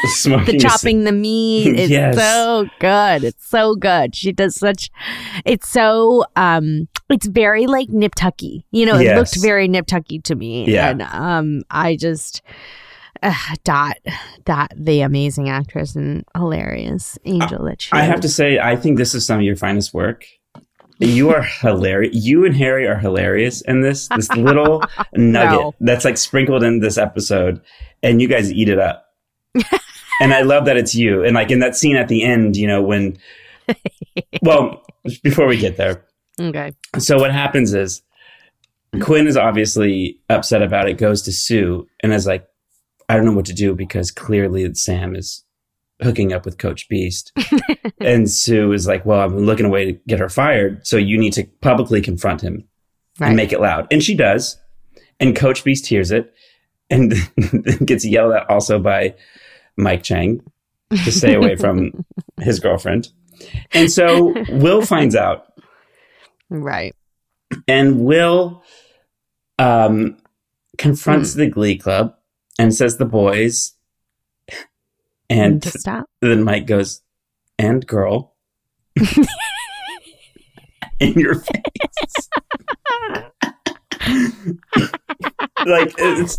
the 0.25 0.59
chopping 0.61 1.05
the 1.05 1.13
meat 1.13 1.69
it's 1.79 1.91
Yes. 1.91 2.17
so 2.17 2.67
good 2.81 3.25
it's 3.25 3.47
so 3.49 3.75
good 3.77 4.15
she 4.17 4.33
does 4.33 4.57
such 4.57 4.91
it's 5.45 5.69
so 5.69 6.25
um 6.37 6.89
it's 7.11 7.27
very 7.27 7.67
like 7.67 7.89
nip 7.91 8.15
tucky 8.15 8.65
you 8.73 8.85
know 8.87 8.97
it 8.97 9.05
Yes. 9.05 9.17
looked 9.19 9.43
very 9.43 9.69
nip 9.69 9.87
tucky 9.87 10.19
to 10.21 10.35
me 10.35 10.65
Yeah. 10.67 10.91
and 10.91 11.03
um 11.03 11.63
i 11.71 11.97
just 11.97 12.43
uh, 13.23 13.33
dot 13.63 13.97
dot 14.45 14.73
the 14.77 15.01
amazing 15.03 15.49
actress 15.49 15.95
and 15.95 16.25
hilarious 16.37 17.17
angel 17.25 17.65
that 17.67 17.81
she 17.81 17.93
I 17.93 18.01
have 18.03 18.21
to 18.23 18.29
say, 18.29 18.59
I 18.59 18.75
think 18.75 18.99
this 18.99 19.15
is 19.15 19.25
some 19.25 19.39
of 19.39 19.45
your 19.45 19.55
finest 19.55 19.95
work. 19.95 20.25
You 20.99 21.31
are 21.31 21.43
hilarious. 21.43 22.17
You 22.17 22.45
and 22.45 22.57
Harry 22.57 22.85
are 22.89 22.99
hilarious 22.99 23.61
in 23.61 23.81
this. 23.81 24.09
This 24.09 24.29
little 24.37 24.83
nugget 25.15 25.61
No. 25.61 25.75
that's 25.81 26.05
like 26.05 26.17
sprinkled 26.19 26.65
in 26.65 26.81
this 26.81 26.99
episode, 26.99 27.61
and 28.03 28.21
you 28.21 28.27
guys 28.27 28.53
eat 28.53 28.69
it 28.69 28.81
up. 28.81 29.07
and 30.23 30.35
I 30.35 30.43
love 30.43 30.65
that 30.67 30.77
it's 30.77 30.95
you. 30.95 31.25
And 31.25 31.35
like 31.35 31.51
in 31.51 31.61
that 31.61 31.77
scene 31.77 31.97
at 31.97 32.09
the 32.09 32.23
end, 32.23 32.57
you 32.57 32.67
know, 32.67 32.83
when, 32.83 33.19
well, 34.43 34.85
before 35.23 35.47
we 35.47 35.57
get 35.57 35.77
there, 35.77 36.05
okay 36.41 36.73
so 36.99 37.19
what 37.19 37.33
happens 37.33 37.75
is 37.75 38.03
Quinn 39.01 39.27
is 39.27 39.37
obviously 39.37 40.21
upset 40.29 40.63
about 40.63 40.89
it, 40.89 40.99
goes 40.99 41.23
to 41.23 41.33
Sue, 41.33 41.89
and 42.03 42.13
is 42.13 42.27
like, 42.27 42.47
I 43.09 43.17
don't 43.17 43.25
know 43.25 43.33
what 43.33 43.47
to 43.47 43.55
do 43.55 43.75
because 43.75 44.11
clearly 44.11 44.73
Sam 44.75 45.17
is 45.17 45.45
hooking 46.03 46.33
up 46.33 46.45
with 46.45 46.59
Coach 46.59 46.89
Beiste. 46.91 47.31
and 48.01 48.31
Sue 48.31 48.73
is 48.73 48.87
like, 48.87 49.07
Well, 49.07 49.21
I'm 49.21 49.39
looking 49.39 49.67
a 49.67 49.71
way 49.71 49.85
to 49.87 49.93
get 50.07 50.19
her 50.19 50.29
fired. 50.29 50.87
So 50.87 50.97
you 50.97 51.19
need 51.19 51.33
to 51.35 51.45
publicly 51.61 52.03
confront 52.03 52.43
him 52.43 52.65
right 53.19 53.29
and 53.29 53.37
make 53.37 53.53
it 53.53 53.61
loud. 53.61 53.87
And 53.91 54.03
she 54.03 54.15
does. 54.15 54.59
And 55.21 55.37
Coach 55.37 55.65
Beiste 55.65 55.87
hears 55.87 56.11
it 56.11 56.35
and 56.91 57.15
gets 57.87 58.05
yelled 58.05 58.33
at 58.33 58.51
also 58.51 58.79
by 58.79 59.15
Mike 59.77 60.03
Chang 60.03 60.43
to 60.91 61.13
stay 61.13 61.35
away 61.35 61.57
from 61.57 62.05
his 62.41 62.61
girlfriend. 62.61 63.09
And 63.73 63.91
so 63.91 64.35
Will 64.49 64.83
finds 64.87 65.17
out. 65.17 65.47
Right. 66.51 66.95
And 67.67 68.05
Will 68.05 68.63
um, 69.59 70.19
confronts 70.79 71.35
the 71.35 71.49
Glee 71.49 71.77
Club 71.79 72.15
and 72.59 72.75
says 72.75 72.97
the 72.99 73.05
boys, 73.05 73.75
and 75.29 75.63
to 75.63 75.71
stop. 75.71 76.07
then 76.21 76.43
Mike 76.45 76.67
goes, 76.67 77.03
"And 77.59 77.87
girl," 77.87 78.35
in 81.01 81.13
your 81.15 81.35
face. 81.35 82.29
Like 85.67 85.95
it's 85.99 86.39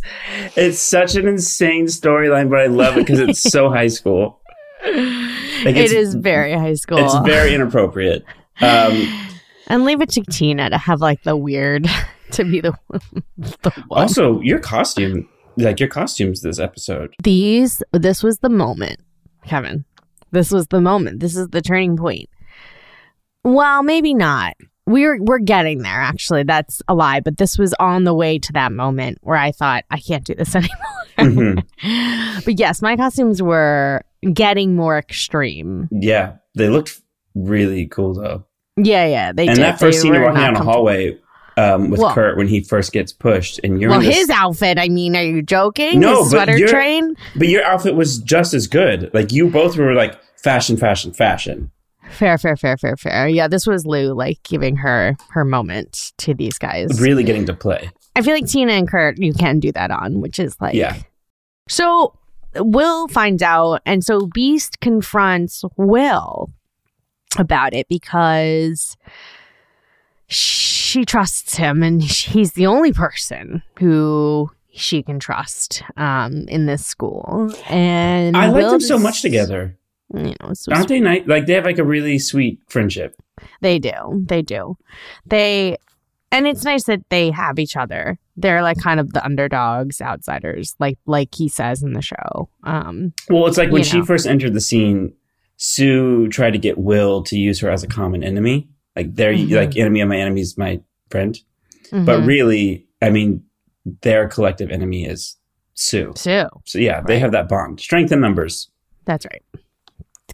it's 0.55 0.79
such 0.79 1.15
an 1.15 1.27
insane 1.27 1.85
storyline, 1.85 2.49
but 2.49 2.59
I 2.59 2.65
love 2.67 2.97
it 2.97 3.01
because 3.05 3.19
it's 3.19 3.41
so 3.41 3.69
high 3.79 3.87
school. 3.87 4.39
Like, 4.85 5.75
it's- 5.77 6.13
very 6.13 6.53
high 6.53 6.73
school 6.73 6.97
It's 6.99 7.15
very 7.25 7.53
inappropriate. 7.53 8.25
Um, 8.61 9.29
and 9.67 9.85
leave 9.85 10.01
it 10.01 10.09
to 10.11 10.21
tina 10.29 10.69
to 10.69 10.77
have 10.77 10.99
like 11.01 11.23
the 11.23 11.35
weird 11.37 11.87
to 12.31 12.43
be 12.43 12.59
the, 12.61 12.73
the 13.37 13.71
one. 13.87 14.01
also, 14.03 14.41
your 14.41 14.59
costume, 14.59 15.27
like 15.57 15.79
your 15.79 15.89
costumes, 15.89 16.41
this 16.41 16.59
episode. 16.59 17.13
these 17.23 17.81
this 17.93 18.21
was 18.23 18.39
the 18.39 18.49
moment 18.49 18.99
kevin 19.45 19.83
this 20.31 20.51
was 20.51 20.67
the 20.67 20.79
moment 20.81 21.19
this 21.19 21.35
is 21.35 21.47
the 21.49 21.61
turning 21.61 21.97
point 21.97 22.29
well 23.43 23.83
maybe 23.83 24.13
not 24.13 24.53
we're 24.85 25.17
we're 25.21 25.39
getting 25.39 25.79
there 25.79 26.01
actually 26.01 26.43
that's 26.43 26.81
a 26.87 26.93
lie 26.93 27.19
but 27.21 27.37
this 27.37 27.57
was 27.57 27.73
on 27.79 28.03
the 28.03 28.13
way 28.13 28.37
to 28.37 28.51
that 28.53 28.71
moment 28.71 29.17
where 29.21 29.37
i 29.37 29.51
thought 29.51 29.83
i 29.91 29.97
can't 29.99 30.25
do 30.25 30.35
this 30.35 30.55
anymore 31.17 31.63
Mhm. 31.83 32.43
but 32.45 32.59
yes 32.59 32.81
my 32.81 32.97
costumes 32.97 33.41
were 33.41 34.03
getting 34.33 34.75
more 34.75 34.97
extreme 34.97 35.87
Yeah, 35.91 36.33
they 36.55 36.69
looked 36.69 37.01
really 37.35 37.85
cool 37.87 38.13
though. 38.15 38.45
yeah 38.77 39.05
yeah 39.05 39.31
they 39.31 39.47
and 39.47 39.55
did 39.55 39.63
that 39.63 39.79
first 39.79 39.97
They 39.97 40.01
scene 40.01 40.13
you're 40.15 40.23
walking 40.23 40.41
down 40.41 40.55
a 40.55 40.63
hallway 40.63 41.17
um, 41.55 41.91
with 41.91 41.99
Well- 41.99 42.13
Kurt 42.15 42.35
when 42.35 42.47
he 42.47 42.61
first 42.63 42.91
gets 42.93 43.13
pushed, 43.13 43.59
and 43.63 43.79
you're 43.79 43.91
well 43.91 43.99
in 43.99 44.07
this, 44.07 44.17
his 44.17 44.29
outfit 44.31 44.79
i 44.79 44.89
mean 44.89 45.15
are 45.15 45.23
you 45.23 45.41
joking 45.43 45.99
No, 45.99 46.23
his 46.23 46.31
sweater 46.31 46.57
train 46.67 47.15
but 47.35 47.47
your 47.47 47.63
outfit 47.63 47.95
was 47.95 48.17
just 48.17 48.53
as 48.55 48.65
good. 48.67 49.11
Like 49.13 49.31
you 49.31 49.49
both 49.49 49.77
were 49.77 49.93
like 49.93 50.19
fashion, 50.43 50.77
fashion, 50.77 51.13
fashion. 51.13 51.71
Fair 52.13 52.37
fair 52.37 52.55
fair 52.55 52.77
fair 52.77 52.95
fair 52.95 53.27
yeah 53.27 53.47
this 53.47 53.67
was 53.67 53.85
lou 53.85 54.13
like 54.13 54.41
giving 54.43 54.75
her 54.75 55.15
her 55.29 55.43
moment 55.43 56.13
to 56.17 56.33
these 56.33 56.57
guys 56.57 57.01
Really 57.01 57.23
getting 57.23 57.45
to 57.45 57.53
play. 57.53 57.91
I 58.15 58.21
feel 58.21 58.33
like 58.33 58.47
Tina 58.47 58.73
and 58.73 58.87
Kurt, 58.87 59.17
you 59.17 59.33
can 59.33 59.59
do 59.59 59.71
that 59.71 59.91
on, 59.91 60.21
which 60.21 60.39
is 60.39 60.55
like. 60.61 60.75
Yeah. 60.75 60.97
So 61.67 62.17
Will 62.55 63.07
finds 63.07 63.41
out, 63.41 63.81
and 63.85 64.03
so 64.03 64.21
Beiste 64.21 64.79
confronts 64.81 65.63
Will 65.77 66.51
about 67.37 67.73
it 67.73 67.87
because 67.87 68.95
she 70.27 71.05
trusts 71.05 71.55
him, 71.55 71.81
and 71.81 72.03
he's 72.03 72.53
the 72.53 72.67
only 72.67 72.93
person 72.93 73.63
who 73.79 74.51
she 74.71 75.01
can 75.01 75.19
trust 75.19 75.81
um, 75.97 76.47
in 76.47 76.65
this 76.65 76.85
school. 76.85 77.51
And 77.67 78.37
I 78.37 78.47
like 78.47 78.55
Will 78.55 78.71
them 78.71 78.81
so 78.81 78.99
much 78.99 79.21
together. 79.21 79.77
You 80.13 80.35
know, 80.41 80.49
it's 80.49 80.61
so 80.65 80.73
Aren't 80.73 80.87
they 80.89 80.99
nice? 80.99 81.23
Like 81.25 81.45
they 81.47 81.53
have 81.53 81.65
like 81.65 81.79
a 81.79 81.83
really 81.83 82.19
sweet 82.19 82.59
friendship. 82.69 83.15
They 83.61 83.79
do. 83.79 84.23
They 84.27 84.41
do. 84.41 84.77
They 85.25 85.77
and 86.31 86.47
it's 86.47 86.63
nice 86.63 86.83
that 86.85 87.01
they 87.09 87.31
have 87.31 87.59
each 87.59 87.75
other. 87.75 88.17
They're 88.37 88.61
like 88.63 88.77
kind 88.79 88.99
of 88.99 89.13
the 89.13 89.23
underdogs, 89.23 90.01
outsiders, 90.01 90.75
like 90.79 90.97
like 91.05 91.33
he 91.33 91.49
says 91.49 91.81
in 91.83 91.93
the 91.93 92.01
show. 92.01 92.49
Um 92.63 93.13
Well, 93.29 93.47
it's 93.47 93.57
like 93.57 93.71
when 93.71 93.83
she 93.83 93.99
know. 93.99 94.05
first 94.05 94.27
entered 94.27 94.53
the 94.53 94.61
scene, 94.61 95.13
Sue 95.57 96.27
tried 96.29 96.51
to 96.51 96.57
get 96.59 96.77
Will 96.77 97.23
to 97.23 97.37
use 97.37 97.59
her 97.61 97.69
as 97.69 97.83
a 97.83 97.87
common 97.87 98.23
enemy. 98.23 98.69
Like 98.95 99.15
they're 99.15 99.33
Mhm. 99.33 99.55
like 99.55 99.77
enemy 99.77 100.01
of 100.01 100.09
my 100.09 100.17
enemy 100.17 100.41
is 100.41 100.57
my 100.57 100.79
friend. 101.09 101.37
But 101.91 102.21
mhm. 102.21 102.27
really, 102.27 102.87
I 103.01 103.09
mean, 103.09 103.43
their 104.01 104.27
collective 104.27 104.69
enemy 104.71 105.05
is 105.05 105.37
Sue. 105.75 106.13
Sue. 106.15 106.47
So 106.65 106.77
yeah, 106.79 107.01
they 107.01 107.19
have 107.19 107.31
that 107.31 107.47
bond. 107.49 107.79
Strength 107.79 108.11
in 108.11 108.19
numbers. 108.19 108.69
That's 109.05 109.25
right. 109.25 109.43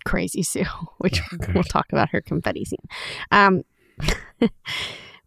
Crazy 0.05 0.43
Sue, 0.43 0.63
which 0.99 1.21
we'll 1.53 1.63
talk 1.63 1.87
about 1.91 2.09
her 2.09 2.21
confetti 2.21 2.65
scene. 2.65 2.79
Um, 3.31 3.63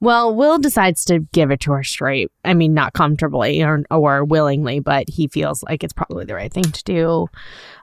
well, 0.01 0.35
Will 0.35 0.59
decides 0.59 1.05
to 1.07 1.20
give 1.33 1.51
it 1.51 1.61
to 1.61 1.72
her 1.72 1.85
straight. 1.85 2.31
I 2.44 2.55
mean, 2.55 2.75
not 2.75 2.92
comfortably 2.92 3.62
or, 3.62 3.83
or 3.90 4.25
willingly, 4.25 4.81
but 4.81 5.09
he 5.09 5.29
feels 5.29 5.62
like 5.62 5.85
it's 5.85 5.92
probably 5.92 6.25
the 6.25 6.35
right 6.35 6.53
thing 6.53 6.64
to 6.64 6.85
do 6.85 7.27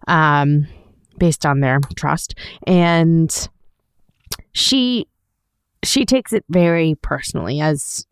um, 0.07 0.67
based 1.17 1.45
on 1.45 1.59
their 1.59 1.79
trust. 1.95 2.35
And 2.65 3.49
she 4.51 5.07
she 5.83 6.05
takes 6.05 6.33
it 6.33 6.43
very 6.49 6.95
personally 7.01 7.61
as 7.61 8.05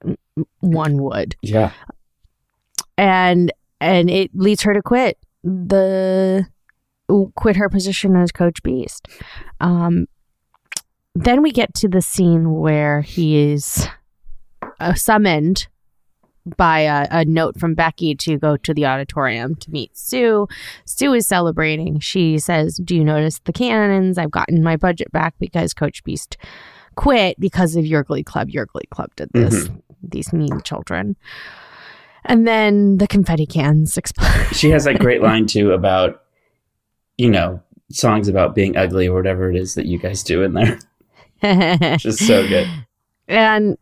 one 0.61 1.01
would 1.01 1.35
Yeah. 1.41 1.71
and 2.97 3.51
and 3.81 4.09
it 4.09 4.31
leads 4.33 4.61
her 4.61 4.73
to 4.73 4.81
quit 4.81 5.17
the 5.43 6.45
quit 7.35 7.55
her 7.55 7.69
position 7.69 8.15
as 8.15 8.31
coach 8.31 8.61
beiste 8.63 9.01
um 9.59 10.07
then 11.15 11.41
we 11.41 11.51
get 11.51 11.73
to 11.73 11.87
the 11.87 12.01
scene 12.01 12.53
where 12.53 13.01
he 13.01 13.37
is 13.51 13.87
uh, 14.79 14.93
summoned 14.93 15.67
by 16.55 16.81
a, 16.81 17.07
a 17.11 17.25
note 17.25 17.59
from 17.59 17.73
Becky 17.73 18.15
to 18.15 18.37
go 18.37 18.55
to 18.57 18.73
the 18.73 18.85
auditorium 18.85 19.55
to 19.55 19.71
meet 19.71 19.97
Sue. 19.97 20.47
Sue 20.85 21.13
is 21.13 21.27
celebrating. 21.27 21.99
She 21.99 22.37
says, 22.37 22.77
Do 22.77 22.95
you 22.95 23.03
notice 23.03 23.39
the 23.39 23.53
cannons? 23.53 24.17
I've 24.17 24.31
gotten 24.31 24.63
my 24.63 24.77
budget 24.77 25.11
back 25.11 25.33
because 25.39 25.73
Coach 25.73 26.03
Beiste 26.03 26.35
quit 26.95 27.39
because 27.39 27.75
of 27.75 27.85
your 27.85 28.03
Glee 28.03 28.23
Club. 28.23 28.49
Your 28.49 28.65
Glee 28.65 28.87
Club 28.89 29.11
did 29.15 29.29
this, 29.33 29.69
these 30.01 30.31
mean 30.31 30.61
children. 30.61 31.15
And 32.25 32.47
then 32.47 32.97
the 32.97 33.07
confetti 33.07 33.45
cans 33.45 33.97
explode. 33.97 34.53
She 34.53 34.69
has 34.69 34.85
that 34.85 34.99
great 34.99 35.21
line 35.21 35.47
too 35.47 35.71
about, 35.71 36.21
you 37.17 37.29
know, 37.29 37.61
songs 37.91 38.27
about 38.27 38.53
being 38.55 38.75
ugly 38.77 39.07
or 39.07 39.15
whatever 39.15 39.49
it 39.49 39.55
is 39.55 39.75
that 39.75 39.85
you 39.85 39.97
guys 39.97 40.23
do 40.23 40.43
in 40.43 40.53
there. 40.53 40.79
Just 41.97 42.25
so 42.25 42.47
good. 42.47 42.67
and 43.27 43.77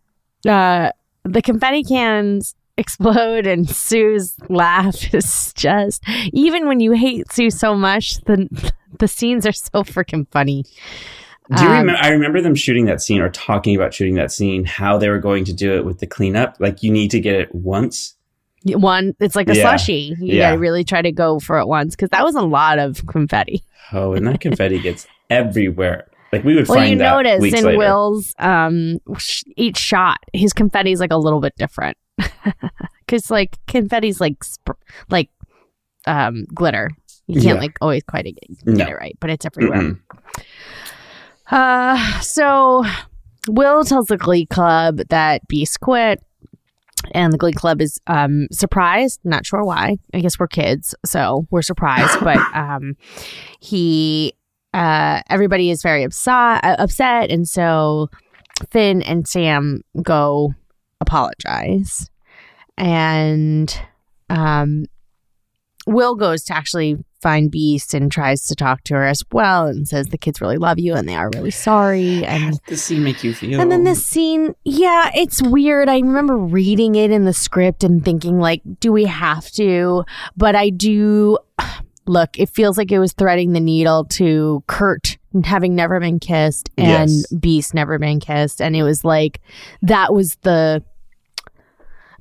uh, 0.47 0.91
the 1.23 1.41
confetti 1.41 1.83
cans 1.83 2.55
explode 2.77 3.47
and 3.47 3.69
Sue's 3.69 4.35
laugh 4.49 5.13
is 5.13 5.53
just 5.53 6.03
even 6.33 6.67
when 6.67 6.81
you 6.81 6.91
hate 6.91 7.31
Sue 7.31 7.49
so 7.49 7.73
much 7.73 8.17
the 8.25 8.49
the 8.99 9.07
scenes 9.07 9.45
are 9.47 9.53
so 9.53 9.83
freaking 9.83 10.27
funny. 10.31 10.63
Do 11.55 11.63
you 11.63 11.69
Um, 11.69 11.77
remember? 11.77 11.99
I 12.01 12.09
remember 12.09 12.41
them 12.41 12.55
shooting 12.55 12.85
that 12.87 13.01
scene 13.01 13.21
or 13.21 13.29
talking 13.29 13.75
about 13.77 13.93
shooting 13.93 14.15
that 14.15 14.31
scene, 14.31 14.65
how 14.65 14.97
they 14.97 15.07
were 15.09 15.19
going 15.19 15.45
to 15.45 15.53
do 15.53 15.73
it 15.75 15.85
with 15.85 15.99
the 15.99 16.07
cleanup. 16.07 16.57
Like 16.59 16.83
you 16.83 16.91
need 16.91 17.11
to 17.11 17.19
get 17.21 17.35
it 17.35 17.55
once. 17.55 18.15
One, 18.65 19.13
it's 19.19 19.35
like 19.35 19.49
a 19.49 19.55
Yeah. 19.55 19.61
slushy. 19.61 20.15
You 20.19 20.35
Yeah. 20.37 20.49
gotta 20.51 20.59
really 20.59 20.83
try 20.83 21.01
to 21.01 21.11
go 21.11 21.39
for 21.39 21.59
it 21.59 21.67
once 21.67 21.95
because 21.95 22.09
that 22.09 22.23
was 22.23 22.35
a 22.35 22.41
lot 22.41 22.79
of 22.79 23.05
confetti. 23.07 23.63
Oh, 23.93 24.13
and 24.13 24.25
that 24.27 24.39
confetti 24.41 24.79
gets 24.79 25.05
everywhere. 25.29 26.07
Like 26.31 26.43
we 26.43 26.55
would 26.55 26.67
Well, 26.67 26.77
find 26.79 26.89
you 26.91 26.95
notice 26.95 27.43
in 27.43 27.63
later. 27.63 27.77
Will's 27.77 28.33
um 28.39 28.99
each 29.55 29.77
shot, 29.77 30.17
his 30.33 30.51
confetti 30.53 30.91
is 30.91 30.99
like 30.99 31.11
a 31.13 31.17
little 31.17 31.39
bit 31.39 31.53
different 31.57 31.95
because 33.05 33.29
like 33.29 33.57
confetti's 33.67 34.19
like 34.19 34.43
sp- 34.43 34.81
like 35.09 35.29
um 36.07 36.45
glitter. 36.53 36.89
You 37.27 37.35
can't 37.41 37.55
Yeah. 37.55 37.61
like 37.61 37.77
always 37.81 38.03
quite 38.03 38.25
get, 38.25 38.35
get 38.65 38.65
No. 38.65 38.85
it 38.85 38.93
right, 38.93 39.15
but 39.19 39.29
it's 39.29 39.45
everywhere. 39.45 39.81
Mm-mm. 39.81 39.99
Uh, 41.51 42.19
so 42.21 42.83
Will 43.47 43.83
tells 43.83 44.07
the 44.07 44.17
Glee 44.17 44.45
Club 44.47 44.97
that 45.09 45.41
Beiste 45.47 45.79
quit, 45.79 46.23
and 47.11 47.31
the 47.31 47.37
Glee 47.37 47.53
Club 47.53 47.81
is 47.81 47.99
um 48.07 48.47
surprised. 48.51 49.19
Not 49.23 49.45
sure 49.45 49.63
why. 49.63 49.97
I 50.13 50.21
guess 50.21 50.39
we're 50.39 50.47
kids, 50.47 50.95
so 51.05 51.47
we're 51.51 51.61
surprised. 51.61 52.19
but 52.21 52.37
um, 52.55 52.95
he 53.59 54.33
uh, 54.73 55.21
everybody 55.29 55.69
is 55.69 55.81
very 55.81 56.03
upset, 56.03 56.63
uh, 56.63 56.75
upset, 56.79 57.31
and 57.31 57.47
so 57.47 58.09
Finn 58.71 59.01
and 59.01 59.27
Sam 59.27 59.81
go 60.01 60.53
apologize, 60.99 62.09
and 62.77 63.79
um, 64.29 64.85
Will 65.87 66.15
goes 66.15 66.43
to 66.45 66.55
actually 66.55 66.97
find 67.25 67.51
Beiste 67.51 67.95
and 67.95 68.11
tries 68.11 68.45
to 68.45 68.55
talk 68.55 68.83
to 68.83 68.93
her 68.93 69.03
as 69.03 69.23
well, 69.31 69.65
and 69.65 69.87
says 69.87 70.09
the 70.09 70.17
kids 70.17 70.39
really 70.41 70.57
love 70.57 70.77
you 70.77 70.93
and 70.93 71.09
they 71.09 71.15
are 71.15 71.31
really 71.33 71.49
sorry, 71.49 72.23
and 72.23 72.59
this 72.67 72.83
scene 72.83 73.03
make 73.03 73.23
you 73.23 73.33
feel? 73.33 73.59
and 73.59 73.71
then 73.71 73.83
this 73.83 74.05
scene, 74.05 74.53
yeah, 74.63 75.09
it's 75.15 75.41
weird. 75.41 75.89
I 75.89 75.97
remember 75.97 76.37
reading 76.37 76.93
it 76.93 77.09
in 77.09 77.25
the 77.25 77.33
script 77.33 77.83
and 77.83 78.05
thinking, 78.05 78.37
like, 78.39 78.61
do 78.79 78.91
we 78.91 79.05
have 79.05 79.49
to? 79.53 80.05
But 80.37 80.55
I 80.55 80.69
do. 80.69 81.39
Look, 82.07 82.37
it 82.37 82.49
feels 82.49 82.77
like 82.77 82.91
it 82.91 82.99
was 82.99 83.13
threading 83.13 83.53
the 83.53 83.59
needle 83.59 84.05
to 84.05 84.63
Kurt 84.67 85.17
having 85.43 85.73
never 85.73 85.99
been 85.99 86.19
kissed 86.19 86.69
and 86.77 87.09
Yes. 87.09 87.33
Beiste 87.33 87.73
never 87.73 87.97
been 87.97 88.19
kissed. 88.19 88.61
And 88.61 88.75
it 88.75 88.83
was 88.83 89.03
like, 89.03 89.41
that 89.81 90.13
was 90.13 90.35
the 90.43 90.83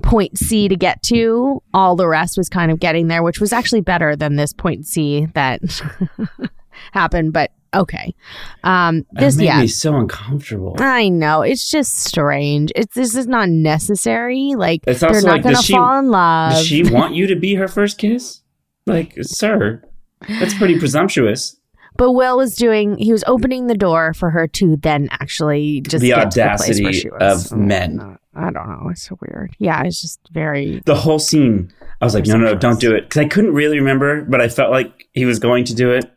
point 0.02 0.38
C 0.38 0.68
to 0.68 0.76
get 0.76 1.02
to. 1.04 1.62
All 1.72 1.96
the 1.96 2.08
rest 2.08 2.36
was 2.36 2.48
kind 2.48 2.70
of 2.70 2.80
getting 2.80 3.08
there, 3.08 3.22
which 3.22 3.40
was 3.40 3.52
actually 3.52 3.80
better 3.82 4.16
than 4.16 4.36
this 4.36 4.52
point 4.52 4.86
C 4.86 5.26
that 5.34 5.60
happened. 6.92 7.32
But 7.32 7.50
okay. 7.74 8.14
Um, 8.62 9.04
this, 9.12 9.36
made 9.36 9.44
yeah. 9.46 9.60
me 9.60 9.66
so 9.66 9.96
uncomfortable. 9.96 10.76
I 10.78 11.08
know 11.08 11.42
it's 11.42 11.70
just 11.70 12.04
strange. 12.04 12.72
It's 12.76 12.94
this 12.94 13.14
is 13.14 13.26
not 13.26 13.48
necessary. 13.48 14.54
Like 14.56 14.82
It's 14.86 15.00
they're 15.00 15.12
not 15.12 15.24
like, 15.24 15.42
gonna 15.42 15.62
she- 15.62 15.72
fall 15.72 15.98
in 15.98 16.08
love. 16.10 16.52
Does 16.52 16.66
she 16.66 16.82
want 16.84 17.14
you 17.14 17.26
to 17.28 17.36
be 17.36 17.54
her 17.54 17.68
first 17.68 17.98
kiss? 17.98 18.40
Like, 18.86 19.14
sir, 19.22 19.82
that's 20.28 20.52
pretty 20.54 20.78
presumptuous. 20.78 21.56
but 21.96 22.12
Will 22.12 22.36
was 22.36 22.54
doing. 22.54 22.98
He 22.98 23.12
was 23.12 23.24
opening 23.26 23.66
the 23.66 23.74
door 23.76 24.12
for 24.12 24.28
her 24.30 24.46
to 24.48 24.76
then 24.76 25.08
actually 25.10 25.80
just 25.80 26.02
The 26.02 26.08
get 26.10 26.30
to 26.32 26.40
place 26.58 26.80
where 26.80 26.88
audacity 26.90 27.10
was. 27.18 27.52
of 27.52 27.58
men. 27.58 28.18
No, 28.34 28.42
I 28.48 28.50
don't 28.50 28.68
know. 28.68 28.88
It's 28.90 29.02
so 29.02 29.16
weird. 29.20 29.54
Yeah, 29.58 29.82
it's 29.84 30.00
just 30.00 30.20
very. 30.32 30.82
The 30.86 30.94
whole 30.94 31.18
scene, 31.18 31.72
I 32.00 32.04
was 32.04 32.14
like, 32.14 32.26
no, 32.26 32.36
no, 32.36 32.52
no, 32.52 32.54
don't 32.54 32.80
do 32.80 32.94
it. 32.94 33.02
Because 33.02 33.18
I 33.22 33.28
couldn't 33.28 33.54
really 33.54 33.78
remember, 33.78 34.22
but 34.22 34.40
I 34.40 34.48
felt 34.48 34.70
like 34.70 35.08
he 35.12 35.24
was 35.24 35.38
going 35.38 35.64
to 35.66 35.74
do 35.74 35.90
it. 35.92 36.10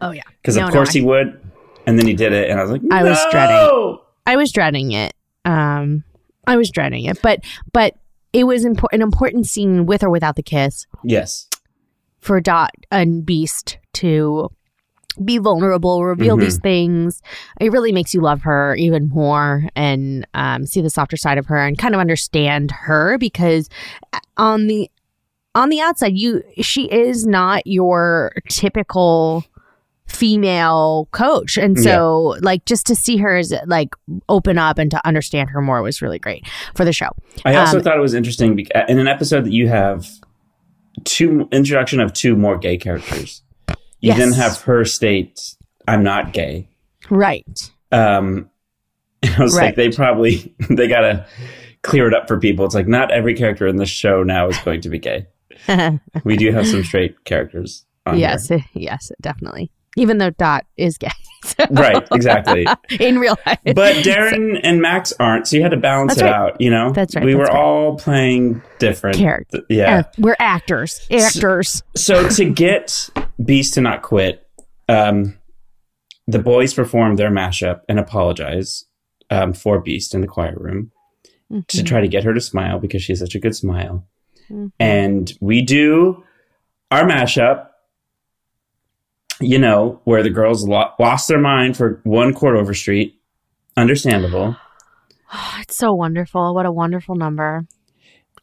Oh 0.00 0.10
yeah. 0.10 0.22
Because 0.40 0.56
No, 0.56 0.64
of 0.64 0.68
no, 0.68 0.74
course 0.74 0.90
I- 0.90 0.98
he 0.98 1.04
would. 1.04 1.38
And 1.86 1.98
then 1.98 2.06
he 2.06 2.14
did 2.14 2.32
it. 2.32 2.48
And 2.48 2.60
I 2.60 2.62
was 2.62 2.70
like, 2.72 2.82
I 2.92 3.02
was 3.02 3.18
"No!" 3.24 3.30
dreading. 3.32 3.98
I 4.26 4.36
was 4.36 4.52
dreading 4.52 4.92
it. 4.92 5.14
Um, 5.44 6.04
I 6.46 6.56
was 6.56 6.70
dreading 6.70 7.06
it, 7.06 7.20
but 7.22 7.40
but 7.72 7.94
it 8.32 8.44
was 8.44 8.64
impor- 8.64 8.92
an 8.92 9.02
important 9.02 9.46
scene 9.46 9.84
with 9.86 10.02
or 10.04 10.10
without 10.10 10.36
the 10.36 10.42
kiss. 10.42 10.86
Yes. 11.04 11.48
for 12.20 12.40
Dot 12.40 12.70
and 12.92 13.24
Beiste 13.26 13.78
to 13.94 14.50
be 15.24 15.38
vulnerable, 15.38 16.04
reveal 16.04 16.36
Mhm. 16.36 16.40
these 16.40 16.58
things. 16.58 17.20
It 17.60 17.70
really 17.72 17.92
makes 17.92 18.14
you 18.14 18.20
love 18.20 18.42
her 18.42 18.74
even 18.76 19.08
more 19.08 19.64
and 19.76 20.26
um, 20.34 20.66
see 20.66 20.80
the 20.80 20.90
softer 20.90 21.16
side 21.16 21.38
of 21.38 21.46
her 21.46 21.56
and 21.58 21.76
kind 21.76 21.94
of 21.94 22.00
understand 22.00 22.70
her 22.70 23.18
because 23.18 23.68
uh, 24.12 24.18
on 24.36 24.66
the 24.68 24.90
on 25.54 25.68
the 25.68 25.80
outside, 25.80 26.16
you 26.16 26.42
she 26.62 26.84
is 26.90 27.26
not 27.26 27.66
your 27.66 28.32
typical 28.48 29.44
female 30.06 31.08
coach 31.12 31.56
and 31.56 31.78
so 31.78 32.36
like 32.42 32.64
just 32.66 32.86
to 32.86 32.94
see 32.94 33.16
her 33.16 33.36
as 33.36 33.52
like 33.66 33.94
open 34.28 34.58
up 34.58 34.78
and 34.78 34.90
to 34.90 35.06
understand 35.06 35.48
her 35.50 35.62
more 35.62 35.80
was 35.80 36.02
really 36.02 36.18
great 36.18 36.46
for 36.74 36.84
the 36.84 36.92
show 36.92 37.08
I 37.46 37.54
also 37.54 37.78
Um, 37.78 37.82
thought 37.82 37.96
it 37.96 38.00
was 38.00 38.12
interesting 38.12 38.54
bec- 38.56 38.68
in 38.88 38.98
an 38.98 39.08
episode 39.08 39.44
that 39.44 39.52
you 39.52 39.68
have 39.68 40.06
two 41.04 41.48
introduction 41.50 41.98
of 42.00 42.12
two 42.12 42.36
more 42.36 42.58
gay 42.58 42.76
characters. 42.76 43.42
You 44.02 44.08
Yes. 44.08 44.18
then 44.18 44.32
have 44.32 44.60
her 44.62 44.84
state, 44.84 45.54
"I'm 45.88 46.02
not 46.02 46.32
gay." 46.34 46.68
right 47.10 47.70
Um, 47.90 48.48
and 49.22 49.34
I 49.36 49.42
was 49.42 49.56
Right. 49.56 49.66
like, 49.66 49.76
they 49.76 49.90
probably 49.90 50.54
they 50.70 50.86
gotta 50.88 51.26
clear 51.82 52.06
it 52.08 52.14
up 52.14 52.28
for 52.28 52.38
people. 52.38 52.64
It's 52.64 52.74
like 52.74 52.86
not 52.88 53.10
every 53.10 53.34
character 53.34 53.66
in 53.66 53.76
this 53.76 53.88
show 53.88 54.22
now 54.22 54.48
is 54.48 54.58
going 54.58 54.80
to 54.82 54.88
be 54.88 54.98
gay. 54.98 55.26
We 56.24 56.36
do 56.36 56.52
have 56.52 56.66
some 56.66 56.84
straight 56.84 57.24
characters. 57.24 57.84
On 58.06 58.18
yes 58.18 58.48
there. 58.48 58.64
yes 58.74 59.12
definitely 59.20 59.70
even 59.96 60.18
though 60.18 60.30
Dot 60.30 60.64
is 60.76 60.96
gay 60.98 61.08
So- 61.44 61.64
right, 61.70 62.02
exactly. 62.12 62.66
in 62.98 63.18
real 63.18 63.36
life. 63.46 63.58
But 63.64 63.96
Darren 64.04 64.58
and 64.62 64.80
Max 64.80 65.12
aren't, 65.20 65.46
so 65.48 65.56
you 65.56 65.62
had 65.62 65.72
to 65.72 65.76
balance 65.76 66.14
That's 66.14 66.22
it 66.22 66.24
right. 66.24 66.34
out. 66.52 66.60
You 66.60 66.70
know, 66.70 66.92
That's 66.92 67.14
right, 67.16 67.24
We 67.24 67.32
that's 67.34 67.38
were 67.40 67.44
right. 67.54 67.62
all 67.62 67.96
playing 67.96 68.62
different 68.78 69.16
characters. 69.18 69.62
Yeah. 69.68 69.98
Uh, 69.98 70.02
we're 70.18 70.36
actors. 70.38 71.06
Actors. 71.10 71.82
so 71.96 72.28
to 72.28 72.44
get 72.48 73.08
Beiste 73.42 73.74
to 73.74 73.80
not 73.80 74.02
quit, 74.02 74.46
um, 74.88 75.38
the 76.26 76.38
boys 76.38 76.72
perform 76.74 77.16
their 77.16 77.30
mashup 77.30 77.80
and 77.88 77.98
apologize 77.98 78.84
um, 79.30 79.52
for 79.52 79.82
Beiste 79.82 80.14
in 80.14 80.20
the 80.20 80.26
choir 80.26 80.54
room 80.56 80.90
Mm-hmm. 81.50 81.60
to 81.68 81.82
try 81.82 82.00
to 82.00 82.08
get 82.08 82.24
her 82.24 82.32
to 82.32 82.40
smile 82.40 82.78
because 82.78 83.02
she 83.02 83.12
has 83.12 83.18
such 83.20 83.34
a 83.34 83.38
good 83.38 83.54
smile. 83.54 84.06
Mhm. 84.50 84.72
And 84.80 85.30
we 85.42 85.60
do 85.60 86.24
our 86.90 87.04
mashup, 87.04 87.66
you 89.38 89.58
know, 89.58 90.00
where 90.04 90.22
the 90.22 90.30
girls 90.30 90.66
lo- 90.66 90.92
lost 90.98 91.28
their 91.28 91.38
mind 91.40 91.76
for 91.76 92.00
one 92.04 92.32
Chord 92.32 92.56
Overstreet. 92.56 93.20
Understandable. 93.76 94.56
Oh, 95.34 95.56
it's 95.60 95.76
so 95.76 95.92
wonderful. 95.92 96.54
What 96.54 96.64
a 96.64 96.72
wonderful 96.72 97.16
number. 97.16 97.66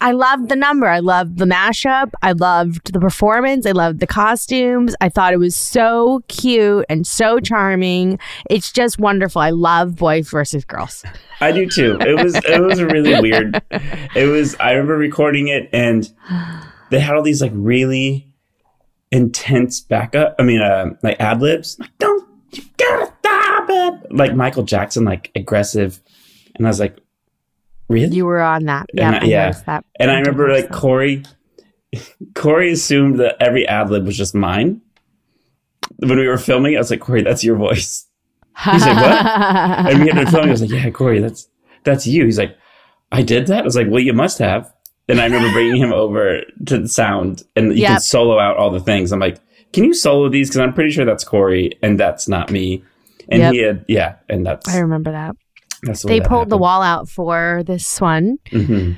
I 0.02 0.14
loved 0.14 0.48
the 0.50 0.56
number. 0.56 0.88
I 0.88 1.00
loved 1.00 1.38
the 1.38 1.46
mashup. 1.46 2.12
I 2.22 2.32
loved 2.32 2.94
the 2.94 3.00
performance. 3.00 3.66
I 3.66 3.72
loved 3.72 4.00
the 4.00 4.08
costumes. 4.08 4.96
I 5.02 5.10
thought 5.10 5.34
it 5.34 5.40
was 5.40 5.56
so 5.56 6.24
cute 6.30 6.86
and 6.88 7.06
so 7.06 7.40
charming. 7.40 8.18
It's 8.50 8.72
just 8.72 8.98
wonderful. 8.98 9.42
I 9.42 9.50
love 9.50 9.98
boys 9.98 10.30
versus 10.30 10.64
girls. 10.64 11.04
I 11.42 11.52
do 11.52 11.68
too. 11.70 11.98
It 12.00 12.22
was 12.22 12.36
it 12.36 12.62
was 12.62 12.82
really 12.82 13.20
weird. 13.20 13.62
It 14.16 14.26
was 14.26 14.56
I 14.60 14.72
remember 14.72 14.98
recording 14.98 15.50
it 15.50 15.70
and 15.74 16.10
they 16.90 17.00
had 17.00 17.16
all 17.16 17.24
these 17.24 17.42
like 17.42 17.52
really 17.54 18.30
intense 19.12 19.82
backup. 19.82 20.36
I 20.40 20.44
mean, 20.44 20.62
uh, 20.62 20.92
like 21.04 21.20
ad 21.20 21.42
libs. 21.42 21.78
Like, 21.80 21.98
don't 21.98 22.28
you 22.52 22.64
gotta 22.78 23.12
stop 23.20 23.66
it. 23.70 24.14
Like 24.14 24.36
Michael 24.36 24.64
Jackson, 24.64 25.04
like 25.04 25.32
aggressive, 25.36 26.00
and 26.56 26.66
I 26.66 26.70
was 26.70 26.80
like, 26.80 26.98
really? 27.89 28.15
You 28.15 28.25
were 28.25 28.39
on 28.41 28.65
that. 28.65 28.86
And 28.91 28.99
Yeah, 28.99 29.12
I- 29.12 29.17
I, 29.19 29.25
yeah. 29.25 29.52
that. 29.65 29.86
and 29.99 30.10
I 30.12 30.19
remember 30.19 30.49
like 30.54 30.69
that. 30.69 30.73
Corey. 30.73 31.23
Corey 32.36 32.71
assumed 32.71 33.19
that 33.19 33.36
every 33.39 33.67
ad 33.67 33.89
lib 33.89 34.06
was 34.06 34.15
just 34.17 34.36
mine. 34.36 34.82
When 35.97 36.17
we 36.17 36.28
were 36.28 36.38
filming, 36.38 36.75
I 36.75 36.80
was 36.80 36.91
like, 36.91 36.99
Corey, 37.02 37.23
that's 37.23 37.43
your 37.43 37.56
voice. 37.58 38.06
He's 38.63 38.86
like, 38.86 38.95
what? 38.95 39.25
and 39.91 40.02
we 40.02 40.08
had 40.08 40.15
been 40.15 40.28
filming. 40.28 40.49
I 40.49 40.52
was 40.52 40.62
like, 40.62 40.69
yeah, 40.71 40.89
Corey, 40.91 41.19
that's 41.19 41.47
that's 41.84 42.06
you. 42.06 42.25
He's 42.25 42.38
like, 42.38 42.56
I 43.12 43.21
did 43.23 43.47
that. 43.47 43.62
I 43.62 43.63
was 43.63 43.75
like, 43.75 43.88
well, 43.89 44.02
you 44.02 44.13
must 44.13 44.38
have. 44.39 44.71
And 45.08 45.19
I 45.19 45.25
remember 45.25 45.52
bringing 45.52 45.78
him 45.78 45.91
over 45.91 46.41
to 46.67 46.78
the 46.78 46.88
sound, 46.88 47.41
and 47.56 47.75
you 47.75 47.86
can 47.88 47.99
solo 47.99 48.38
out 48.38 48.58
all 48.58 48.69
the 48.69 48.80
things. 48.80 49.12
I'm 49.12 49.19
like, 49.19 49.39
can 49.73 49.84
you 49.84 49.93
solo 49.95 50.30
these? 50.30 50.49
Because 50.49 50.60
I'm 50.60 50.73
pretty 50.73 50.91
sure 50.91 51.06
that's 51.06 51.23
Corey, 51.23 51.71
and 51.82 51.99
that's 51.99 52.28
not 52.28 52.52
me. 52.52 52.84
And 53.30 53.41
Yep. 53.41 53.54
he 53.54 53.60
had, 53.60 53.86
yeah, 53.88 54.15
and 54.30 54.45
that's 54.45 54.67
I 54.69 54.80
remember 54.80 55.12
that. 55.12 55.36
They 56.08 56.20
pulled 56.22 56.50
the 56.50 56.58
wall 56.58 56.82
out 56.82 57.10
for 57.10 57.63
this 57.65 58.02
one 58.02 58.39
hmm 58.50 58.94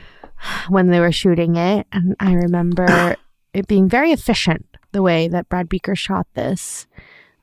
when 0.69 0.87
they 0.87 0.99
were 0.99 1.11
shooting 1.11 1.55
it. 1.55 1.85
And 1.91 2.15
I 2.19 2.33
remember 2.33 3.15
it 3.53 3.67
being 3.67 3.87
very 3.87 4.11
efficient 4.11 4.65
the 4.91 5.01
way 5.01 5.27
that 5.27 5.47
Brad 5.49 5.69
Buecker 5.69 5.95
shot 5.95 6.27
this. 6.33 6.87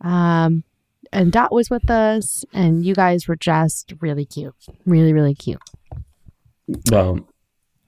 Um, 0.00 0.64
and 1.12 1.32
Dot 1.32 1.52
was 1.52 1.70
with 1.70 1.88
us, 1.90 2.44
and 2.52 2.84
you 2.84 2.94
guys 2.94 3.28
were 3.28 3.36
just 3.36 3.94
really 4.00 4.26
cute. 4.26 4.54
Really, 4.84 5.12
really 5.12 5.34
cute. 5.34 5.62
Well, 6.90 7.20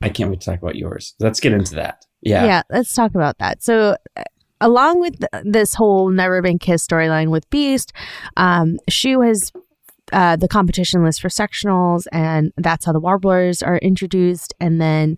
I 0.00 0.08
can't 0.08 0.30
wait 0.30 0.40
to 0.40 0.50
talk 0.50 0.62
about 0.62 0.76
yours. 0.76 1.14
Let's 1.20 1.40
get 1.40 1.52
into 1.52 1.74
that. 1.74 2.06
Yeah, 2.22 2.44
Yeah, 2.44 2.62
let's 2.70 2.94
talk 2.94 3.14
about 3.14 3.38
that. 3.38 3.62
So, 3.62 3.96
uh, 4.16 4.22
along 4.60 5.00
with 5.00 5.18
th- 5.18 5.44
this 5.44 5.74
whole 5.74 6.08
Never 6.08 6.40
Been 6.40 6.58
Kissed 6.58 6.88
storyline 6.88 7.28
with 7.28 7.48
Beiste, 7.50 7.92
um, 8.36 8.78
Schue 8.90 9.26
has 9.26 9.52
uh, 10.12 10.36
the 10.36 10.48
competition 10.48 11.04
list 11.04 11.20
for 11.20 11.28
sectionals, 11.28 12.06
and 12.12 12.52
that's 12.56 12.84
how 12.84 12.92
the 12.92 13.00
Warblers 13.00 13.62
are 13.62 13.78
introduced. 13.78 14.54
And 14.60 14.80
then 14.80 15.16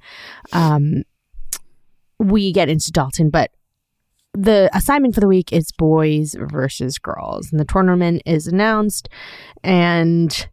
um, 0.53 1.05
we 2.19 2.53
get 2.53 2.69
into 2.69 2.93
Dalton, 2.93 3.31
but 3.31 3.51
the 4.35 4.71
assignment 4.73 5.15
for 5.15 5.21
the 5.21 5.29
week 5.29 5.53
is 5.53 5.73
boys 5.73 6.35
versus 6.39 6.99
girls, 6.99 7.51
and 7.51 7.61
the 7.61 7.65
tournament 7.65 8.23
is 8.25 8.47
announced, 8.47 9.09
and 9.63 10.49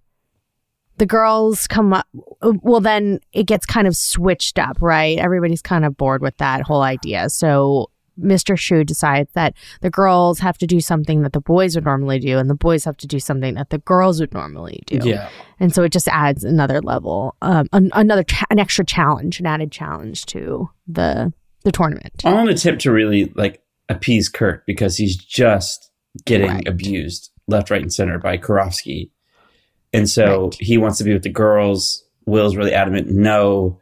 the 0.98 1.06
girls 1.06 1.66
come 1.68 1.94
up. 1.94 2.08
Well, 2.42 2.82
then 2.82 3.20
it 3.32 3.44
gets 3.44 3.66
kind 3.66 3.88
of 3.88 3.96
switched 3.96 4.60
up, 4.60 4.82
right? 4.82 5.18
Everybody's 5.18 5.62
kind 5.62 5.86
of 5.86 5.96
bored 5.96 6.22
with 6.22 6.36
that 6.38 6.62
whole 6.62 6.82
idea. 6.82 7.30
So 7.30 7.90
Mr. 8.20 8.56
Schue 8.58 8.86
decides 8.86 9.32
that 9.34 9.54
the 9.82 9.90
girls 9.90 10.40
have 10.40 10.58
to 10.60 10.68
do 10.68 10.80
something 10.80 11.22
that 11.24 11.34
the 11.34 11.42
boys 11.42 11.76
would 11.76 11.86
normally 11.86 12.20
do, 12.20 12.38
and 12.38 12.50
the 12.50 12.56
boys 12.56 12.84
have 12.86 12.98
to 12.98 13.08
do 13.08 13.20
something 13.20 13.54
that 13.56 13.70
the 13.70 13.78
girls 13.80 14.20
would 14.20 14.34
normally 14.34 14.84
do. 14.88 15.00
yeah. 15.04 15.30
And 15.60 15.74
so 15.74 15.84
it 15.84 15.92
just 15.92 16.08
adds 16.08 16.44
another 16.44 16.82
level, 16.82 17.36
um, 17.42 17.68
an, 17.74 17.92
another 17.94 18.24
cha- 18.24 18.46
an 18.50 18.60
extra 18.60 18.86
challenge, 18.86 19.40
an 19.40 19.46
added 19.46 19.72
challenge 19.72 20.26
to 20.28 20.70
the 20.88 21.34
the 21.64 21.72
tournament. 21.74 22.22
All 22.24 22.38
on 22.38 22.48
a 22.48 22.54
tip 22.56 22.80
to 22.80 22.92
really 22.92 23.32
like 23.36 23.62
appease 23.90 24.30
Kurt 24.30 24.66
because 24.66 24.96
he's 24.96 25.18
just 25.18 25.92
getting 26.26 26.50
Right. 26.50 26.68
abused 26.68 27.32
left, 27.48 27.70
right, 27.70 27.82
and 27.82 27.92
center 27.94 28.18
by 28.20 28.38
Karofsky. 28.38 29.10
And 29.92 30.08
so 30.10 30.44
Right. 30.46 30.56
he 30.60 30.78
wants 30.78 30.98
to 31.00 31.04
be 31.04 31.12
with 31.14 31.24
the 31.24 31.30
girls. 31.30 32.06
Will's 32.26 32.56
really 32.56 32.74
adamant 32.74 33.10
no, 33.10 33.80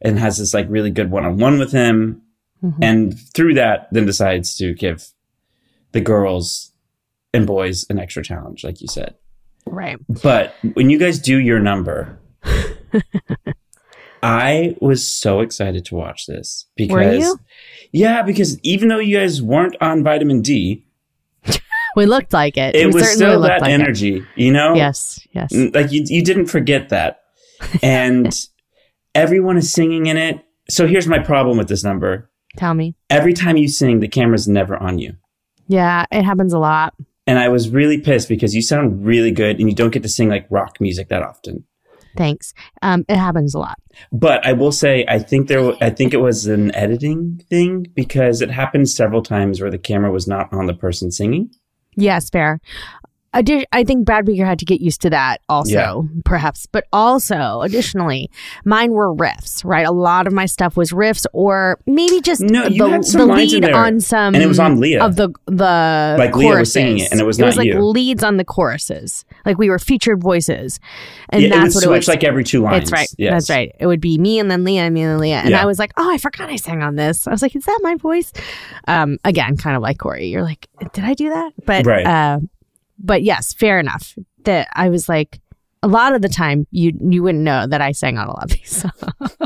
and 0.00 0.18
has 0.18 0.38
this 0.38 0.52
like 0.54 0.66
really 0.68 0.90
good 0.90 1.10
one 1.10 1.24
on 1.24 1.38
one 1.38 1.58
with 1.58 1.72
him. 1.72 2.22
Mhm. 2.64 2.74
And 2.82 3.18
through 3.34 3.54
that, 3.54 3.88
then 3.92 4.06
decides 4.06 4.56
to 4.56 4.74
give 4.74 5.08
the 5.92 6.00
girls 6.00 6.72
and 7.34 7.46
boys 7.46 7.84
an 7.90 7.98
extra 7.98 8.22
challenge, 8.24 8.64
like 8.64 8.80
you 8.80 8.88
said. 8.88 9.14
Right. 9.66 9.98
But 10.22 10.54
when 10.74 10.90
you 10.90 10.98
guys 10.98 11.18
do 11.18 11.38
your 11.38 11.58
number, 11.60 12.18
I 14.22 14.76
was 14.80 15.06
so 15.06 15.40
excited 15.40 15.84
to 15.86 15.94
watch 15.94 16.26
this 16.26 16.66
because 16.76 16.94
Were 16.94 17.14
you? 17.14 17.38
yeah, 17.92 18.22
because 18.22 18.58
even 18.60 18.88
though 18.88 18.98
you 18.98 19.18
guys 19.18 19.42
weren't 19.42 19.76
on 19.80 20.02
vitamin 20.02 20.42
D, 20.42 20.84
We 21.96 22.06
looked 22.06 22.32
like 22.32 22.56
it. 22.56 22.74
it 22.74 22.86
we 22.88 22.92
was 22.94 23.10
still 23.10 23.40
that 23.42 23.60
like 23.62 23.70
it. 23.70 23.74
energy, 23.74 24.24
you 24.34 24.52
know? 24.52 24.74
Yes. 24.74 25.20
Yes. 25.32 25.52
Like 25.52 25.92
you 25.92 26.02
you 26.06 26.22
didn't 26.22 26.46
forget 26.46 26.88
that. 26.90 27.20
And 27.82 28.34
everyone 29.14 29.56
is 29.56 29.72
singing 29.72 30.06
in 30.06 30.16
it. 30.18 30.44
So 30.68 30.86
here's 30.86 31.06
my 31.06 31.18
problem 31.18 31.56
with 31.56 31.68
this 31.68 31.82
number. 31.84 32.30
Tell 32.56 32.74
me. 32.74 32.94
Every 33.10 33.32
time 33.32 33.56
you 33.56 33.68
sing, 33.68 34.00
the 34.00 34.08
camera's 34.08 34.48
never 34.48 34.76
on 34.76 34.98
you. 34.98 35.16
Yeah, 35.68 36.06
it 36.10 36.24
happens 36.24 36.52
a 36.52 36.58
lot. 36.58 36.94
And 37.26 37.38
I 37.38 37.48
was 37.48 37.70
really 37.70 38.00
pissed 38.00 38.28
because 38.28 38.54
you 38.54 38.62
sound 38.62 39.04
really 39.04 39.32
good 39.32 39.58
and 39.58 39.68
you 39.68 39.74
don't 39.74 39.90
get 39.90 40.02
to 40.04 40.08
sing 40.08 40.28
like 40.28 40.46
rock 40.48 40.80
music 40.80 41.08
that 41.08 41.22
often. 41.22 41.64
Thanks. 42.16 42.54
Um, 42.82 43.04
it 43.08 43.16
happens 43.16 43.54
a 43.54 43.58
lot. 43.58 43.78
But 44.10 44.44
I 44.46 44.52
will 44.52 44.72
say, 44.72 45.04
I 45.08 45.18
think 45.18 45.48
there, 45.48 45.74
I 45.82 45.90
think 45.90 46.14
it 46.14 46.18
was 46.18 46.46
an 46.46 46.74
editing 46.74 47.42
thing 47.50 47.86
because 47.94 48.40
it 48.40 48.50
happened 48.50 48.88
several 48.88 49.22
times 49.22 49.60
where 49.60 49.70
the 49.70 49.78
camera 49.78 50.10
was 50.10 50.26
not 50.26 50.52
on 50.52 50.66
the 50.66 50.74
person 50.74 51.10
singing. 51.10 51.50
Yes, 51.96 52.30
fair. 52.30 52.60
I 53.36 53.42
did. 53.42 53.66
I 53.72 53.84
think 53.84 54.04
Brad 54.06 54.24
Buecker 54.24 54.46
had 54.46 54.58
to 54.60 54.64
get 54.64 54.80
used 54.80 55.00
to 55.02 55.10
that, 55.10 55.40
also, 55.48 55.70
Yeah. 55.70 56.20
perhaps. 56.24 56.66
But 56.66 56.86
also, 56.92 57.60
additionally, 57.62 58.30
mine 58.64 58.92
were 58.92 59.14
riffs. 59.14 59.64
Right, 59.64 59.86
a 59.86 59.92
lot 59.92 60.26
of 60.26 60.32
my 60.32 60.46
stuff 60.46 60.76
was 60.76 60.90
riffs, 60.90 61.26
or 61.32 61.78
maybe 61.86 62.20
just 62.20 62.40
No, 62.40 62.64
you 62.66 62.84
the, 62.84 62.88
had 62.90 63.04
some 63.04 63.28
the 63.28 63.34
lead 63.34 63.64
on 63.70 64.00
some, 64.00 64.34
and 64.34 64.42
it 64.42 64.46
was 64.46 64.58
on 64.58 64.80
Leah. 64.80 65.04
of 65.04 65.16
the 65.16 65.28
the 65.46 66.16
Like 66.18 66.34
Leah 66.34 66.58
was 66.58 66.72
singing 66.72 66.98
it, 67.00 67.12
and 67.12 67.20
it 67.20 67.24
was 67.24 67.38
it 67.38 67.44
was 67.44 67.56
not 67.56 67.62
like 67.64 67.66
you. 67.72 67.80
leads 67.80 68.24
on 68.24 68.36
the 68.38 68.44
choruses, 68.44 69.24
like 69.44 69.58
we 69.58 69.68
were 69.68 69.78
featured 69.78 70.22
voices, 70.22 70.80
and 71.30 71.42
yeah, 71.42 71.48
it 71.48 71.50
that's 71.50 71.74
what 71.74 71.84
it 71.84 71.90
was. 71.90 72.08
like 72.08 72.24
every 72.24 72.42
two 72.44 72.62
lines. 72.62 72.90
That's 72.90 72.92
right. 72.92 73.08
Yes. 73.18 73.32
That's 73.32 73.50
right. 73.50 73.74
It 73.78 73.86
would 73.86 74.00
be 74.00 74.16
me 74.18 74.38
and 74.38 74.50
then 74.50 74.64
Leah 74.64 74.82
and 74.84 74.94
me 74.94 75.02
and 75.02 75.12
then 75.12 75.18
Leah. 75.18 75.40
And 75.40 75.50
Yeah. 75.50 75.62
I 75.62 75.66
was 75.66 75.78
like, 75.78 75.92
oh, 75.96 76.10
I 76.10 76.16
forgot 76.18 76.48
I 76.48 76.56
sang 76.56 76.82
on 76.82 76.96
this. 76.96 77.26
I 77.26 77.30
was 77.30 77.42
like, 77.42 77.54
is 77.54 77.64
that 77.66 77.78
my 77.82 77.94
voice? 77.96 78.32
Um, 78.88 79.18
again, 79.24 79.56
kind 79.56 79.76
of 79.76 79.82
like 79.82 79.98
Corey. 79.98 80.26
You're 80.28 80.42
like, 80.42 80.66
did 80.92 81.04
I 81.04 81.14
do 81.14 81.28
that? 81.30 81.52
But 81.66 81.84
Right. 81.86 82.06
uh, 82.06 82.38
but 82.98 83.22
yes, 83.22 83.54
fair 83.54 83.78
enough. 83.78 84.14
That 84.44 84.68
I 84.74 84.88
was 84.90 85.08
like, 85.08 85.40
a 85.82 85.88
lot 85.88 86.14
of 86.14 86.22
the 86.22 86.28
time 86.28 86.66
you 86.70 86.92
you 87.00 87.22
wouldn't 87.22 87.44
know 87.44 87.66
that 87.66 87.80
I 87.80 87.92
sang 87.92 88.16
on 88.18 88.26
a 88.28 88.30
lot 88.32 88.44
of 88.44 88.50
these 88.50 88.70
songs. 88.82 89.36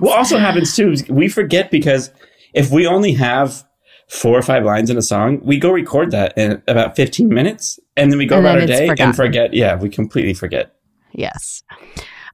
What 0.00 0.16
also 0.18 0.38
happens 0.38 0.74
too 0.76 0.90
is 0.92 1.08
we 1.08 1.28
forget 1.28 1.70
because 1.70 2.10
if 2.54 2.70
we 2.70 2.86
only 2.86 3.12
have 3.14 3.64
four 4.08 4.38
or 4.38 4.42
five 4.42 4.64
lines 4.64 4.88
in 4.90 4.96
a 4.96 5.02
song, 5.02 5.40
we 5.42 5.58
go 5.58 5.70
record 5.70 6.10
that 6.12 6.36
in 6.38 6.62
about 6.68 6.94
15 6.94 7.28
minutes 7.28 7.78
and 7.96 8.10
then 8.12 8.18
we 8.18 8.26
go 8.26 8.36
And 8.36 8.46
about 8.46 8.60
our 8.60 8.66
day 8.66 8.86
forgotten. 8.86 9.06
and 9.08 9.16
forget. 9.16 9.54
Yeah, 9.54 9.76
we 9.76 9.88
completely 9.88 10.34
forget. 10.34 10.74
yes. 11.12 11.62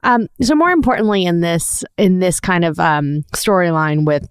Um, 0.04 0.26
so 0.42 0.56
more 0.56 0.70
importantly 0.70 1.24
in 1.24 1.40
this 1.42 1.84
in 1.96 2.18
this 2.18 2.40
kind 2.40 2.64
of 2.64 2.80
um, 2.80 3.22
storyline 3.36 4.04
with 4.04 4.26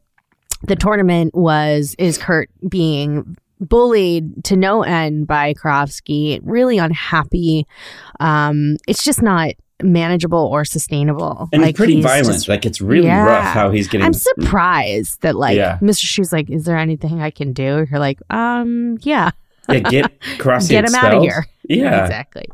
the 0.63 0.75
tournament 0.75 1.33
was 1.33 1.95
is 1.97 2.17
Kurt 2.17 2.49
being 2.69 3.37
bullied 3.61 4.43
to 4.45 4.55
no 4.57 4.83
end 4.83 5.27
by 5.27 5.53
Karofsky, 5.53 6.39
really 6.43 6.77
unhappy. 6.79 7.65
Um, 8.19 8.75
it's 8.87 9.03
just 9.03 9.21
not 9.21 9.51
manageable 9.83 10.37
or 10.51 10.65
sustainable. 10.65 11.47
And 11.53 11.63
it's 11.63 11.77
pretty 11.77 12.01
violent. 12.01 12.27
just- 12.27 12.47
like 12.49 12.65
it's 12.65 12.81
really 12.81 13.07
Yeah. 13.07 13.23
rough 13.25 13.45
how 13.53 13.71
he's 13.71 13.87
getting. 13.87 14.05
I'm 14.05 14.13
surprised 14.13 15.21
that 15.21 15.35
like 15.35 15.55
Yeah. 15.57 15.77
Mr. 15.81 16.03
Schue's 16.03 16.33
like, 16.33 16.49
is 16.49 16.65
there 16.65 16.77
anything 16.77 17.21
I 17.21 17.29
can 17.31 17.53
do? 17.53 17.85
You're 17.89 17.99
like, 17.99 18.19
um, 18.29 18.97
yeah, 19.01 19.31
yeah, 19.69 19.79
get 19.79 20.19
Karofsky 20.37 20.69
get 20.69 20.85
him 20.85 20.93
out 20.95 21.13
of 21.15 21.23
here. 21.23 21.45
Yeah. 21.67 22.03
exactly. 22.03 22.45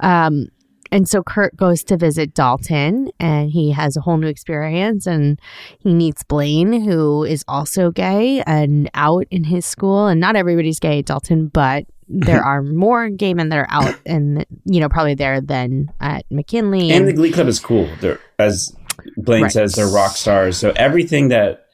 Um, 0.00 0.48
and 0.90 1.08
so 1.08 1.22
Kurt 1.22 1.56
goes 1.56 1.82
to 1.84 1.96
visit 1.96 2.34
Dalton 2.34 3.10
and 3.20 3.50
he 3.50 3.70
has 3.72 3.96
a 3.96 4.00
whole 4.00 4.16
new 4.16 4.26
experience 4.26 5.06
and 5.06 5.40
he 5.80 5.94
meets 5.94 6.22
Blaine, 6.24 6.82
who 6.82 7.24
is 7.24 7.44
also 7.48 7.90
gay 7.90 8.42
and 8.46 8.90
out 8.94 9.26
in 9.30 9.44
his 9.44 9.66
school. 9.66 10.06
And 10.06 10.20
not 10.20 10.36
everybody's 10.36 10.80
gay 10.80 11.00
at 11.00 11.06
Dalton, 11.06 11.48
but 11.48 11.84
there 12.08 12.42
are 12.42 12.62
more 12.62 13.10
gay 13.10 13.34
men 13.34 13.50
that 13.50 13.58
are 13.58 13.66
out 13.70 13.94
and, 14.06 14.46
you 14.64 14.80
know, 14.80 14.88
probably 14.88 15.14
there 15.14 15.40
than 15.40 15.92
at 16.00 16.24
McKinley. 16.30 16.90
And 16.90 17.06
the 17.06 17.12
Glee 17.12 17.32
Club 17.32 17.48
is 17.48 17.60
cool. 17.60 17.88
They're, 18.00 18.18
as 18.38 18.74
Blaine 19.16 19.42
Right. 19.42 19.52
says, 19.52 19.74
they're 19.74 19.86
rock 19.88 20.12
stars. 20.16 20.56
So 20.56 20.72
everything 20.74 21.28
that 21.28 21.66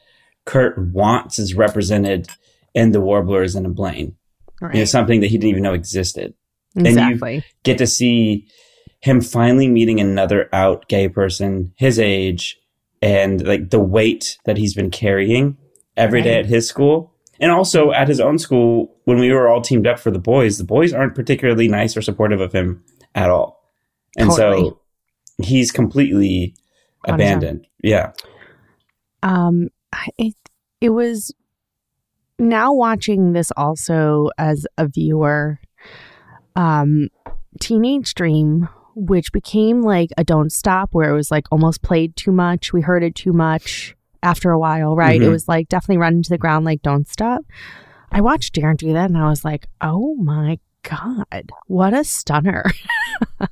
Kurt 0.45 0.76
wants 0.78 1.38
is 1.38 1.55
represented 1.55 2.28
in 2.74 2.91
the 2.91 3.01
Warblers 3.01 3.55
and 3.55 3.64
in 3.64 3.72
Blaine. 3.74 4.16
Right. 4.61 4.74
You 4.74 4.80
know, 4.80 4.84
something 4.86 5.20
that 5.20 5.28
he 5.28 5.38
didn't 5.38 5.51
even 5.51 5.62
know 5.62 5.74
existed. 5.74 6.34
and 6.76 6.86
you- 7.20 7.43
Get 7.62 7.78
to 7.78 7.86
see 7.86 8.49
him 9.05 9.20
finally 9.20 9.68
meeting 9.68 10.00
another 10.00 10.48
out 10.55 10.88
gay 10.88 11.09
person 11.09 11.72
his 11.76 11.98
age 11.98 12.59
and 13.02 13.46
like 13.46 13.68
the 13.68 13.78
weight 13.80 14.38
that 14.46 14.57
he's 14.57 14.72
been 14.74 14.90
carrying 14.90 15.57
every 15.96 16.22
day 16.22 16.36
Right. 16.36 16.44
at 16.44 16.46
his 16.46 16.66
school. 16.66 17.12
And 17.38 17.52
also 17.52 17.92
at 17.92 18.09
his 18.09 18.18
own 18.20 18.38
school, 18.38 18.94
when 19.05 19.18
we 19.18 19.30
were 19.30 19.48
all 19.48 19.61
teamed 19.61 19.86
up 19.86 19.98
for 19.98 20.11
the 20.11 20.18
boys, 20.18 20.57
the 20.57 20.64
boys 20.64 20.92
aren't 20.94 21.14
particularly 21.14 21.68
nice 21.68 21.96
or 21.96 22.00
supportive 22.02 22.40
of 22.40 22.52
him 22.52 22.82
at 23.14 23.28
all. 23.28 23.62
And 24.16 24.30
Totally. 24.30 24.70
so 24.70 24.80
he's 25.42 25.70
completely 25.70 26.55
On 27.07 27.14
abandoned. 27.14 27.66
Yeah. 27.82 28.12
Um, 29.22 29.68
it 30.16 30.34
it 30.80 30.90
was 30.90 31.34
now 32.38 32.72
watching 32.72 33.32
this 33.32 33.50
also 33.57 34.30
as 34.38 34.66
a 34.78 34.88
viewer. 34.88 35.59
Um, 36.57 37.09
Teenage 37.61 38.14
Dream, 38.14 38.68
which 38.95 39.32
became 39.32 39.82
like 39.82 40.11
a 40.16 40.24
Don't 40.24 40.51
Stop, 40.51 40.90
where 40.92 41.11
it 41.11 41.14
was 41.14 41.30
like 41.30 41.47
almost 41.51 41.82
played 41.82 42.16
too 42.16 42.32
much. 42.32 42.72
We 42.72 42.80
heard 42.80 43.03
it 43.03 43.14
too 43.14 43.32
much 43.32 43.97
after 44.22 44.51
a 44.51 44.59
while, 44.59 44.95
right? 44.97 45.20
It 45.20 45.24
Mhm. 45.26 45.30
was 45.30 45.49
like 45.49 45.68
definitely 45.68 45.99
run 45.99 46.14
into 46.14 46.30
the 46.30 46.38
ground 46.38 46.64
like 46.64 46.82
Don't 46.82 47.07
Stop. 47.09 47.45
I 48.12 48.20
watched 48.20 48.55
Darren 48.55 48.76
do 48.76 48.92
that, 48.92 49.11
and 49.11 49.18
I 49.18 49.28
was 49.28 49.45
like, 49.45 49.66
oh 49.80 50.14
my 50.16 50.59
god, 50.82 51.51
what 51.66 51.92
a 51.95 52.05
stunner! 52.05 52.64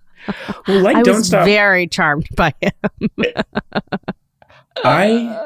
Well, 0.69 0.79
like 0.81 0.97
I 0.99 1.03
Don't 1.03 1.17
was 1.17 1.27
Stop. 1.27 1.45
very 1.47 1.89
charmed 1.89 2.29
by 2.37 2.55
him 2.61 2.71
I 4.85 5.37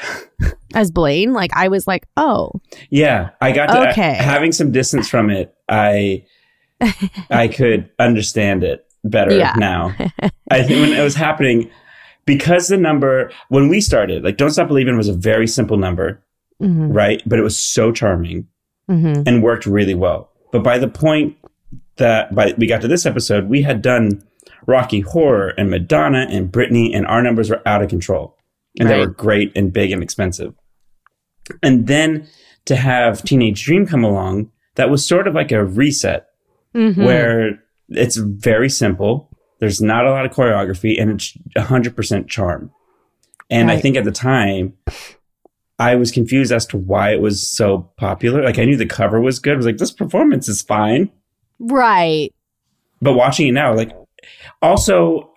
as 0.74 0.90
Blaine. 0.90 1.32
Like 1.34 1.50
I 1.54 1.68
was 1.68 1.86
like, 1.86 2.06
oh, 2.16 2.52
yeah, 2.90 3.30
I 3.40 3.52
got 3.52 3.66
to 3.66 3.90
Okay. 3.90 4.14
having 4.14 4.52
some 4.52 4.72
distance 4.72 5.08
from 5.08 5.28
it. 5.28 5.54
I 5.68 6.24
I 7.30 7.48
could 7.48 7.90
understand 7.98 8.64
it 8.64 8.84
better 9.04 9.32
Yeah. 9.32 9.54
now. 9.56 9.94
I 10.50 10.62
think 10.62 10.80
when 10.80 10.92
it 10.92 11.02
was 11.02 11.14
happening, 11.14 11.70
because 12.24 12.68
the 12.68 12.76
number 12.76 13.30
when 13.48 13.68
we 13.68 13.80
started, 13.80 14.22
like 14.24 14.36
"Don't 14.36 14.50
Stop 14.50 14.68
Believing" 14.68 14.96
was 14.96 15.08
a 15.08 15.12
very 15.14 15.46
simple 15.46 15.76
number, 15.76 16.22
hmm 16.60 16.92
right? 16.92 17.22
But 17.26 17.38
it 17.38 17.42
was 17.42 17.58
so 17.58 17.92
charming 17.92 18.46
hmm 18.88 19.22
and 19.26 19.42
worked 19.42 19.66
really 19.66 19.94
well. 19.94 20.30
But 20.52 20.62
by 20.62 20.78
the 20.78 20.88
point 20.88 21.36
that 21.96 22.34
by 22.34 22.54
we 22.58 22.66
got 22.66 22.82
to 22.82 22.88
this 22.88 23.06
episode, 23.06 23.48
we 23.48 23.62
had 23.62 23.82
done 23.82 24.22
Rocky 24.66 25.00
Horror 25.00 25.48
and 25.56 25.70
Madonna 25.70 26.26
and 26.30 26.50
Britney, 26.52 26.94
and 26.94 27.06
our 27.06 27.22
numbers 27.22 27.50
were 27.50 27.62
out 27.66 27.82
of 27.82 27.88
control, 27.88 28.36
and 28.78 28.88
they 28.88 28.98
were 28.98 29.06
great 29.06 29.52
and 29.56 29.72
big 29.72 29.90
and 29.90 30.02
expensive. 30.02 30.54
And 31.62 31.86
then 31.88 32.28
to 32.66 32.76
have 32.76 33.22
Teenage 33.22 33.64
Dream 33.64 33.86
come 33.86 34.04
along, 34.04 34.50
that 34.76 34.90
was 34.90 35.04
sort 35.04 35.26
of 35.26 35.34
like 35.34 35.50
a 35.52 35.64
reset 35.64 36.26
hmm 36.72 36.92
where 37.04 37.61
it's 37.96 38.16
very 38.16 38.68
simple. 38.68 39.28
There's 39.60 39.80
not 39.80 40.06
a 40.06 40.10
lot 40.10 40.26
of 40.26 40.32
choreography 40.32 41.00
and 41.00 41.10
it's 41.10 41.36
100% 41.56 42.28
charm. 42.28 42.70
And 43.50 43.70
I 43.70 43.78
think 43.78 43.96
at 43.96 44.04
the 44.04 44.10
time, 44.12 44.72
I 45.78 45.94
was 45.96 46.10
confused 46.10 46.52
as 46.52 46.64
to 46.66 46.76
why 46.78 47.12
it 47.12 47.20
was 47.20 47.46
so 47.48 47.90
popular. 47.96 48.42
Like 48.42 48.58
I 48.58 48.64
knew 48.64 48.76
the 48.76 48.86
cover 48.86 49.20
was 49.20 49.38
good. 49.38 49.54
I 49.54 49.56
was 49.56 49.66
like, 49.66 49.76
this 49.78 49.92
performance 49.92 50.48
is 50.48 50.62
fine. 50.62 51.10
right. 51.58 52.30
But 53.00 53.14
watching 53.14 53.48
it 53.48 53.52
now, 53.52 53.74
like, 53.74 53.90
also, 54.62 55.32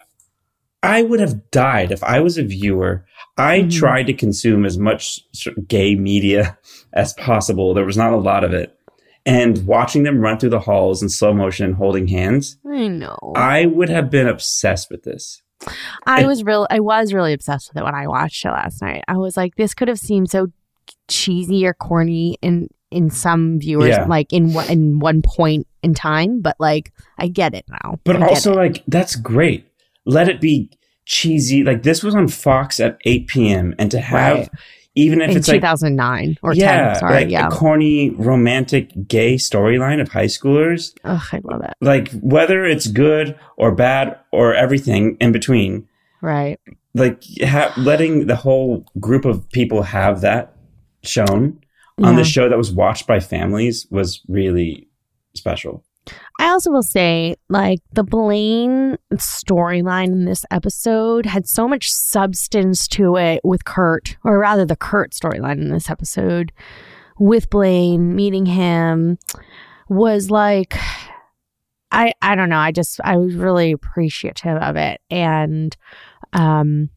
I 0.83 1.01
would 1.01 1.19
have 1.19 1.49
died 1.49 1.91
if 1.91 2.03
I 2.03 2.19
was 2.19 2.37
a 2.37 2.43
viewer. 2.43 3.05
I 3.37 3.61
Mhm. 3.61 3.71
tried 3.79 4.03
to 4.07 4.13
consume 4.13 4.65
as 4.65 4.77
much 4.77 5.19
gay 5.67 5.95
media 5.95 6.57
as 6.93 7.13
possible. 7.13 7.73
There 7.73 7.83
was 7.85 7.97
not 7.97 8.13
a 8.13 8.17
lot 8.17 8.43
of 8.43 8.53
it. 8.53 8.77
And 9.25 9.65
watching 9.65 10.03
them 10.03 10.19
run 10.19 10.37
through 10.37 10.51
the 10.51 10.59
halls 10.59 11.01
in 11.01 11.09
slow 11.09 11.33
motion 11.33 11.73
holding 11.73 12.07
hands, 12.07 12.57
I 12.67 12.87
know. 12.87 13.17
I 13.35 13.65
would 13.65 13.89
have 13.89 14.09
been 14.11 14.27
obsessed 14.27 14.91
with 14.91 15.03
this. 15.03 15.41
I 16.05 16.21
it- 16.23 16.27
was 16.27 16.43
real. 16.43 16.67
I 16.69 16.79
was 16.79 17.11
really 17.13 17.33
obsessed 17.33 17.69
with 17.73 17.81
it 17.81 17.83
when 17.85 17.95
I 17.95 18.07
watched 18.07 18.45
it 18.45 18.49
last 18.49 18.81
night. 18.83 19.03
I 19.07 19.17
was 19.17 19.35
like, 19.35 19.55
this 19.55 19.73
could 19.73 19.87
have 19.87 19.97
seemed 19.99 20.29
so 20.29 20.47
cheesy 21.07 21.65
or 21.65 21.73
corny 21.73 22.37
in 22.41 22.67
in 22.91 23.09
some 23.09 23.59
viewers, 23.59 23.89
Yeah. 23.89 24.05
like 24.05 24.31
in 24.31 24.53
one 24.53 24.69
in 24.69 24.99
one 24.99 25.21
point 25.23 25.65
in 25.81 25.93
time. 25.95 26.41
But 26.41 26.55
like, 26.59 26.93
I 27.17 27.27
get 27.27 27.53
it 27.55 27.65
now. 27.67 27.99
But 28.03 28.17
I 28.21 28.27
also, 28.27 28.53
like, 28.53 28.83
that's 28.87 29.15
great. 29.15 29.65
Let 30.05 30.29
it 30.29 30.39
be 30.39 30.69
cheesy. 31.05 31.63
Like, 31.63 31.81
this 31.83 32.03
was 32.03 32.13
on 32.15 32.27
Fox 32.27 32.79
at 32.79 32.99
8 33.05 33.27
p.m. 33.27 33.73
And 33.79 33.89
to 33.91 33.99
have, 33.99 34.37
Right. 34.37 34.49
Even 34.95 35.21
if 35.21 35.31
in 35.31 35.37
it's 35.37 35.47
like 35.47 35.57
2009 35.57 36.37
or 36.41 36.53
yeah, 36.53 36.93
10. 36.93 36.99
Sorry, 36.99 37.13
like 37.13 37.29
yeah. 37.29 37.47
a 37.47 37.51
corny 37.51 38.11
romantic 38.11 38.91
gay 39.07 39.35
storyline 39.35 40.01
of 40.01 40.09
high 40.09 40.25
schoolers. 40.25 40.93
Ugh, 41.03 41.21
I 41.31 41.41
love 41.43 41.61
it. 41.63 41.73
Like 41.81 42.11
whether 42.21 42.65
it's 42.65 42.87
good 42.87 43.37
or 43.57 43.73
bad 43.75 44.17
or 44.31 44.53
everything 44.53 45.17
in 45.19 45.31
between, 45.31 45.87
Right. 46.21 46.59
like 46.93 47.23
ha- 47.43 47.73
letting 47.77 48.27
the 48.27 48.37
whole 48.37 48.85
group 48.99 49.25
of 49.25 49.49
people 49.51 49.83
have 49.83 50.21
that 50.21 50.55
shown 51.03 51.59
on 52.01 52.13
Yeah. 52.13 52.15
the 52.15 52.23
show 52.23 52.49
that 52.49 52.57
was 52.57 52.71
watched 52.71 53.05
by 53.05 53.19
families 53.19 53.87
was 53.91 54.21
really 54.27 54.87
special. 55.35 55.83
I 56.39 56.49
also 56.49 56.71
will 56.71 56.83
say, 56.83 57.35
like, 57.49 57.79
the 57.93 58.03
Blaine 58.03 58.97
storyline 59.13 60.07
in 60.07 60.25
this 60.25 60.45
episode 60.51 61.25
had 61.25 61.47
so 61.47 61.67
much 61.67 61.91
substance 61.91 62.87
to 62.89 63.15
it 63.17 63.41
with 63.43 63.65
Kurt, 63.65 64.17
or 64.23 64.39
rather, 64.39 64.65
the 64.65 64.75
Kurt 64.75 65.11
storyline 65.11 65.61
in 65.61 65.69
this 65.69 65.89
episode 65.89 66.51
with 67.19 67.49
Blaine 67.49 68.15
meeting 68.15 68.45
him 68.45 69.17
was 69.89 70.29
like, 70.29 70.75
I 71.91 72.13
I 72.21 72.35
don't 72.35 72.49
know. 72.49 72.57
I 72.57 72.71
just 72.71 72.99
I 73.03 73.17
was 73.17 73.35
really 73.35 73.71
appreciative 73.71 74.57
of 74.57 74.75
it, 74.75 74.99
and 75.09 75.75
um, 76.33 76.89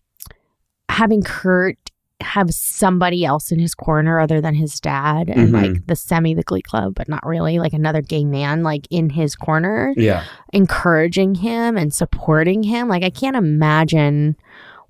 having 0.89 1.23
Kurt 1.23 1.88
have 2.21 2.53
somebody 2.53 3.25
else 3.25 3.53
in 3.53 3.61
his 3.61 3.75
corner 3.77 4.19
other 4.19 4.41
than 4.41 4.55
his 4.55 4.81
dad 4.81 5.29
and 5.29 5.51
Mhm. 5.51 5.53
like 5.53 5.87
the 5.87 5.95
semi 5.95 6.35
the 6.35 6.43
glee 6.43 6.61
club 6.63 6.95
but 6.97 7.09
not 7.09 7.25
really 7.25 7.61
like 7.61 7.73
another 7.73 8.03
gay 8.03 8.25
man 8.25 8.65
like 8.65 8.89
in 8.91 9.11
his 9.11 9.37
corner 9.37 9.95
Yeah. 9.97 10.25
encouraging 10.53 11.37
him 11.37 11.77
and 11.77 11.95
supporting 11.95 12.65
him 12.65 12.89
like 12.89 13.05
i 13.05 13.11
can't 13.11 13.37
imagine 13.37 14.37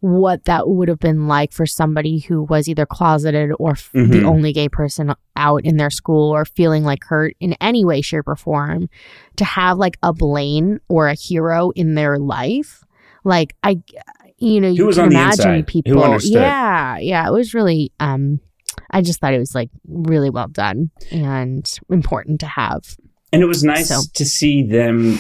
what 0.01 0.45
that 0.45 0.69
would 0.69 0.89
have 0.89 1.01
been 1.01 1.27
like 1.29 1.53
for 1.53 1.67
somebody 1.67 2.21
who 2.21 2.45
was 2.45 2.67
either 2.69 2.87
closeted 2.87 3.51
or 3.59 3.73
f- 3.73 3.91
the 3.93 3.99
Mhm. 4.21 4.25
only 4.25 4.53
gay 4.53 4.69
person 4.69 5.13
out 5.37 5.65
in 5.65 5.77
their 5.77 5.91
school 5.91 6.31
or 6.31 6.45
feeling 6.47 6.83
like 6.85 7.05
hurt 7.05 7.35
in 7.41 7.55
any 7.61 7.85
way 7.85 8.01
shape 8.01 8.27
or 8.29 8.37
form 8.37 8.89
to 9.37 9.45
have 9.45 9.77
like 9.77 9.99
a 10.03 10.13
blaine 10.15 10.79
or 10.89 11.09
a 11.09 11.15
hero 11.15 11.71
in 11.75 11.95
their 11.95 12.17
life 12.19 12.85
like 13.25 13.55
i 13.65 13.77
you 14.39 14.61
know 14.61 14.69
you 14.69 14.89
can 14.91 15.07
imagine 15.07 15.55
who 15.57 15.63
people 15.63 16.19
yeah 16.23 16.97
yeah 16.99 17.27
it 17.27 17.33
was 17.33 17.55
really 17.55 17.93
um 18.01 18.41
i 18.91 19.01
just 19.03 19.21
thought 19.21 19.35
it 19.35 19.39
was 19.39 19.55
like 19.55 19.71
really 19.89 20.31
well 20.31 20.49
done 20.49 20.91
and 21.11 21.79
important 21.91 22.39
to 22.41 22.47
have 22.47 22.83
And 23.33 23.43
it 23.43 23.47
was 23.47 23.63
nice 23.65 23.89
So- 23.89 24.03
to 24.15 24.25
see 24.25 24.63
them. 24.63 25.19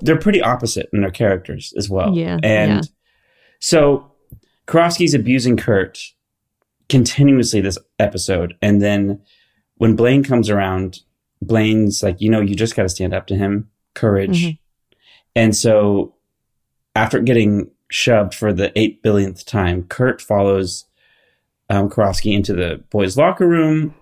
They're 0.00 0.18
pretty 0.18 0.42
opposite 0.42 0.88
in 0.92 1.00
their 1.00 1.10
characters 1.12 1.72
as 1.78 1.88
well. 1.88 2.14
Yeah, 2.14 2.38
And 2.42 2.70
yeah. 2.72 2.80
so 3.60 4.10
Karofsky's 4.66 5.14
abusing 5.14 5.56
Kurt 5.56 5.98
continuously 6.88 7.60
this 7.60 7.78
episode. 7.98 8.54
And 8.60 8.82
then 8.82 9.20
when 9.76 9.96
Blaine 9.96 10.22
comes 10.24 10.50
around, 10.50 11.00
Blaine's 11.40 12.02
like, 12.02 12.20
you 12.20 12.28
know, 12.30 12.40
you 12.40 12.54
just 12.54 12.74
got 12.76 12.82
to 12.82 12.88
stand 12.88 13.14
up 13.14 13.26
to 13.28 13.36
him. 13.36 13.70
Courage. 13.94 14.44
Mhm. 14.46 14.58
And 15.36 15.56
so 15.56 16.14
after 16.96 17.20
getting 17.20 17.70
shoved 17.90 18.34
for 18.34 18.52
the 18.52 18.76
eight 18.78 19.02
billionth 19.02 19.44
time, 19.44 19.84
Kurt 19.84 20.20
follows 20.20 20.86
um, 21.70 21.88
Karofsky 21.88 22.34
into 22.34 22.52
the 22.52 22.82
boys' 22.90 23.16
locker 23.16 23.46
room 23.46 23.94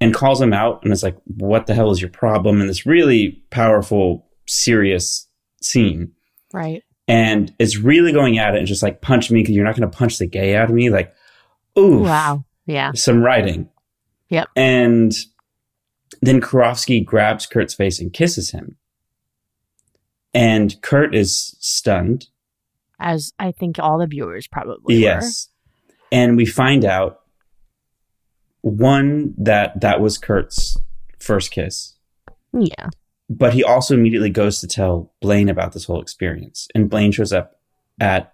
and 0.00 0.14
calls 0.14 0.40
him 0.40 0.52
out 0.52 0.82
and 0.82 0.92
is 0.92 1.02
like, 1.02 1.16
what 1.24 1.66
the 1.66 1.74
hell 1.74 1.90
is 1.90 2.00
your 2.00 2.10
problem? 2.10 2.60
In 2.60 2.66
this 2.66 2.86
really 2.86 3.42
powerful, 3.50 4.26
serious 4.46 5.28
scene. 5.62 6.12
right 6.52 6.84
And 7.08 7.54
is 7.58 7.78
really 7.78 8.12
going 8.12 8.38
at 8.38 8.54
it 8.54 8.58
and 8.58 8.66
just 8.66 8.82
like, 8.82 9.00
punch 9.00 9.30
me 9.30 9.42
because 9.42 9.54
you're 9.54 9.64
not 9.64 9.76
going 9.76 9.90
to 9.90 9.96
punch 9.96 10.18
the 10.18 10.26
gay 10.26 10.54
out 10.54 10.68
of 10.68 10.74
me. 10.74 10.90
Like, 10.90 11.14
ooh, 11.78 12.02
wow 12.02 12.44
yeah 12.66 12.92
some 12.92 13.22
writing. 13.22 13.68
Yep. 14.30 14.48
And 14.56 15.14
then 16.20 16.40
Karofsky 16.40 17.04
grabs 17.04 17.46
Kurt's 17.46 17.74
face 17.74 18.00
and 18.00 18.12
kisses 18.12 18.50
him. 18.50 18.76
And 20.34 20.80
Kurt 20.82 21.14
is 21.14 21.56
stunned. 21.58 22.28
As 23.00 23.32
I 23.38 23.52
think 23.52 23.78
all 23.78 23.98
the 23.98 24.06
viewers 24.06 24.46
probably 24.46 24.96
Yes. 24.96 25.48
And 26.10 26.36
we 26.36 26.46
find 26.46 26.84
out 26.84 27.20
one 28.62 29.34
that 29.38 29.80
that 29.80 30.00
was 30.00 30.18
Kurt's 30.18 30.76
first 31.20 31.50
kiss. 31.50 31.94
Yeah. 32.52 32.88
but 33.28 33.52
he 33.52 33.62
also 33.62 33.92
immediately 33.94 34.30
goes 34.30 34.60
to 34.60 34.66
tell 34.66 35.12
Blaine 35.20 35.50
about 35.50 35.72
this 35.74 35.84
whole 35.84 36.00
experience. 36.00 36.66
And 36.74 36.88
Blaine 36.88 37.12
shows 37.12 37.30
up 37.32 37.60
at 38.00 38.32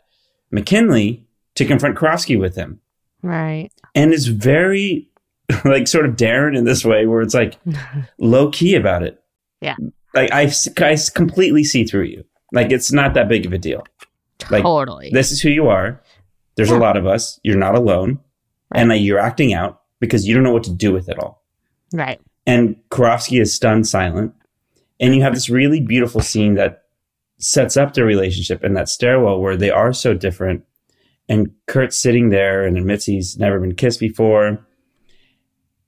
McKinley 0.53 1.27
to 1.57 1.65
confront 1.65 1.97
Karofsky 1.97 2.39
with 2.39 2.55
him. 2.55 2.81
Right. 3.23 3.71
And 3.95 4.13
is 4.15 4.29
very 4.29 5.11
like 5.65 5.89
sort 5.89 6.07
of 6.07 6.15
Darren 6.15 6.57
in 6.57 6.65
this 6.65 6.85
way 6.85 7.07
where 7.07 7.23
it's 7.23 7.35
like 7.35 7.59
low 8.19 8.51
key 8.51 8.77
about 8.77 9.03
it. 9.03 9.21
Yeah. 9.61 9.77
Like 10.15 10.31
I, 10.33 10.53
I 10.79 10.97
completely 11.13 11.65
see 11.65 11.85
through 11.85 12.05
you. 12.05 12.25
Like 12.53 12.71
it's 12.71 12.93
not 12.93 13.15
that 13.15 13.29
big 13.29 13.47
of 13.47 13.53
a 13.53 13.59
deal. 13.59 13.85
Like, 14.51 14.63
totally. 14.63 15.11
This 15.13 15.33
is 15.33 15.41
who 15.41 15.49
you 15.51 15.69
are. 15.69 16.01
There's 16.57 16.71
Yeah. 16.71 16.79
a 16.79 16.79
lot 16.79 16.97
of 16.97 17.07
us. 17.07 17.39
You're 17.43 17.57
not 17.59 17.75
alone. 17.75 18.19
Right. 18.73 18.81
And 18.81 18.89
like, 18.91 19.03
you're 19.03 19.19
acting 19.19 19.53
out 19.55 19.81
because 20.01 20.27
you 20.27 20.35
don't 20.35 20.45
know 20.45 20.53
what 20.53 20.65
to 20.65 20.73
do 20.73 20.93
with 20.93 21.09
it 21.09 21.19
all. 21.19 21.43
Right. 21.93 22.21
And 22.47 22.77
Karofsky 22.91 23.41
is 23.41 23.53
stunned 23.55 23.87
silent. 23.87 24.33
And 25.01 25.15
you 25.15 25.23
have 25.23 25.35
this 25.35 25.49
really 25.51 25.81
beautiful 25.81 26.21
scene 26.21 26.55
that 26.55 26.83
sets 27.39 27.77
up 27.77 27.95
their 27.95 28.05
relationship 28.05 28.63
in 28.65 28.75
that 28.75 28.89
stairwell 28.89 29.41
where 29.41 29.57
they 29.57 29.71
are 29.71 29.93
so 29.93 30.15
different. 30.15 30.65
And 31.29 31.51
Kurt's 31.67 31.97
sitting 31.97 32.29
there 32.31 32.65
and 32.65 32.77
admits 32.77 33.05
he's 33.07 33.39
never 33.39 33.59
been 33.59 33.75
kissed 33.75 33.99
before. 34.01 34.65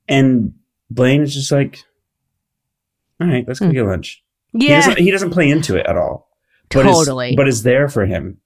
And 0.07 0.53
Blaine 0.89 1.21
is 1.21 1.33
just 1.33 1.51
like, 1.51 1.79
all 3.21 3.27
right, 3.27 3.45
let's 3.47 3.59
go 3.59 3.67
Hmm. 3.67 3.73
get 3.73 3.83
lunch. 3.85 4.23
He, 4.57 4.69
Yeah. 4.69 4.77
doesn't, 4.81 4.99
he 4.99 5.11
doesn't 5.11 5.31
play 5.31 5.49
into 5.49 5.75
it 5.77 5.85
at 5.85 5.97
all. 5.97 6.29
But 6.71 6.85
is- 6.85 6.91
Totally. 6.97 7.35
but 7.35 7.47
is 7.47 7.63
there 7.63 7.87
for 7.87 8.05
him. 8.05 8.39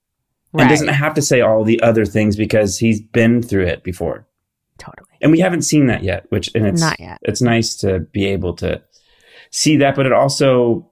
And 0.54 0.70
doesn't 0.70 0.88
have 0.90 1.14
to 1.14 1.22
say 1.22 1.42
all 1.42 1.64
the 1.64 1.82
other 1.82 2.06
things 2.06 2.36
because 2.36 2.78
he's 2.78 3.00
been 3.02 3.42
through 3.42 3.66
it 3.68 3.84
before. 3.84 4.28
totally. 4.78 5.08
And 5.22 5.32
we 5.32 5.40
haven't 5.40 5.62
seen 5.62 5.86
that 5.88 6.04
yet, 6.04 6.26
which 6.30 6.50
and 6.56 6.66
it's 6.66 6.82
Not 6.82 7.00
yet. 7.00 7.20
it's 7.22 7.42
nice 7.42 7.76
to 7.78 8.00
be 8.00 8.26
able 8.26 8.54
to 8.56 8.82
see 9.52 9.78
that, 9.78 9.96
but 9.96 10.06
it 10.06 10.12
also 10.14 10.88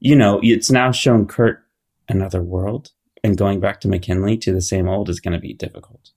you 0.00 0.14
know, 0.16 0.38
it's 0.42 0.70
now 0.70 0.92
shown 0.92 1.26
Kurt 1.26 1.64
another 2.08 2.42
world 2.42 2.90
and 3.22 3.38
going 3.38 3.58
back 3.58 3.80
to 3.80 3.88
McKinley 3.88 4.36
to 4.38 4.52
the 4.52 4.60
same 4.60 4.86
old 4.88 5.08
is 5.08 5.18
going 5.18 5.32
to 5.32 5.38
be 5.40 5.54
difficult. 5.54 6.10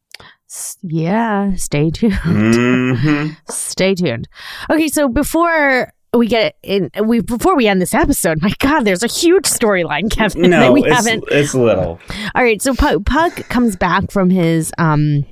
Yeah. 0.81 1.55
Stay 1.55 1.89
tuned. 1.89 2.13
hmm 2.15 3.27
Stay 3.49 3.95
tuned. 3.95 4.27
Okay, 4.69 4.87
so 4.89 5.07
before 5.07 5.93
we 6.17 6.27
get 6.27 6.55
in, 6.63 6.89
we 7.03 7.21
before 7.21 7.55
we 7.55 7.67
end 7.67 7.81
this 7.81 7.93
episode, 7.93 8.41
my 8.41 8.51
God, 8.59 8.81
there's 8.81 9.03
a 9.03 9.07
huge 9.07 9.45
storyline, 9.45 10.09
Kevin, 10.11 10.41
that 10.43 10.47
No, 10.49 10.71
we 10.71 10.83
it's, 10.83 10.95
haven't. 10.95 11.23
it's 11.31 11.53
little. 11.53 11.99
All 12.35 12.43
right, 12.43 12.61
so 12.61 12.73
Puck 12.75 13.35
comes 13.49 13.75
back 13.75 14.11
from 14.11 14.29
his 14.29 14.71
um 14.77 15.25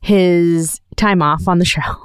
his 0.00 0.80
time 0.96 1.22
off 1.22 1.48
on 1.48 1.58
the 1.58 1.64
show. 1.64 1.80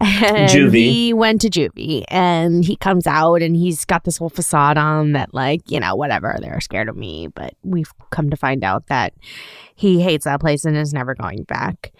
And 0.00 0.50
Juvie. 0.50 0.90
he 0.90 1.12
went 1.12 1.42
to 1.42 1.48
juvie 1.50 2.02
and 2.08 2.64
he 2.64 2.74
comes 2.74 3.06
out 3.06 3.40
and 3.42 3.54
he's 3.54 3.84
got 3.84 4.02
this 4.02 4.16
whole 4.16 4.30
facade 4.30 4.76
on 4.76 5.12
that 5.12 5.32
like, 5.32 5.70
you 5.70 5.78
know, 5.78 5.94
whatever, 5.94 6.36
they're 6.40 6.60
scared 6.60 6.88
of 6.88 6.96
me, 6.96 7.28
but 7.28 7.54
we've 7.62 7.92
come 8.10 8.30
to 8.30 8.36
find 8.36 8.64
out 8.64 8.86
that 8.88 9.12
he 9.76 10.00
hates 10.00 10.24
that 10.24 10.40
place 10.40 10.64
and 10.64 10.76
is 10.76 10.92
never 10.92 11.14
going 11.14 11.44
back. 11.44 11.92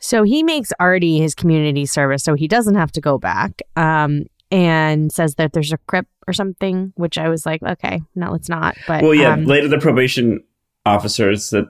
So 0.00 0.24
he 0.24 0.42
makes 0.42 0.72
Artie 0.80 1.20
his 1.20 1.34
community 1.36 1.86
service 1.86 2.24
so 2.24 2.34
he 2.34 2.48
doesn't 2.48 2.74
have 2.74 2.90
to 2.92 3.00
go 3.00 3.16
back. 3.18 3.60
Um 3.76 4.24
and 4.50 5.12
says 5.12 5.34
that 5.36 5.52
there's 5.52 5.72
a 5.72 5.78
crip 5.78 6.06
or 6.26 6.32
something, 6.32 6.92
which 6.96 7.18
I 7.18 7.28
was 7.28 7.44
like, 7.46 7.62
okay, 7.62 8.02
no, 8.14 8.34
it's 8.34 8.48
not. 8.48 8.76
But 8.86 9.02
Well, 9.02 9.14
yeah, 9.14 9.32
um, 9.34 9.44
later 9.44 9.68
the 9.68 9.78
probation 9.78 10.42
officers 10.86 11.50
that 11.50 11.66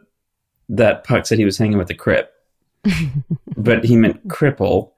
that 0.69 1.05
Puck 1.05 1.27
said 1.27 1.39
he 1.39 1.45
was 1.45 1.59
hanging 1.59 1.79
with 1.79 1.89
the 1.89 1.95
Crip, 1.95 2.33
but 3.57 3.85
he 3.85 3.97
meant 3.97 4.27
cripple, 4.29 4.93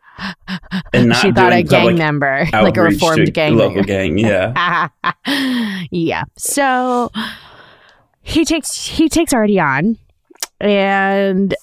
and 0.93 1.09
not 1.11 1.19
she 1.19 1.33
thought 1.33 1.53
a 1.53 1.63
gang 1.63 1.97
member, 1.97 2.47
like 2.53 2.77
a 2.77 2.83
reformed 2.83 3.33
gang 3.33 3.57
local 3.57 3.77
member. 3.77 3.87
gang. 3.87 4.19
Yeah, 4.19 4.89
yeah. 5.91 6.25
So 6.37 7.11
he 8.23 8.45
takes 8.45 8.85
he 8.85 9.09
takes 9.09 9.33
Artie 9.33 9.61
on, 9.61 9.97
and 10.61 11.55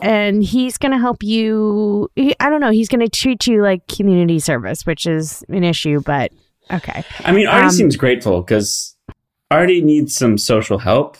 and 0.00 0.42
he's 0.44 0.78
gonna 0.78 0.98
help 0.98 1.22
you. 1.22 2.10
He, 2.16 2.34
I 2.40 2.48
don't 2.50 2.60
know. 2.60 2.70
He's 2.70 2.88
gonna 2.88 3.08
treat 3.08 3.46
you 3.46 3.62
like 3.62 3.86
community 3.88 4.38
service, 4.38 4.84
which 4.86 5.06
is 5.06 5.44
an 5.48 5.64
issue, 5.64 6.00
but 6.00 6.32
okay. 6.72 7.04
I 7.20 7.32
mean, 7.32 7.46
Artie 7.46 7.64
Um, 7.66 7.70
seems 7.70 7.96
grateful 7.96 8.40
because 8.42 8.96
Artie 9.50 9.82
needs 9.82 10.14
some 10.14 10.38
social 10.38 10.78
help, 10.78 11.16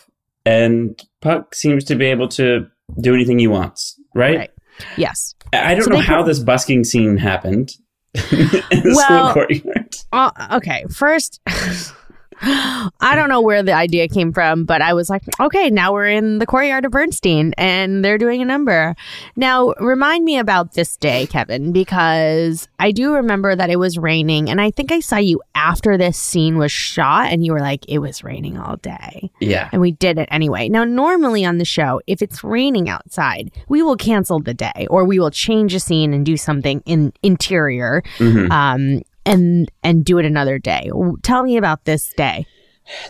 and 0.46 1.00
Puck 1.20 1.55
seems 1.55 1.84
to 1.84 1.94
be 1.94 2.07
able 2.07 2.28
to 2.28 2.66
do 3.00 3.14
anything 3.14 3.38
he 3.38 3.46
wants. 3.46 3.98
Right? 4.14 4.38
Right. 4.38 4.50
Yes. 4.96 5.34
I 5.52 5.74
don't 5.74 5.84
So 5.84 5.90
know 5.90 6.00
how 6.00 6.16
pro- 6.18 6.24
this 6.26 6.38
busking 6.40 6.84
scene 6.84 7.16
happened 7.16 7.72
in 8.14 8.20
the 8.30 8.92
Well- 8.94 9.30
school 9.30 9.44
courtyard. 9.46 9.96
Uh, 10.12 10.30
okay. 10.52 10.84
First. 10.90 11.40
I 12.43 13.12
don't 13.14 13.28
know 13.28 13.41
where 13.41 13.62
the 13.62 13.72
idea 13.72 14.09
came 14.09 14.32
from, 14.32 14.64
but 14.64 14.82
I 14.82 14.93
was 14.95 15.09
like, 15.11 15.22
okay, 15.41 15.70
now 15.70 15.93
we're 15.93 16.09
in 16.09 16.39
the 16.39 16.47
courtyard 16.47 16.85
of 16.85 16.93
Bernstein 16.93 17.55
and 17.59 18.05
they're 18.05 18.18
doing 18.18 18.43
a 18.43 18.45
number. 18.45 18.95
Now, 19.37 19.74
remind 19.80 20.24
me 20.24 20.39
about 20.39 20.72
this 20.74 20.97
day, 20.97 21.26
Kevin, 21.26 21.72
because 21.72 22.68
I 22.78 22.91
do 22.93 23.14
remember 23.14 23.55
that 23.57 23.70
it 23.70 23.76
was 23.78 23.99
raining. 23.99 24.51
And 24.51 24.61
I 24.61 24.70
think 24.70 24.93
I 24.93 25.01
saw 25.01 25.16
you 25.16 25.41
after 25.55 25.97
this 25.97 26.16
scene 26.18 26.59
was 26.59 26.72
shot 26.72 27.26
and 27.32 27.45
you 27.45 27.53
were 27.53 27.61
like, 27.61 27.85
it 27.89 27.99
was 27.99 28.24
raining 28.24 28.59
all 28.59 28.76
day. 28.76 29.30
Yeah. 29.41 29.68
And 29.72 29.80
we 29.80 29.93
did 29.93 30.18
it 30.18 30.28
anyway. 30.30 30.68
Now, 30.68 30.85
normally 30.85 31.45
on 31.45 31.59
the 31.59 31.64
show, 31.64 32.01
if 32.07 32.22
it's 32.22 32.43
raining 32.45 32.89
outside, 32.89 33.51
we 33.68 33.82
will 33.82 33.97
cancel 33.97 34.41
the 34.41 34.55
day 34.55 34.87
or 34.91 35.05
we 35.05 35.18
will 35.18 35.30
change 35.30 35.74
a 35.74 35.80
scene 35.80 36.12
and 36.12 36.24
do 36.26 36.37
something 36.37 36.82
in 36.87 37.12
interior 37.22 38.03
Mhm. 38.18 38.51
um, 38.51 39.03
and 39.26 39.70
and 39.82 40.04
do 40.04 40.18
it 40.18 40.24
another 40.24 40.58
day. 40.58 40.90
Tell 41.22 41.42
me 41.42 41.56
about 41.56 41.84
this 41.84 42.12
day. 42.16 42.46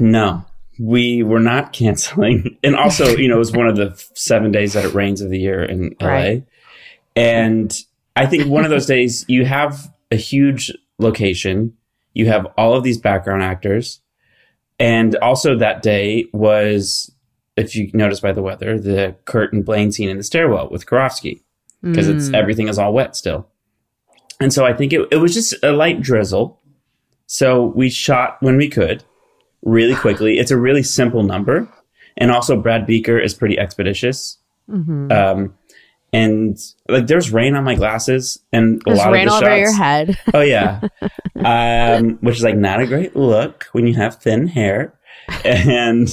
No, 0.01 0.45
we 0.79 1.23
were 1.23 1.41
not 1.41 1.73
canceling. 1.73 2.57
And 2.65 2.77
also, 2.77 3.17
you 3.17 3.29
know, 3.29 3.37
it 3.37 3.39
was 3.39 3.53
one 3.53 3.67
of 3.69 3.77
the 3.77 4.01
seven 4.15 4.51
days 4.53 4.73
that 4.75 4.85
it 4.85 4.95
rains 4.95 5.21
of 5.21 5.31
the 5.31 5.39
year 5.39 5.63
in 5.63 5.95
LA. 6.01 6.09
Right. 6.09 6.47
And 7.17 7.77
I 8.17 8.27
think 8.27 8.47
one 8.47 8.65
of 8.65 8.71
those 8.71 8.87
days 8.97 9.25
you 9.29 9.45
have 9.45 9.93
a 10.11 10.17
huge 10.17 10.73
location, 10.99 11.75
you 12.13 12.27
have 12.27 12.47
all 12.57 12.75
of 12.75 12.85
these 12.85 12.99
background 12.99 13.43
actors. 13.43 14.01
And 14.79 15.15
also 15.17 15.57
that 15.59 15.83
day 15.83 16.27
was, 16.33 17.13
if 17.57 17.77
you 17.77 17.91
notice 17.95 18.21
by 18.21 18.33
the 18.33 18.43
weather, 18.43 18.79
the 18.79 19.15
Kurt 19.25 19.53
and 19.53 19.65
Blaine 19.65 19.93
scene 19.93 20.09
in 20.09 20.17
the 20.17 20.25
stairwell 20.25 20.69
with 20.71 20.87
Karofsky 20.87 21.43
because 21.83 22.09
it's 22.09 22.29
Mm. 22.31 22.35
everything 22.35 22.69
is 22.69 22.79
all 22.79 22.93
wet 22.93 23.15
still. 23.15 23.49
And 24.41 24.53
so 24.53 24.65
I 24.65 24.73
think 24.73 24.93
it, 24.93 25.07
it 25.11 25.17
was 25.17 25.33
just 25.35 25.55
a 25.63 25.73
light 25.73 26.01
drizzle. 26.01 26.61
So 27.27 27.67
we 27.67 27.89
shot 27.91 28.37
when 28.41 28.57
we 28.57 28.69
could 28.69 29.05
really 29.63 29.95
quickly. 29.95 30.39
It's 30.39 30.51
a 30.51 30.57
really 30.59 30.83
simple 30.83 31.23
number. 31.23 31.69
And 32.17 32.31
also 32.31 32.61
Brad 32.61 32.87
Buecker 32.87 33.23
is 33.23 33.35
pretty 33.35 33.59
expeditious. 33.59 34.39
Mhm. 34.71 35.11
Um, 35.13 35.55
and 36.13 36.57
like 36.89 37.07
there's 37.09 37.33
rain 37.33 37.57
on 37.57 37.65
my 37.65 37.75
glasses 37.75 38.39
and 38.53 38.81
a 38.87 38.95
lot 38.95 39.11
rain 39.11 39.27
of 39.29 39.41
the 39.41 39.47
over 39.47 39.57
shots. 39.57 39.59
your 39.61 39.73
head. 39.75 40.19
Oh 40.33 40.41
yeah. 40.43 40.81
um, 41.45 42.19
which 42.21 42.37
is 42.37 42.43
like 42.45 42.57
not 42.57 42.81
a 42.81 42.87
great 42.87 43.17
look 43.17 43.65
when 43.73 43.87
you 43.87 43.95
have 43.95 44.17
thin 44.17 44.47
hair. 44.47 44.95
And 45.45 46.09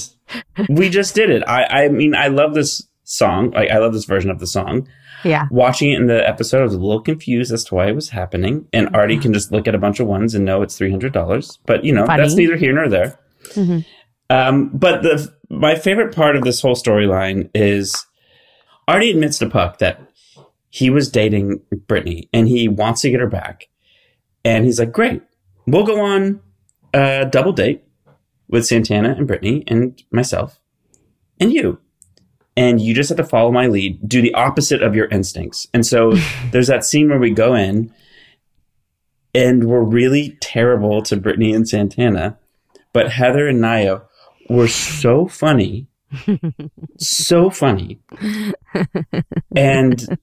we 0.69 0.89
just 0.89 1.13
did 1.13 1.29
it. 1.29 1.43
I, 1.47 1.63
I 1.85 1.89
mean, 1.89 2.15
I 2.15 2.27
love 2.27 2.53
this 2.55 2.87
song. 3.11 3.51
Like 3.51 3.69
I 3.69 3.77
love 3.79 3.93
this 3.93 4.05
version 4.05 4.29
of 4.31 4.39
the 4.39 4.47
song 4.47 4.87
yeah. 5.23 5.47
watching 5.51 5.91
it 5.91 5.99
in 5.99 6.07
the 6.07 6.27
episode, 6.27 6.61
I 6.61 6.63
was 6.63 6.73
a 6.73 6.79
little 6.79 7.01
confused 7.01 7.51
as 7.51 7.63
to 7.65 7.75
why 7.75 7.87
it 7.87 7.95
was 7.95 8.09
happening. 8.09 8.67
And 8.73 8.93
Artie 8.95 9.17
can 9.17 9.33
just 9.33 9.51
look 9.51 9.67
at 9.67 9.75
a 9.75 9.79
bunch 9.79 9.99
of 9.99 10.07
ones 10.07 10.35
and 10.35 10.45
know 10.45 10.61
it's 10.61 10.77
three 10.77 10.91
hundred 10.91 11.13
dollars. 11.13 11.59
But 11.65 11.83
you 11.83 11.93
know, 11.93 12.05
Funny. 12.05 12.21
that's 12.21 12.35
neither 12.35 12.57
here 12.57 12.73
nor 12.73 12.89
there. 12.89 13.19
Mhm. 13.53 13.85
Um, 14.29 14.69
but 14.73 15.03
the 15.03 15.33
my 15.49 15.75
favorite 15.75 16.15
part 16.15 16.35
of 16.35 16.43
this 16.43 16.61
whole 16.61 16.75
storyline 16.75 17.49
is 17.53 18.05
Artie 18.87 19.11
admits 19.11 19.37
to 19.39 19.49
Puck 19.49 19.79
that 19.79 19.99
he 20.69 20.89
was 20.89 21.09
dating 21.09 21.61
Brittany 21.87 22.29
and 22.33 22.47
he 22.47 22.67
wants 22.67 23.01
to 23.01 23.11
get 23.11 23.19
her 23.19 23.27
back. 23.27 23.67
And 24.43 24.65
he's 24.65 24.79
like, 24.79 24.91
"Great, 24.91 25.21
we'll 25.67 25.85
go 25.85 26.01
on 26.01 26.41
a 26.93 27.25
double 27.29 27.53
date 27.53 27.83
with 28.47 28.65
Santana 28.65 29.15
and 29.17 29.27
Brittany 29.27 29.63
and 29.67 30.01
myself 30.11 30.59
and 31.39 31.53
you." 31.53 31.79
And 32.57 32.81
you 32.81 32.93
just 32.93 33.09
have 33.09 33.17
to 33.17 33.23
follow 33.23 33.51
my 33.51 33.67
lead. 33.67 34.07
Do 34.07 34.21
the 34.21 34.33
opposite 34.33 34.81
of 34.83 34.95
your 34.95 35.05
instincts. 35.07 35.67
And 35.73 35.85
so 35.85 36.13
there's 36.51 36.67
that 36.67 36.85
scene 36.85 37.09
where 37.09 37.19
we 37.19 37.31
go 37.31 37.53
in 37.55 37.93
and 39.33 39.65
we're 39.65 39.83
really 39.83 40.37
terrible 40.41 41.01
to 41.03 41.15
Brittany 41.17 41.53
and 41.53 41.67
Santana, 41.67 42.37
but 42.93 43.11
Heather 43.11 43.47
and 43.47 43.61
Naya 43.61 44.01
were 44.49 44.67
so 44.67 45.27
funny. 45.27 45.87
so 46.97 47.49
funny. 47.49 47.99
And 49.55 50.17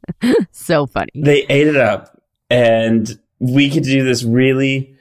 So 0.53 0.87
funny. 0.87 1.11
they 1.15 1.45
ate 1.49 1.67
it 1.67 1.77
up 1.77 2.21
and 2.51 3.19
we 3.39 3.71
could 3.71 3.83
do 3.85 4.05
this 4.05 4.25
really 4.25 4.97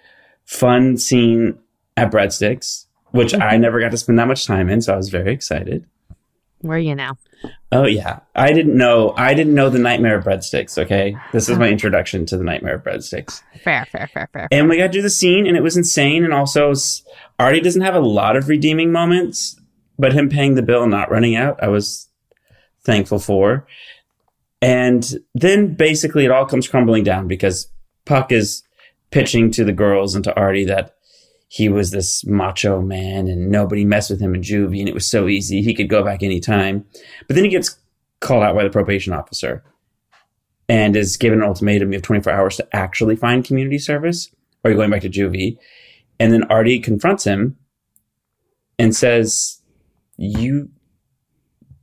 fun 0.45 0.97
scene 0.97 1.57
at 1.95 2.11
Breadsticks, 2.11 2.86
which 3.11 3.34
I 3.34 3.57
never 3.57 3.80
got 3.80 3.91
to 3.91 3.97
spend 3.97 4.19
that 4.19 4.28
much 4.28 4.45
time 4.45 4.69
in, 4.69 4.82
so 4.82 4.93
I 4.93 4.97
was 4.97 5.09
very 5.09 5.34
excited. 5.34 5.86
Where 6.62 6.78
are 6.78 6.82
you 6.82 6.95
now? 6.95 7.18
Oh 7.72 7.86
yeah, 7.86 8.20
I 8.36 8.51
didn't 8.51 8.76
know. 8.76 9.14
I 9.16 9.34
didn't 9.34 9.53
know 9.53 9.70
the 9.70 9.80
Nightmare 9.80 10.18
of 10.18 10.26
Breadsticks. 10.26 10.78
Okay, 10.78 11.16
this 11.32 11.49
is 11.49 11.58
my 11.58 11.66
uh-huh. 11.66 11.74
introduction 11.74 12.26
to 12.28 12.38
the 12.38 12.43
Nightmare 12.43 12.76
of 12.76 12.84
Breadsticks. 12.84 13.43
Fair, 13.64 13.86
fair, 13.91 14.10
fair, 14.12 14.30
fair. 14.34 14.47
And 14.51 14.68
we 14.68 14.78
got 14.78 14.88
to 14.88 14.93
do 14.93 15.01
the 15.01 15.10
scene, 15.10 15.45
and 15.45 15.55
it 15.55 15.64
was 15.64 15.78
insane. 15.78 16.24
And 16.24 16.34
also, 16.34 16.74
Artie 17.38 17.62
doesn't 17.62 17.82
have 17.82 17.95
a 17.95 17.99
lot 17.99 18.36
of 18.36 18.49
redeeming 18.49 18.91
moments, 18.91 19.60
but 19.99 20.14
him 20.14 20.30
paying 20.30 20.55
the 20.55 20.64
bill 20.64 20.84
and 20.84 20.91
not 20.91 21.12
running 21.12 21.36
out, 21.36 21.62
I 21.62 21.68
was 21.68 22.08
thankful 22.84 23.20
for. 23.20 23.68
And 24.62 25.08
then 25.36 25.76
basically, 25.76 26.26
it 26.26 26.32
all 26.32 26.45
comes 26.45 26.68
crumbling 26.68 27.03
down 27.03 27.28
because 27.28 27.70
Puck 28.05 28.32
is 28.32 28.64
pitching 29.12 29.51
to 29.51 29.64
the 29.64 29.74
girls 29.74 30.16
and 30.16 30.24
to 30.24 30.36
Artie 30.36 30.66
that 30.66 30.97
he 31.48 31.70
was 31.70 31.91
this 31.91 32.26
macho 32.26 32.82
man 32.82 33.28
and 33.28 33.50
nobody 33.50 33.86
messed 33.86 34.10
with 34.10 34.20
him 34.20 34.36
in 34.36 34.41
juvie 34.41 34.80
and 34.80 34.89
it 34.89 34.93
was 34.93 35.10
so 35.10 35.28
easy 35.28 35.62
he 35.62 35.74
could 35.74 35.89
go 35.89 36.04
back 36.04 36.22
anytime 36.24 36.86
but 37.28 37.36
then 37.36 37.43
he 37.43 37.50
gets 37.50 37.80
called 38.20 38.43
out 38.43 38.56
by 38.56 38.64
the 38.64 38.70
probation 38.70 39.14
officer 39.14 39.64
and 40.70 40.95
is 40.95 41.18
given 41.18 41.39
an 41.39 41.48
ultimatum. 41.48 41.91
You 41.91 41.98
have 41.98 42.04
24 42.04 42.34
hours 42.34 42.58
to 42.58 42.76
actually 42.76 43.16
find 43.16 43.43
community 43.43 43.80
service 43.80 44.30
or 44.64 44.72
you're 44.72 44.78
going 44.78 44.89
back 44.89 45.02
to 45.02 45.10
juvie. 45.10 45.58
And 46.20 46.34
then 46.34 46.43
Artie 46.45 46.80
confronts 46.80 47.24
him 47.24 47.58
and 48.80 48.95
says, 48.95 49.62
you, 50.18 50.70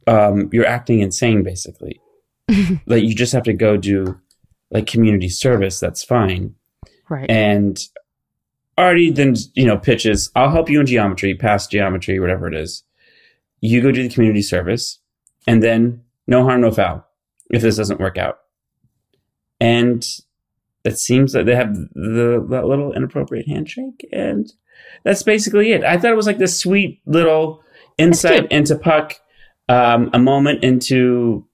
um, 0.06 0.50
you're 0.52 0.66
acting 0.66 1.00
insane 1.00 1.42
basically. 1.42 2.00
like 2.86 3.02
you 3.02 3.14
just 3.14 3.32
have 3.32 3.44
to 3.44 3.52
go 3.52 3.76
do 3.76 4.20
like 4.70 4.86
community 4.86 5.28
service. 5.28 5.80
That's 5.80 6.04
fine. 6.04 6.54
Right. 7.08 7.30
And 7.30 7.78
Artie 8.76 9.10
then, 9.10 9.36
you 9.54 9.66
know, 9.66 9.78
pitches, 9.78 10.30
I'll 10.34 10.50
help 10.50 10.68
you 10.68 10.80
in 10.80 10.86
geometry, 10.86 11.34
past 11.34 11.70
geometry, 11.70 12.18
whatever 12.18 12.48
it 12.48 12.54
is. 12.54 12.82
You 13.60 13.80
go 13.80 13.92
do 13.92 14.02
the 14.02 14.12
community 14.12 14.42
service 14.42 14.98
and 15.46 15.62
then 15.62 16.02
no 16.26 16.44
harm, 16.44 16.60
no 16.62 16.70
foul 16.70 17.06
if 17.50 17.62
this 17.62 17.76
doesn't 17.76 18.00
work 18.00 18.18
out. 18.18 18.40
And 19.60 20.04
it 20.84 20.98
seems 20.98 21.32
that 21.32 21.46
they 21.46 21.54
have 21.54 21.74
the 21.74 22.44
that 22.50 22.66
little 22.66 22.92
inappropriate 22.92 23.48
handshake, 23.48 24.06
and 24.12 24.52
that's 25.02 25.22
basically 25.22 25.72
it. 25.72 25.82
I 25.82 25.96
thought 25.96 26.10
it 26.10 26.16
was 26.16 26.26
like 26.26 26.38
this 26.38 26.58
sweet 26.58 27.00
little 27.06 27.62
insight 27.96 28.50
into 28.52 28.76
Puck, 28.76 29.14
um, 29.68 30.10
a 30.12 30.18
moment 30.18 30.62
into 30.62 31.46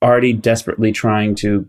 Artie 0.00 0.32
desperately 0.32 0.92
trying 0.92 1.34
to 1.36 1.68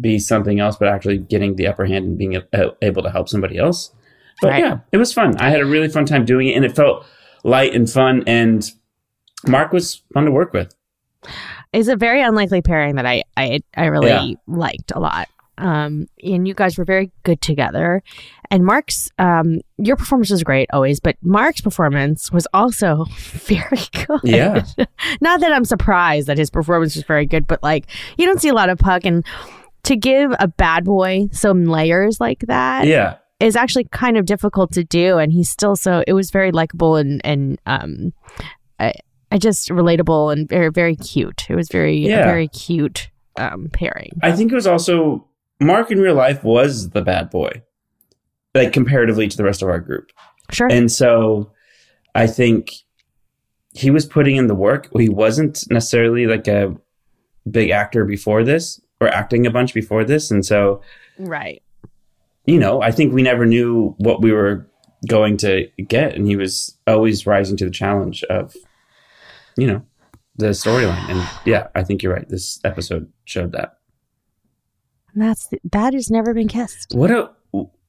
be 0.00 0.18
something 0.18 0.60
else, 0.60 0.76
but 0.76 0.88
actually 0.88 1.18
getting 1.18 1.56
the 1.56 1.66
upper 1.66 1.84
hand 1.86 2.04
and 2.04 2.18
being 2.18 2.36
a- 2.36 2.70
able 2.82 3.02
to 3.02 3.10
help 3.10 3.28
somebody 3.28 3.58
else. 3.58 3.92
But 4.40 4.50
Right. 4.50 4.64
yeah, 4.64 4.78
it 4.92 4.96
was 4.96 5.12
fun. 5.12 5.36
I 5.38 5.50
had 5.50 5.60
a 5.60 5.66
really 5.66 5.88
fun 5.88 6.04
time 6.06 6.24
doing 6.24 6.48
it, 6.48 6.54
and 6.54 6.64
it 6.64 6.74
felt 6.74 7.06
light 7.44 7.72
and 7.74 7.88
fun. 7.88 8.24
And 8.26 8.68
Mark 9.46 9.72
was 9.72 10.02
fun 10.12 10.24
to 10.24 10.30
work 10.30 10.52
with. 10.52 10.74
is 11.72 11.88
a 11.88 11.96
very 11.96 12.20
unlikely 12.22 12.62
pairing 12.62 12.94
that 12.96 13.06
I 13.06 13.22
I, 13.36 13.60
I 13.76 13.86
really 13.86 14.08
Yeah. 14.08 14.34
liked 14.46 14.92
a 14.94 15.00
lot. 15.00 15.28
Um, 15.56 16.06
and 16.22 16.46
you 16.48 16.54
guys 16.54 16.76
were 16.76 16.84
very 16.84 17.12
good 17.22 17.40
together. 17.40 18.02
And 18.50 18.64
Mark's, 18.64 19.10
um, 19.20 19.60
your 19.78 19.94
performance 19.96 20.30
was 20.30 20.42
great 20.42 20.68
always, 20.72 20.98
but 21.00 21.16
Mark's 21.22 21.60
performance 21.60 22.30
was 22.32 22.46
also 22.52 23.04
very 23.18 23.78
good. 24.06 24.20
Yeah. 24.24 24.64
Not 25.20 25.40
that 25.40 25.52
I'm 25.52 25.64
surprised 25.64 26.26
that 26.26 26.38
his 26.38 26.50
performance 26.50 26.94
was 26.96 27.04
very 27.04 27.24
good, 27.26 27.46
but 27.46 27.62
like 27.62 27.86
you 28.18 28.26
don't 28.26 28.40
see 28.40 28.48
a 28.48 28.54
lot 28.54 28.68
of 28.68 28.78
Puck, 28.78 29.04
and 29.04 29.24
to 29.84 29.96
give 29.96 30.32
a 30.38 30.48
bad 30.48 30.84
boy 30.84 31.28
some 31.32 31.64
layers 31.64 32.20
like 32.20 32.40
that 32.40 32.84
is 32.84 32.90
Yeah, 32.90 33.16
Is 33.40 33.56
actually 33.56 33.84
kind 33.84 34.16
of 34.16 34.26
difficult 34.26 34.72
to 34.72 34.84
do. 34.84 35.18
And 35.18 35.32
he's 35.32 35.48
still 35.48 35.76
so. 35.76 36.02
It 36.06 36.12
was 36.14 36.30
very 36.30 36.52
likable 36.52 36.96
and 36.96 37.20
and 37.24 37.58
um, 37.66 38.12
I, 38.78 38.92
I 39.30 39.38
just 39.38 39.68
relatable 39.68 40.32
and 40.32 40.48
very 40.48 40.70
very 40.70 40.96
cute. 40.96 41.46
It 41.48 41.54
was 41.54 41.68
very 41.70 42.06
a 42.06 42.08
Yeah. 42.08 42.24
very 42.24 42.48
cute 42.48 43.10
um 43.36 43.68
pairing. 43.72 44.12
I 44.22 44.32
think 44.32 44.52
it 44.52 44.54
was 44.54 44.66
also 44.66 45.28
Mark 45.60 45.90
in 45.90 45.98
real 45.98 46.14
life 46.14 46.42
was 46.44 46.90
the 46.90 47.02
bad 47.02 47.30
boy, 47.30 47.62
like 48.54 48.72
comparatively 48.72 49.28
to 49.28 49.36
the 49.36 49.44
rest 49.44 49.62
of 49.62 49.68
our 49.68 49.80
group. 49.80 50.10
Sure. 50.50 50.68
And 50.70 50.90
so 50.90 51.50
I 52.14 52.26
think 52.26 52.72
he 53.72 53.90
was 53.90 54.06
putting 54.06 54.36
in 54.36 54.46
the 54.46 54.54
work. 54.54 54.88
He 54.96 55.08
wasn't 55.08 55.64
necessarily 55.70 56.26
like 56.26 56.46
a 56.48 56.76
big 57.50 57.70
actor 57.70 58.04
before 58.04 58.44
this 58.44 58.80
or 59.00 59.08
acting 59.08 59.46
a 59.46 59.50
bunch 59.50 59.74
before 59.74 60.04
this. 60.04 60.30
And 60.30 60.44
so, 60.44 60.80
right. 61.18 61.62
you 62.46 62.58
know, 62.58 62.82
I 62.82 62.90
think 62.90 63.12
we 63.12 63.22
never 63.22 63.46
knew 63.46 63.94
what 63.98 64.22
we 64.22 64.32
were 64.32 64.68
going 65.08 65.36
to 65.38 65.68
get. 65.86 66.14
And 66.14 66.26
he 66.26 66.36
was 66.36 66.78
always 66.86 67.26
rising 67.26 67.56
to 67.58 67.64
the 67.64 67.70
challenge 67.70 68.22
of, 68.24 68.54
you 69.56 69.66
know, 69.66 69.82
the 70.36 70.48
storyline. 70.48 71.08
And 71.10 71.28
yeah, 71.44 71.68
I 71.74 71.84
think 71.84 72.02
you're 72.02 72.14
right. 72.14 72.28
This 72.28 72.60
episode 72.64 73.10
showed 73.24 73.52
that. 73.52 73.78
And 75.12 75.22
that's 75.22 75.48
that 75.70 75.94
has 75.94 76.10
never 76.10 76.34
been 76.34 76.48
kissed. 76.48 76.92
What 76.94 77.10
a 77.10 77.30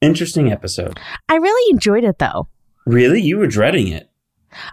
interesting 0.00 0.52
episode. 0.52 0.98
I 1.28 1.36
really 1.36 1.72
enjoyed 1.72 2.04
it 2.04 2.18
though. 2.18 2.48
Really? 2.86 3.20
You 3.20 3.38
were 3.38 3.48
dreading 3.48 3.88
it. 3.88 4.10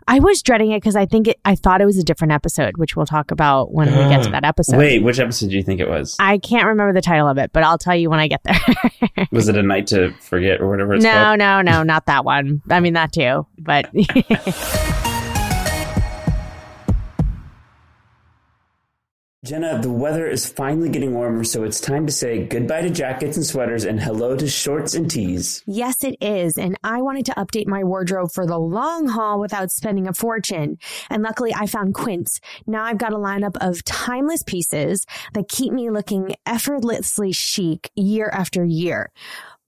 I 0.07 0.19
was 0.19 0.41
dreading 0.41 0.71
it 0.71 0.77
because 0.77 0.95
I 0.95 1.05
think 1.05 1.27
it, 1.27 1.39
I 1.45 1.55
thought 1.55 1.81
it 1.81 1.85
was 1.85 1.97
a 1.97 2.03
different 2.03 2.33
episode, 2.33 2.77
which 2.77 2.95
we'll 2.95 3.05
talk 3.05 3.31
about 3.31 3.73
when 3.73 3.87
we 3.87 3.97
get 4.09 4.23
to 4.23 4.29
that 4.31 4.43
ah. 4.43 4.49
episode. 4.49 4.77
Wait, 4.77 5.03
which 5.03 5.19
episode 5.19 5.49
do 5.49 5.55
you 5.55 5.63
think 5.63 5.79
it 5.79 5.89
was? 5.89 6.15
I 6.19 6.37
can't 6.37 6.65
remember 6.65 6.93
the 6.93 7.01
title 7.01 7.27
of 7.27 7.37
it, 7.37 7.51
but 7.53 7.63
I'll 7.63 7.77
tell 7.77 7.95
you 7.95 8.09
when 8.09 8.19
I 8.19 8.27
get 8.27 8.43
there. 8.43 9.27
Was 9.31 9.49
it 9.49 9.57
a 9.57 9.63
night 9.63 9.87
to 9.87 10.13
forget 10.21 10.61
or 10.61 10.69
whatever 10.69 10.95
it's 10.95 11.03
no, 11.03 11.11
called? 11.11 11.39
no, 11.39 11.61
no, 11.61 11.83
not 11.83 12.05
that 12.05 12.25
one. 12.25 12.61
I 12.69 12.79
mean 12.79 12.93
that 12.93 13.11
too, 13.11 13.47
but 13.57 13.89
Jenna, 19.43 19.77
the 19.77 19.91
weather 19.91 20.25
is 20.25 20.45
finally 20.45 20.87
getting 20.87 21.13
warmer, 21.13 21.43
so 21.43 21.65
it's 21.65 21.81
time 21.81 22.05
to 22.05 22.13
say 22.13 22.45
goodbye 22.45 22.79
to 22.79 22.89
jackets 22.89 23.35
and 23.35 23.45
sweaters 23.45 23.83
and 23.83 23.99
hello 23.99 24.37
to 24.37 24.47
shorts 24.47 24.93
and 24.93 25.11
tees. 25.11 25.61
Yes, 25.67 26.01
it 26.05 26.15
is. 26.21 26.57
And 26.57 26.77
I 26.81 27.01
wanted 27.01 27.25
to 27.25 27.33
update 27.33 27.67
my 27.67 27.83
wardrobe 27.83 28.31
for 28.31 28.47
the 28.47 28.57
long 28.57 29.09
haul 29.09 29.41
without 29.41 29.69
spending 29.69 30.07
a 30.07 30.13
fortune. 30.13 30.77
And 31.09 31.23
luckily 31.23 31.53
I 31.53 31.67
found 31.67 31.93
Quince. 31.93 32.39
Now 32.65 32.85
I've 32.85 32.97
got 32.97 33.11
a 33.11 33.17
lineup 33.17 33.57
of 33.59 33.83
timeless 33.83 34.43
pieces 34.43 35.05
that 35.33 35.49
keep 35.49 35.73
me 35.73 35.89
looking 35.89 36.35
effortlessly 36.45 37.33
chic 37.33 37.91
year 37.95 38.29
after 38.31 38.63
year. 38.63 39.11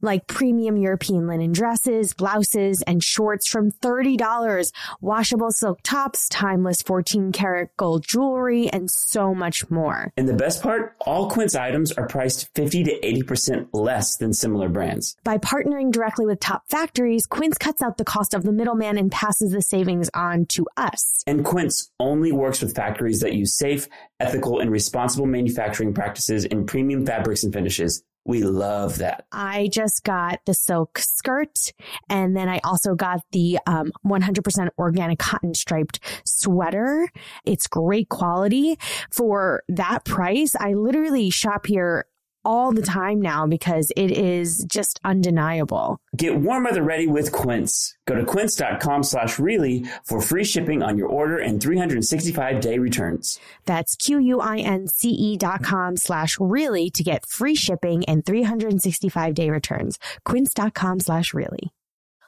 Like 0.05 0.27
premium 0.27 0.77
European 0.77 1.25
linen 1.25 1.51
dresses, 1.51 2.13
blouses, 2.13 2.83
and 2.83 3.03
shorts 3.03 3.49
from 3.49 3.71
$30, 3.71 4.71
washable 5.01 5.49
silk 5.49 5.79
tops, 5.81 6.29
timeless 6.29 6.83
14 6.83 7.31
karat 7.31 7.75
gold 7.75 8.05
jewelry, 8.07 8.69
and 8.69 8.87
so 8.91 9.33
much 9.33 9.67
more. 9.71 10.13
And 10.15 10.29
the 10.29 10.35
best 10.35 10.61
part, 10.61 10.95
all 10.99 11.27
Quince 11.27 11.55
items 11.55 11.91
are 11.93 12.05
priced 12.05 12.53
50 12.53 12.83
to 12.83 12.99
80% 12.99 13.69
less 13.73 14.17
than 14.17 14.31
similar 14.31 14.69
brands. 14.69 15.17
By 15.23 15.39
partnering 15.39 15.91
directly 15.91 16.27
with 16.27 16.39
top 16.39 16.69
factories, 16.69 17.25
Quince 17.25 17.57
cuts 17.57 17.81
out 17.81 17.97
the 17.97 18.05
cost 18.05 18.35
of 18.35 18.43
the 18.43 18.53
middleman 18.53 18.99
and 18.99 19.11
passes 19.11 19.53
the 19.53 19.61
savings 19.63 20.11
on 20.13 20.45
to 20.49 20.67
us. 20.77 21.23
And 21.25 21.43
Quince 21.43 21.89
only 21.99 22.31
works 22.31 22.61
with 22.61 22.75
factories 22.75 23.21
that 23.21 23.33
use 23.33 23.57
safe, 23.57 23.87
ethical, 24.19 24.59
and 24.59 24.69
responsible 24.69 25.25
manufacturing 25.25 25.95
practices 25.95 26.45
in 26.45 26.67
premium 26.67 27.07
fabrics 27.07 27.43
and 27.43 27.51
finishes. 27.51 28.03
We 28.25 28.43
love 28.43 28.97
that. 28.97 29.25
I 29.31 29.69
just 29.71 30.03
got 30.03 30.39
the 30.45 30.55
silk 30.55 30.97
skirt 30.97 31.73
and 32.09 32.35
then 32.35 32.49
I 32.49 32.59
also 32.63 32.95
got 32.95 33.21
the 33.31 33.59
um, 33.67 33.91
100% 34.03 34.69
organic 34.79 35.19
cotton 35.19 35.53
striped 35.53 35.99
sweater. 36.25 37.07
It's 37.45 37.67
great 37.67 38.09
quality 38.09 38.77
for 39.11 39.63
that 39.69 40.05
price. 40.05 40.55
I 40.55 40.73
literally 40.73 41.29
shop 41.29 41.67
here 41.67 42.07
all 42.45 42.71
the 42.71 42.81
time 42.81 43.21
now 43.21 43.47
because 43.47 43.91
it 43.95 44.11
is 44.11 44.63
just 44.67 44.99
undeniable. 45.03 45.97
Get 46.15 46.35
warm 46.37 46.63
weather 46.65 46.83
ready 46.83 47.07
with 47.07 47.31
Quince. 47.31 47.95
Go 48.05 48.15
to 48.15 48.25
quince.com 48.25 49.03
slash 49.03 49.39
really 49.39 49.85
for 50.03 50.21
free 50.21 50.43
shipping 50.43 50.83
on 50.83 50.97
your 50.97 51.07
order 51.07 51.37
and 51.37 51.61
365 51.61 52.61
day 52.61 52.77
returns. 52.79 53.39
That's 53.65 53.95
Q-U-I-N-C-E 53.95 55.37
dot 55.37 55.63
com 55.63 55.97
slash 55.97 56.37
really 56.39 56.89
to 56.91 57.03
get 57.03 57.25
free 57.25 57.55
shipping 57.55 58.05
and 58.05 58.25
365 58.25 59.33
day 59.33 59.49
returns. 59.49 59.97
Quince.com 60.25 60.99
slash 60.99 61.33
really. 61.33 61.71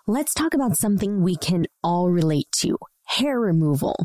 Let's 0.07 0.33
talk 0.33 0.53
about 0.53 0.77
something 0.77 1.21
we 1.21 1.35
can 1.35 1.65
all 1.83 2.09
relate 2.09 2.47
to. 2.59 2.77
Hair 3.07 3.39
removal. 3.39 3.95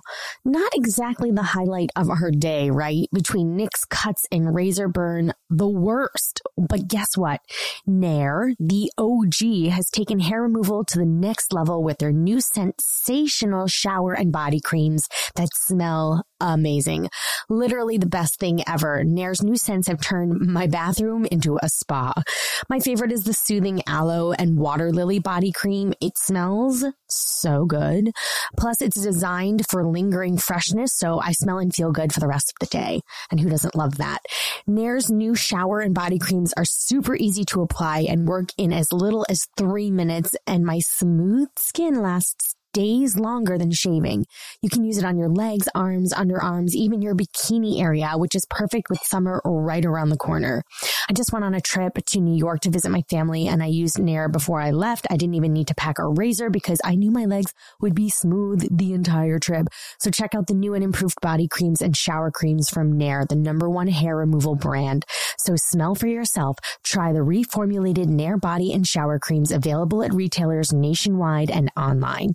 Not 0.45 0.73
exactly 0.75 1.31
the 1.31 1.43
highlight 1.43 1.91
of 1.97 2.09
our 2.09 2.31
day, 2.31 2.71
right? 2.71 3.09
Between 3.13 3.57
Nick's 3.57 3.85
cuts 3.85 4.25
and 4.31 4.55
razor 4.55 4.89
burn, 4.89 5.33
the 5.51 5.69
worst. 5.69 6.41
But 6.57 6.89
guess 6.89 7.17
what? 7.17 7.41
Nair, 7.87 8.55
the 8.59 8.91
OG, 8.97 9.73
has 9.73 9.91
taken 9.91 10.21
hair 10.21 10.43
removal 10.43 10.85
to 10.85 10.99
the 10.99 11.07
next 11.07 11.53
level 11.53 11.83
with 11.83 11.99
their 11.99 12.13
new 12.13 12.41
sensational 12.41 13.67
shower 13.67 14.13
and 14.13 14.33
body 14.33 14.61
creams 14.61 15.09
that 15.35 15.49
smell 15.53 16.25
amazing. 16.41 17.09
Literally 17.49 17.99
the 17.99 18.07
best 18.07 18.39
thing 18.39 18.63
ever. 18.69 19.05
Nair's 19.05 19.43
new 19.43 19.57
scents 19.57 19.89
have 19.89 20.01
turned 20.01 20.41
my 20.41 20.67
bathroom 20.67 21.27
into 21.31 21.59
a 21.63 21.69
spa. 21.69 22.13
My 22.69 22.81
favorite 22.81 23.13
is 23.13 23.25
the 23.25 23.33
soothing 23.33 23.83
aloe 23.87 24.33
and 24.33 24.59
water 24.59 24.93
lily 24.93 25.19
body 25.19 25.53
cream. 25.53 25.93
It 26.01 26.19
smells 26.19 26.85
so 27.09 27.65
good. 27.65 28.11
Plus, 28.59 28.83
it's 28.83 28.92
designed 28.95 29.65
for 29.71 29.85
lingering 29.85 30.39
freshness, 30.39 30.93
so 30.95 31.21
I 31.21 31.33
smell 31.33 31.59
and 31.59 31.75
feel 31.75 31.93
good 31.93 32.13
for 32.13 32.21
the 32.21 32.29
rest 32.29 32.53
of 32.53 32.67
the 32.67 32.73
day. 32.73 33.01
And 33.31 33.41
who 33.41 33.49
doesn't 33.49 33.77
love 33.77 33.99
that? 33.99 34.21
Nair's 34.67 35.11
new 35.11 35.35
shower 35.35 35.81
and 35.81 35.95
body 35.95 36.19
creams 36.19 36.53
are 36.57 36.65
super 36.65 37.17
easy 37.17 37.45
to 37.47 37.63
apply 37.63 38.07
and 38.09 38.29
work 38.29 38.51
in 38.57 38.73
as 38.73 38.93
little 38.93 39.27
as 39.29 39.47
three 39.57 39.91
minutes, 39.91 40.35
and 40.47 40.65
my 40.65 40.79
smooth 40.79 41.49
skin 41.59 42.03
lasts 42.03 42.55
days 42.73 43.17
longer 43.17 43.59
than 43.59 43.71
shaving. 43.71 44.27
You 44.63 44.69
can 44.69 44.85
use 44.85 44.99
it 44.99 45.05
on 45.05 45.19
your 45.19 45.29
legs, 45.29 45.69
arms, 45.75 46.13
underarms, 46.13 46.73
even 46.75 47.03
your 47.03 47.15
bikini 47.15 47.81
area, 47.81 48.13
which 48.17 48.35
is 48.35 48.47
perfect 48.49 48.91
with 48.91 49.01
summer 49.03 49.41
right 49.45 49.85
around 49.85 50.09
the 50.09 50.17
corner. 50.17 50.63
I 51.09 51.13
just 51.13 51.33
went 51.33 51.45
on 51.45 51.55
a 51.55 51.61
trip 51.61 51.95
to 51.95 52.21
New 52.21 52.37
York 52.37 52.61
to 52.61 52.71
visit 52.71 52.91
my 52.91 53.03
family 53.03 53.49
and 53.49 53.63
I 53.63 53.67
used 53.67 53.99
Nair 53.99 54.29
before 54.29 54.61
I 54.61 54.71
left. 54.71 55.07
I 55.11 55.17
didn't 55.17 55.35
even 55.35 55.53
need 55.53 55.69
to 55.69 55.75
pack 55.75 55.99
a 55.99 56.07
razor 56.07 56.51
because 56.51 56.81
I 56.85 56.95
knew 56.95 57.11
my 57.11 57.25
legs 57.25 57.53
would 57.81 57.95
be 57.95 58.09
smooth 58.09 58.67
the 58.71 58.93
entire 58.93 59.39
trip. 59.39 59.69
So 59.99 60.11
check 60.11 60.35
out 60.35 60.47
the 60.47 60.55
new 60.55 60.75
and 60.75 60.85
improved 60.85 61.21
body 61.21 61.49
creams 61.49 61.83
and 61.83 61.97
shower 61.97 62.31
creams 62.31 62.69
from 62.69 62.97
Nair, 62.97 63.25
the 63.29 63.37
number 63.37 63.69
one 63.69 63.89
hair 63.89 64.17
removal 64.17 64.55
brand. 64.55 65.05
So 65.39 65.55
smell 65.57 65.95
for 65.95 66.07
yourself. 66.07 66.59
Try 66.83 67.13
the 67.13 67.21
reformulated 67.21 68.07
Nair 68.07 68.37
body 68.37 68.73
and 68.73 68.87
shower 68.87 69.19
creams 69.19 69.51
available 69.51 70.03
at 70.03 70.13
retailers 70.15 70.73
nationwide 70.73 71.51
and 71.51 71.71
online. 71.77 72.35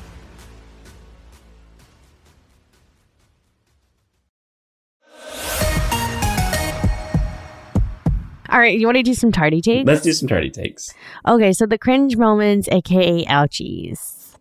All 8.51 8.59
right, 8.59 8.77
you 8.77 8.85
want 8.85 8.97
to 8.97 9.03
do 9.03 9.13
some 9.13 9.31
tardy 9.31 9.61
takes? 9.61 9.87
Let's 9.87 10.01
do 10.01 10.11
some 10.11 10.27
tardy 10.27 10.49
takes. 10.49 10.93
Okay, 11.25 11.53
so 11.53 11.65
the 11.65 11.77
cringe 11.77 12.17
moments, 12.17 12.67
aka 12.69 13.23
ouchies. 13.25 14.35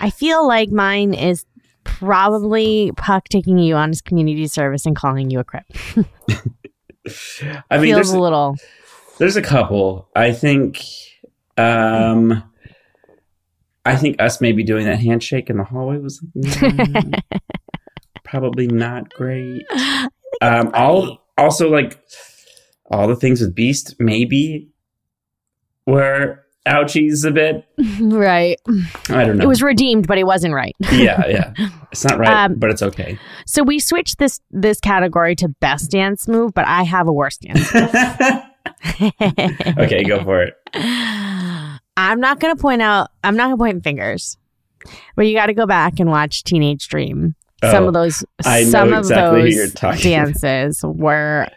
I 0.00 0.10
feel 0.10 0.46
like 0.46 0.70
mine 0.70 1.14
is 1.14 1.44
probably 1.82 2.92
Puck 2.96 3.24
taking 3.28 3.58
you 3.58 3.74
on 3.74 3.88
his 3.88 4.00
community 4.00 4.46
service 4.46 4.86
and 4.86 4.94
calling 4.94 5.30
you 5.30 5.40
a 5.40 5.44
crip. 5.44 5.64
I 7.70 7.78
mean, 7.78 7.86
Feels 7.86 7.96
there's 7.96 8.10
a 8.10 8.20
little. 8.20 8.56
There's 9.18 9.36
a 9.36 9.42
couple. 9.42 10.08
I 10.14 10.32
think 10.32 10.82
um 11.58 12.42
I 13.84 13.96
think 13.96 14.20
us 14.20 14.40
maybe 14.40 14.62
doing 14.62 14.86
that 14.86 15.00
handshake 15.00 15.50
in 15.50 15.56
the 15.56 15.64
hallway 15.64 15.98
was 15.98 16.24
probably 18.24 18.66
not 18.66 19.12
great. 19.12 19.66
Um 20.40 20.70
all 20.72 21.18
also 21.36 21.68
like 21.68 21.98
all 22.90 23.06
the 23.08 23.16
things 23.16 23.40
with 23.40 23.54
Beiste 23.54 23.94
maybe 23.98 24.68
were 25.86 26.44
ouchies 26.66 27.24
a 27.24 27.30
bit. 27.30 27.64
right. 28.00 28.58
I 29.08 29.24
don't 29.24 29.38
know. 29.38 29.44
It 29.44 29.48
was 29.48 29.62
redeemed, 29.62 30.06
but 30.06 30.18
it 30.18 30.24
wasn't 30.24 30.54
right. 30.54 30.74
yeah, 30.92 31.26
yeah. 31.26 31.54
It's 31.92 32.04
not 32.04 32.18
right, 32.20 32.44
Um, 32.44 32.54
but 32.54 32.70
it's 32.70 32.82
okay. 32.82 33.18
So 33.46 33.64
we 33.64 33.80
switched 33.80 34.18
this 34.18 34.40
this 34.52 34.78
category 34.78 35.34
to 35.36 35.48
best 35.48 35.90
dance 35.90 36.28
move, 36.28 36.54
but 36.54 36.64
I 36.68 36.84
have 36.84 37.08
a 37.08 37.12
worst 37.12 37.40
dance. 37.42 37.74
move. 37.74 37.90
okay, 39.78 40.04
go 40.04 40.22
for 40.22 40.42
it. 40.42 40.54
I'm 41.96 42.20
not 42.20 42.38
gonna 42.38 42.54
point 42.56 42.80
out. 42.82 43.08
I'm 43.24 43.36
not 43.36 43.46
gonna 43.46 43.56
point 43.56 43.82
fingers, 43.82 44.38
but 45.16 45.26
you 45.26 45.34
got 45.34 45.46
to 45.46 45.54
go 45.54 45.66
back 45.66 45.98
and 45.98 46.10
watch 46.10 46.44
Teenage 46.44 46.86
Dream. 46.88 47.34
some 47.64 47.84
Oh, 47.84 47.88
of 47.88 47.94
those, 47.94 48.24
I 48.44 48.62
know 48.62 48.70
some 48.70 48.94
exactly 48.94 49.40
of 49.40 49.48
you're 49.48 49.66
those 49.66 50.02
dances 50.02 50.80
were 50.84 51.48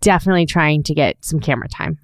definitely 0.00 0.46
trying 0.46 0.82
to 0.84 0.94
get 0.94 1.16
some 1.24 1.40
camera 1.40 1.68
time. 1.68 1.98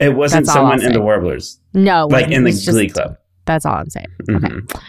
It 0.00 0.14
wasn't 0.16 0.46
That's 0.46 0.54
someone 0.54 0.82
in 0.82 0.92
the 0.92 1.00
Warblers, 1.00 1.60
No, 1.74 2.06
like 2.10 2.30
in 2.30 2.44
the 2.44 2.50
just- 2.50 2.68
Glee 2.68 2.88
Club. 2.88 3.16
That's 3.44 3.66
all 3.66 3.74
I'm 3.74 3.90
saying. 3.90 4.06
Mhm. 4.28 4.80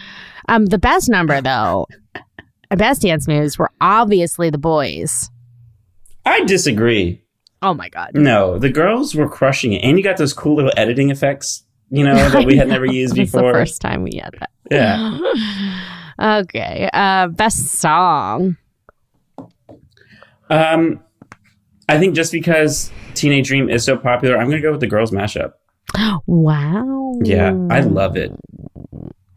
Um, 0.48 0.66
the 0.66 0.78
best 0.78 1.08
number 1.08 1.40
though, 1.40 1.86
best 2.70 3.02
dance 3.02 3.26
moves 3.28 3.58
were 3.58 3.70
obviously 3.80 4.50
the 4.50 4.58
boys. 4.58 5.30
I 6.26 6.44
disagree. 6.44 7.22
Oh 7.62 7.74
my 7.74 7.88
god. 7.88 8.10
No, 8.14 8.58
the 8.58 8.68
girls 8.70 9.14
were 9.14 9.28
crushing 9.28 9.72
it, 9.72 9.82
and 9.84 9.96
you 9.98 10.04
got 10.04 10.16
those 10.18 10.32
cool 10.32 10.54
little 10.56 10.72
editing 10.76 11.10
effects, 11.10 11.64
you 11.90 12.04
know, 12.04 12.14
that 12.30 12.44
we 12.46 12.56
had 12.56 12.68
never 12.68 12.84
used 12.90 13.14
before. 13.14 13.52
the 13.52 13.58
first 13.58 13.80
time 13.80 14.02
we 14.02 14.20
had 14.22 14.34
that. 14.38 14.50
Yeah. 14.70 15.18
okay. 16.40 16.88
Uh, 16.92 17.28
best 17.28 17.66
song. 17.68 18.56
Um, 20.50 21.00
I 21.88 21.98
think 21.98 22.14
just 22.14 22.32
because 22.32 22.90
Teenage 23.14 23.48
Dream 23.48 23.68
is 23.68 23.84
so 23.84 23.96
popular, 23.96 24.36
I'm 24.38 24.46
going 24.48 24.56
to 24.60 24.62
go 24.62 24.70
with 24.72 24.80
the 24.80 24.86
girls 24.86 25.10
mashup. 25.10 25.52
Wow. 26.26 27.18
Yeah, 27.22 27.54
I 27.70 27.80
love 27.80 28.16
it. 28.16 28.32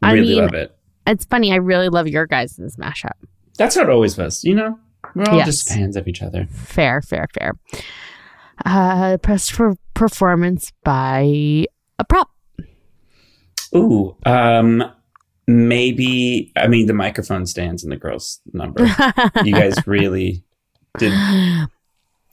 I 0.02 0.14
really 0.14 0.30
mean- 0.36 0.44
love 0.44 0.54
it. 0.54 0.74
It's 1.06 1.24
funny. 1.26 1.54
I 1.54 1.56
really 1.58 1.88
love 1.90 2.08
your 2.08 2.26
guys' 2.28 2.60
mashup. 2.78 3.12
That's 3.58 3.76
how 3.76 3.84
it 3.84 3.90
always 3.90 4.18
was, 4.18 4.44
you 4.44 4.54
know. 4.56 4.78
We're 5.16 5.24
all 5.30 5.38
Yes. 5.38 5.46
just 5.46 5.70
fans 5.70 5.96
of 5.96 6.08
each 6.08 6.22
other. 6.22 6.48
Fair, 6.52 7.02
fair, 7.02 7.28
fair. 7.34 7.54
Uh, 8.66 9.16
best 9.18 9.54
for 9.54 9.76
performance 9.94 10.74
by 10.84 11.66
a 11.98 12.04
prop. 12.04 12.30
Ooh, 13.76 14.16
um, 14.26 14.84
maybe. 15.48 16.52
I 16.58 16.68
mean, 16.68 16.88
the 16.88 16.94
microphone 16.94 17.46
stands 17.46 17.84
in 17.84 17.90
the 17.90 17.96
girls' 17.98 18.42
number. 18.54 18.86
you 19.46 19.54
guys 19.54 19.76
really 19.88 20.44
did 20.98 21.14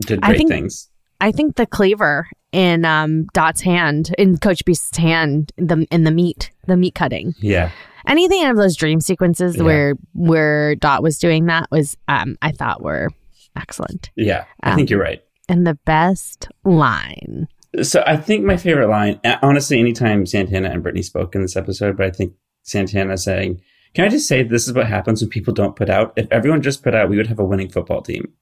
did 0.05 0.21
I 0.23 0.37
think- 0.37 0.51
things. 0.51 0.89
I 1.21 1.31
think 1.33 1.57
the 1.57 1.65
cleaver 1.67 2.27
in 2.53 2.85
um, 2.85 3.27
Dot's 3.33 3.61
hand, 3.63 4.15
in 4.19 4.37
Coach 4.37 4.65
Beiste's 4.65 4.97
hand, 4.99 5.53
the 5.57 5.87
in 5.91 6.05
the 6.05 6.11
meat, 6.11 6.51
the 6.67 6.77
meat 6.77 6.95
cutting. 6.95 7.35
Yeah, 7.41 7.71
Anything 8.07 8.43
out 8.45 8.51
of 8.51 8.57
those 8.59 8.77
dream 8.77 9.01
sequences 9.01 9.57
Yeah. 9.57 9.63
where 9.63 9.95
where 10.13 10.75
Dot 10.75 11.03
was 11.03 11.19
doing 11.19 11.47
that 11.47 11.71
was, 11.71 11.97
um, 12.09 12.37
I 12.43 12.51
thought 12.53 12.83
were 12.83 13.09
excellent. 13.57 14.11
yeah. 14.17 14.45
I 14.63 14.71
Um, 14.71 14.77
think 14.77 14.91
you're 14.91 15.01
right. 15.01 15.23
And 15.49 15.67
the 15.67 15.79
best 15.87 16.49
line. 16.65 17.47
So 17.83 18.03
I 18.07 18.17
think 18.17 18.45
my 18.45 18.57
favorite 18.57 18.89
line, 18.89 19.21
honestly, 19.43 19.79
anytime 19.81 20.27
Santana 20.27 20.69
and 20.71 20.83
Brittany 20.83 21.03
spoke 21.03 21.35
in 21.35 21.43
this 21.43 21.57
episode, 21.57 21.97
but 21.97 22.07
I 22.07 22.11
think 22.11 22.35
Santana 22.63 23.17
saying, 23.17 23.61
"Can 23.95 24.05
I 24.05 24.09
just 24.09 24.27
say 24.29 24.43
this 24.43 24.67
is 24.69 24.75
what 24.75 24.87
happens 24.87 25.23
when 25.23 25.31
people 25.31 25.55
don't 25.55 25.77
put 25.77 25.89
out? 25.91 26.13
If 26.17 26.27
everyone 26.31 26.61
just 26.63 26.83
put 26.83 26.95
out, 26.95 27.09
we 27.09 27.17
would 27.17 27.27
have 27.29 27.39
a 27.39 27.45
winning 27.45 27.69
football 27.69 28.03
team." 28.03 28.33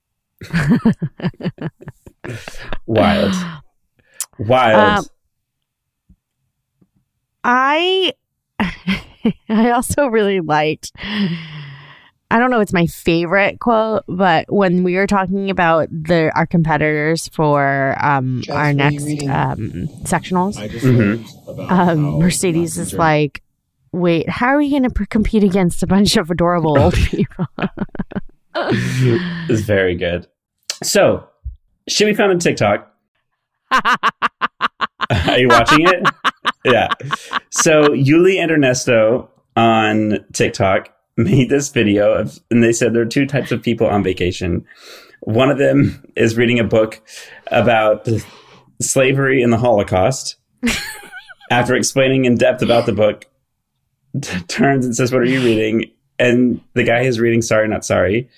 Wild, 2.86 3.34
wild. 4.38 4.98
Um, 4.98 5.04
I 7.44 8.12
I 9.48 9.70
also 9.70 10.06
really 10.06 10.40
liked 10.40 10.92
I 12.30 12.38
don't 12.38 12.50
know 12.50 12.60
it's 12.60 12.72
my 12.72 12.86
favorite 12.86 13.60
quote, 13.60 14.04
but 14.08 14.50
when 14.50 14.84
we 14.84 14.96
were 14.96 15.06
talking 15.06 15.50
about 15.50 15.88
the 15.90 16.30
our 16.34 16.46
competitors 16.46 17.28
for 17.28 17.96
um 18.00 18.40
Jess, 18.42 18.54
our 18.54 18.66
what 18.68 18.68
are 18.68 18.72
you 19.10 19.28
next 19.28 19.28
um 19.28 19.90
sectionals, 20.04 20.58
I 20.58 20.68
just 20.68 20.84
Mhm. 20.84 21.24
um 21.68 22.18
Mercedes 22.18 22.78
is 22.78 22.98
like, 22.98 23.42
"Wait, 23.92 24.28
how 24.28 24.48
are 24.48 24.58
we 24.58 24.70
going 24.70 24.82
to 24.84 24.90
pr- 24.90 25.04
compete 25.04 25.44
against 25.44 25.82
a 25.82 25.86
bunch 25.86 26.16
of 26.16 26.30
adorable 26.30 26.78
old 26.78 26.94
people?" 26.94 27.46
it's 28.54 29.62
very 29.62 29.96
good. 29.96 30.26
So, 30.82 31.28
should 31.88 32.06
be 32.06 32.14
found 32.14 32.32
on 32.32 32.38
TikTok. 32.38 32.88
Are 33.72 35.38
you 35.38 35.48
watching 35.48 35.86
it? 35.88 36.06
yeah. 36.64 36.88
So 37.50 37.88
Yuli 37.88 38.38
and 38.38 38.50
Ernesto 38.50 39.30
on 39.56 40.24
TikTok 40.32 40.90
made 41.16 41.48
this 41.50 41.68
video 41.68 42.12
of, 42.12 42.40
and 42.50 42.62
they 42.62 42.72
said 42.72 42.92
there 42.92 43.02
are 43.02 43.06
two 43.06 43.26
types 43.26 43.52
of 43.52 43.62
people 43.62 43.86
on 43.86 44.02
vacation. 44.02 44.64
One 45.20 45.50
of 45.50 45.58
them 45.58 46.04
is 46.16 46.36
reading 46.36 46.58
a 46.58 46.64
book 46.64 47.00
about 47.48 48.08
slavery 48.80 49.42
and 49.42 49.52
the 49.52 49.58
Holocaust. 49.58 50.36
After 51.50 51.74
explaining 51.74 52.24
in 52.24 52.36
depth 52.36 52.62
about 52.62 52.86
the 52.86 52.92
book, 52.92 53.26
t- 54.20 54.40
turns 54.48 54.86
and 54.86 54.96
says, 54.96 55.12
"What 55.12 55.20
are 55.20 55.26
you 55.26 55.42
reading?" 55.42 55.90
And 56.18 56.60
the 56.74 56.84
guy 56.84 57.02
is 57.02 57.20
reading 57.20 57.42
"Sorry 57.42 57.68
Not 57.68 57.84
Sorry" 57.84 58.30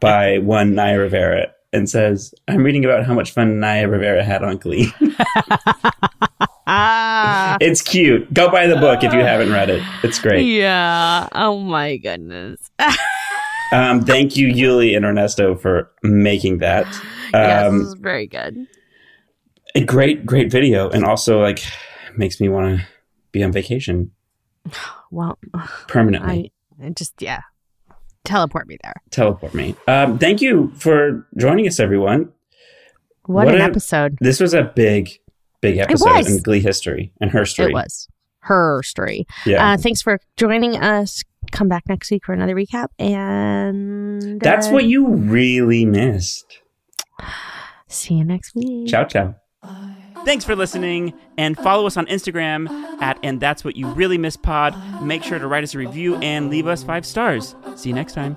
by 0.00 0.38
one 0.42 0.74
Naya 0.74 0.98
Rivera, 0.98 1.52
and 1.72 1.88
says, 1.88 2.34
I'm 2.48 2.62
reading 2.62 2.84
about 2.84 3.06
how 3.06 3.14
much 3.14 3.32
fun 3.32 3.60
Naya 3.60 3.88
Rivera 3.88 4.24
had 4.24 4.42
on 4.42 4.56
Glee. 4.58 4.92
It's 7.60 7.80
cute. 7.80 8.32
Go 8.34 8.50
buy 8.50 8.66
the 8.66 8.76
book 8.76 9.04
if 9.04 9.12
you 9.12 9.20
haven't 9.20 9.52
read 9.52 9.70
it. 9.70 9.82
It's 10.02 10.18
great. 10.18 10.44
Yeah. 10.44 11.28
Oh 11.32 11.58
my 11.58 11.96
goodness. 11.96 12.60
Um, 13.72 14.04
thank 14.04 14.36
you, 14.36 14.46
Yuli 14.46 14.96
and 14.96 15.04
Ernesto, 15.04 15.56
for 15.56 15.90
making 16.04 16.58
that. 16.58 16.86
yes, 17.34 17.66
Um, 17.66 17.78
this 17.80 17.88
is 17.88 17.94
very 17.94 18.28
good. 18.28 18.64
a 19.74 19.82
great, 19.84 20.24
great 20.24 20.52
video, 20.52 20.88
and 20.88 21.04
also 21.04 21.40
like 21.40 21.64
makes 22.16 22.40
me 22.40 22.48
want 22.48 22.78
to 22.78 22.86
be 23.32 23.42
on 23.42 23.50
vacation 23.50 24.12
Well, 25.10 25.36
permanently. 25.88 26.52
I, 26.80 26.86
I 26.86 26.90
just 26.90 27.20
yeah, 27.20 27.40
teleport 28.26 28.68
me 28.68 28.76
there. 28.82 28.94
Teleport 29.10 29.54
me. 29.54 29.74
Um, 29.86 30.18
thank 30.18 30.40
you 30.40 30.72
for 30.76 31.26
joining 31.36 31.66
us, 31.66 31.80
everyone. 31.80 32.32
What, 33.24 33.46
What 33.46 33.54
an 33.54 33.60
a- 33.60 33.64
episode 33.64 34.18
This 34.20 34.38
was 34.40 34.54
a 34.54 34.62
big, 34.62 35.10
big 35.60 35.78
episode 35.78 36.04
was. 36.10 36.30
in 36.36 36.42
Glee 36.42 36.60
history 36.60 37.12
and 37.20 37.30
her 37.30 37.44
story. 37.44 37.70
it 37.70 37.74
was. 37.74 38.08
Her 38.40 38.82
story. 38.84 39.26
Yeah, 39.44 39.72
Uh, 39.72 39.76
thanks 39.76 40.00
for 40.02 40.20
joining 40.36 40.76
us. 40.76 41.22
Come 41.50 41.68
back 41.68 41.84
next 41.88 42.10
week 42.10 42.24
for 42.24 42.32
another 42.32 42.54
recap. 42.54 42.88
And 42.98 44.40
that's 44.40 44.68
uh, 44.68 44.70
what 44.70 44.84
you 44.84 45.08
really 45.08 45.84
missed. 45.84 46.60
See 47.88 48.14
you 48.14 48.24
next 48.24 48.54
week. 48.54 48.88
Ciao, 48.88 49.04
ciao. 49.04 49.34
Thanks 50.26 50.44
for 50.44 50.56
listening, 50.56 51.14
and 51.38 51.56
follow 51.56 51.86
us 51.86 51.96
on 51.96 52.06
Instagram 52.06 52.68
at 53.00 53.16
And 53.22 53.38
That's 53.38 53.64
What 53.64 53.76
You 53.76 53.86
Really 53.86 54.18
Miss 54.18 54.36
Pod. 54.36 54.74
Make 55.00 55.22
sure 55.22 55.38
to 55.38 55.46
write 55.46 55.62
us 55.62 55.72
a 55.76 55.78
review 55.78 56.16
and 56.16 56.50
leave 56.50 56.66
us 56.66 56.82
five 56.82 57.06
stars. 57.06 57.54
See 57.76 57.90
you 57.90 57.94
next 57.94 58.14
time. 58.14 58.36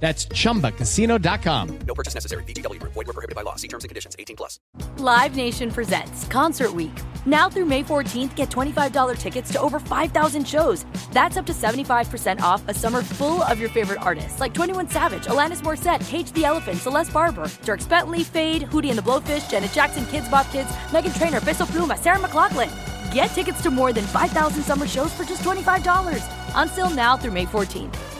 That's 0.00 0.24
chumbacasino.com. 0.26 1.78
No 1.86 1.94
purchase 1.94 2.14
necessary. 2.14 2.42
VGW 2.44 2.80
Group. 2.80 2.94
Void 2.94 3.06
were 3.06 3.12
prohibited 3.12 3.36
by 3.36 3.42
law. 3.42 3.56
See 3.56 3.68
terms 3.68 3.84
and 3.84 3.90
conditions. 3.90 4.16
18 4.18 4.34
plus. 4.34 4.58
Live 4.96 5.36
Nation 5.36 5.70
presents 5.70 6.24
Concert 6.24 6.72
Week. 6.72 6.92
Now 7.26 7.50
through 7.50 7.66
May 7.66 7.82
14th, 7.82 8.34
get 8.34 8.48
$25 8.48 9.18
tickets 9.18 9.52
to 9.52 9.60
over 9.60 9.78
5,000 9.78 10.48
shows. 10.48 10.86
That's 11.12 11.36
up 11.36 11.44
to 11.46 11.52
75% 11.52 12.40
off 12.40 12.66
a 12.66 12.72
summer 12.72 13.02
full 13.02 13.42
of 13.42 13.60
your 13.60 13.68
favorite 13.68 14.00
artists 14.00 14.40
like 14.40 14.54
21 14.54 14.88
Savage, 14.88 15.24
Alanis 15.26 15.60
Morissette, 15.60 16.06
Cage 16.08 16.32
the 16.32 16.46
Elephant, 16.46 16.78
Celeste 16.78 17.12
Barber, 17.12 17.44
Dierks 17.62 17.86
Bentley, 17.86 18.24
Fade, 18.24 18.62
Hootie 18.62 18.88
and 18.88 18.96
the 18.96 19.02
Blowfish, 19.02 19.50
Janet 19.50 19.72
Jackson, 19.72 20.04
Kidz 20.04 20.30
Bop 20.30 20.50
Kids, 20.50 20.70
Meghan 20.88 21.16
Trainor, 21.18 21.40
Bissell 21.42 21.66
Pluma, 21.66 21.98
Sarah 21.98 22.18
McLachlan. 22.18 22.70
Get 23.12 23.26
tickets 23.26 23.60
to 23.62 23.70
more 23.70 23.92
than 23.92 24.04
5,000 24.04 24.62
summer 24.62 24.86
shows 24.86 25.12
for 25.12 25.24
just 25.24 25.42
$25. 25.42 26.24
Until 26.54 26.90
now 26.90 27.16
through 27.16 27.32
May 27.32 27.44
14th. 27.44 28.19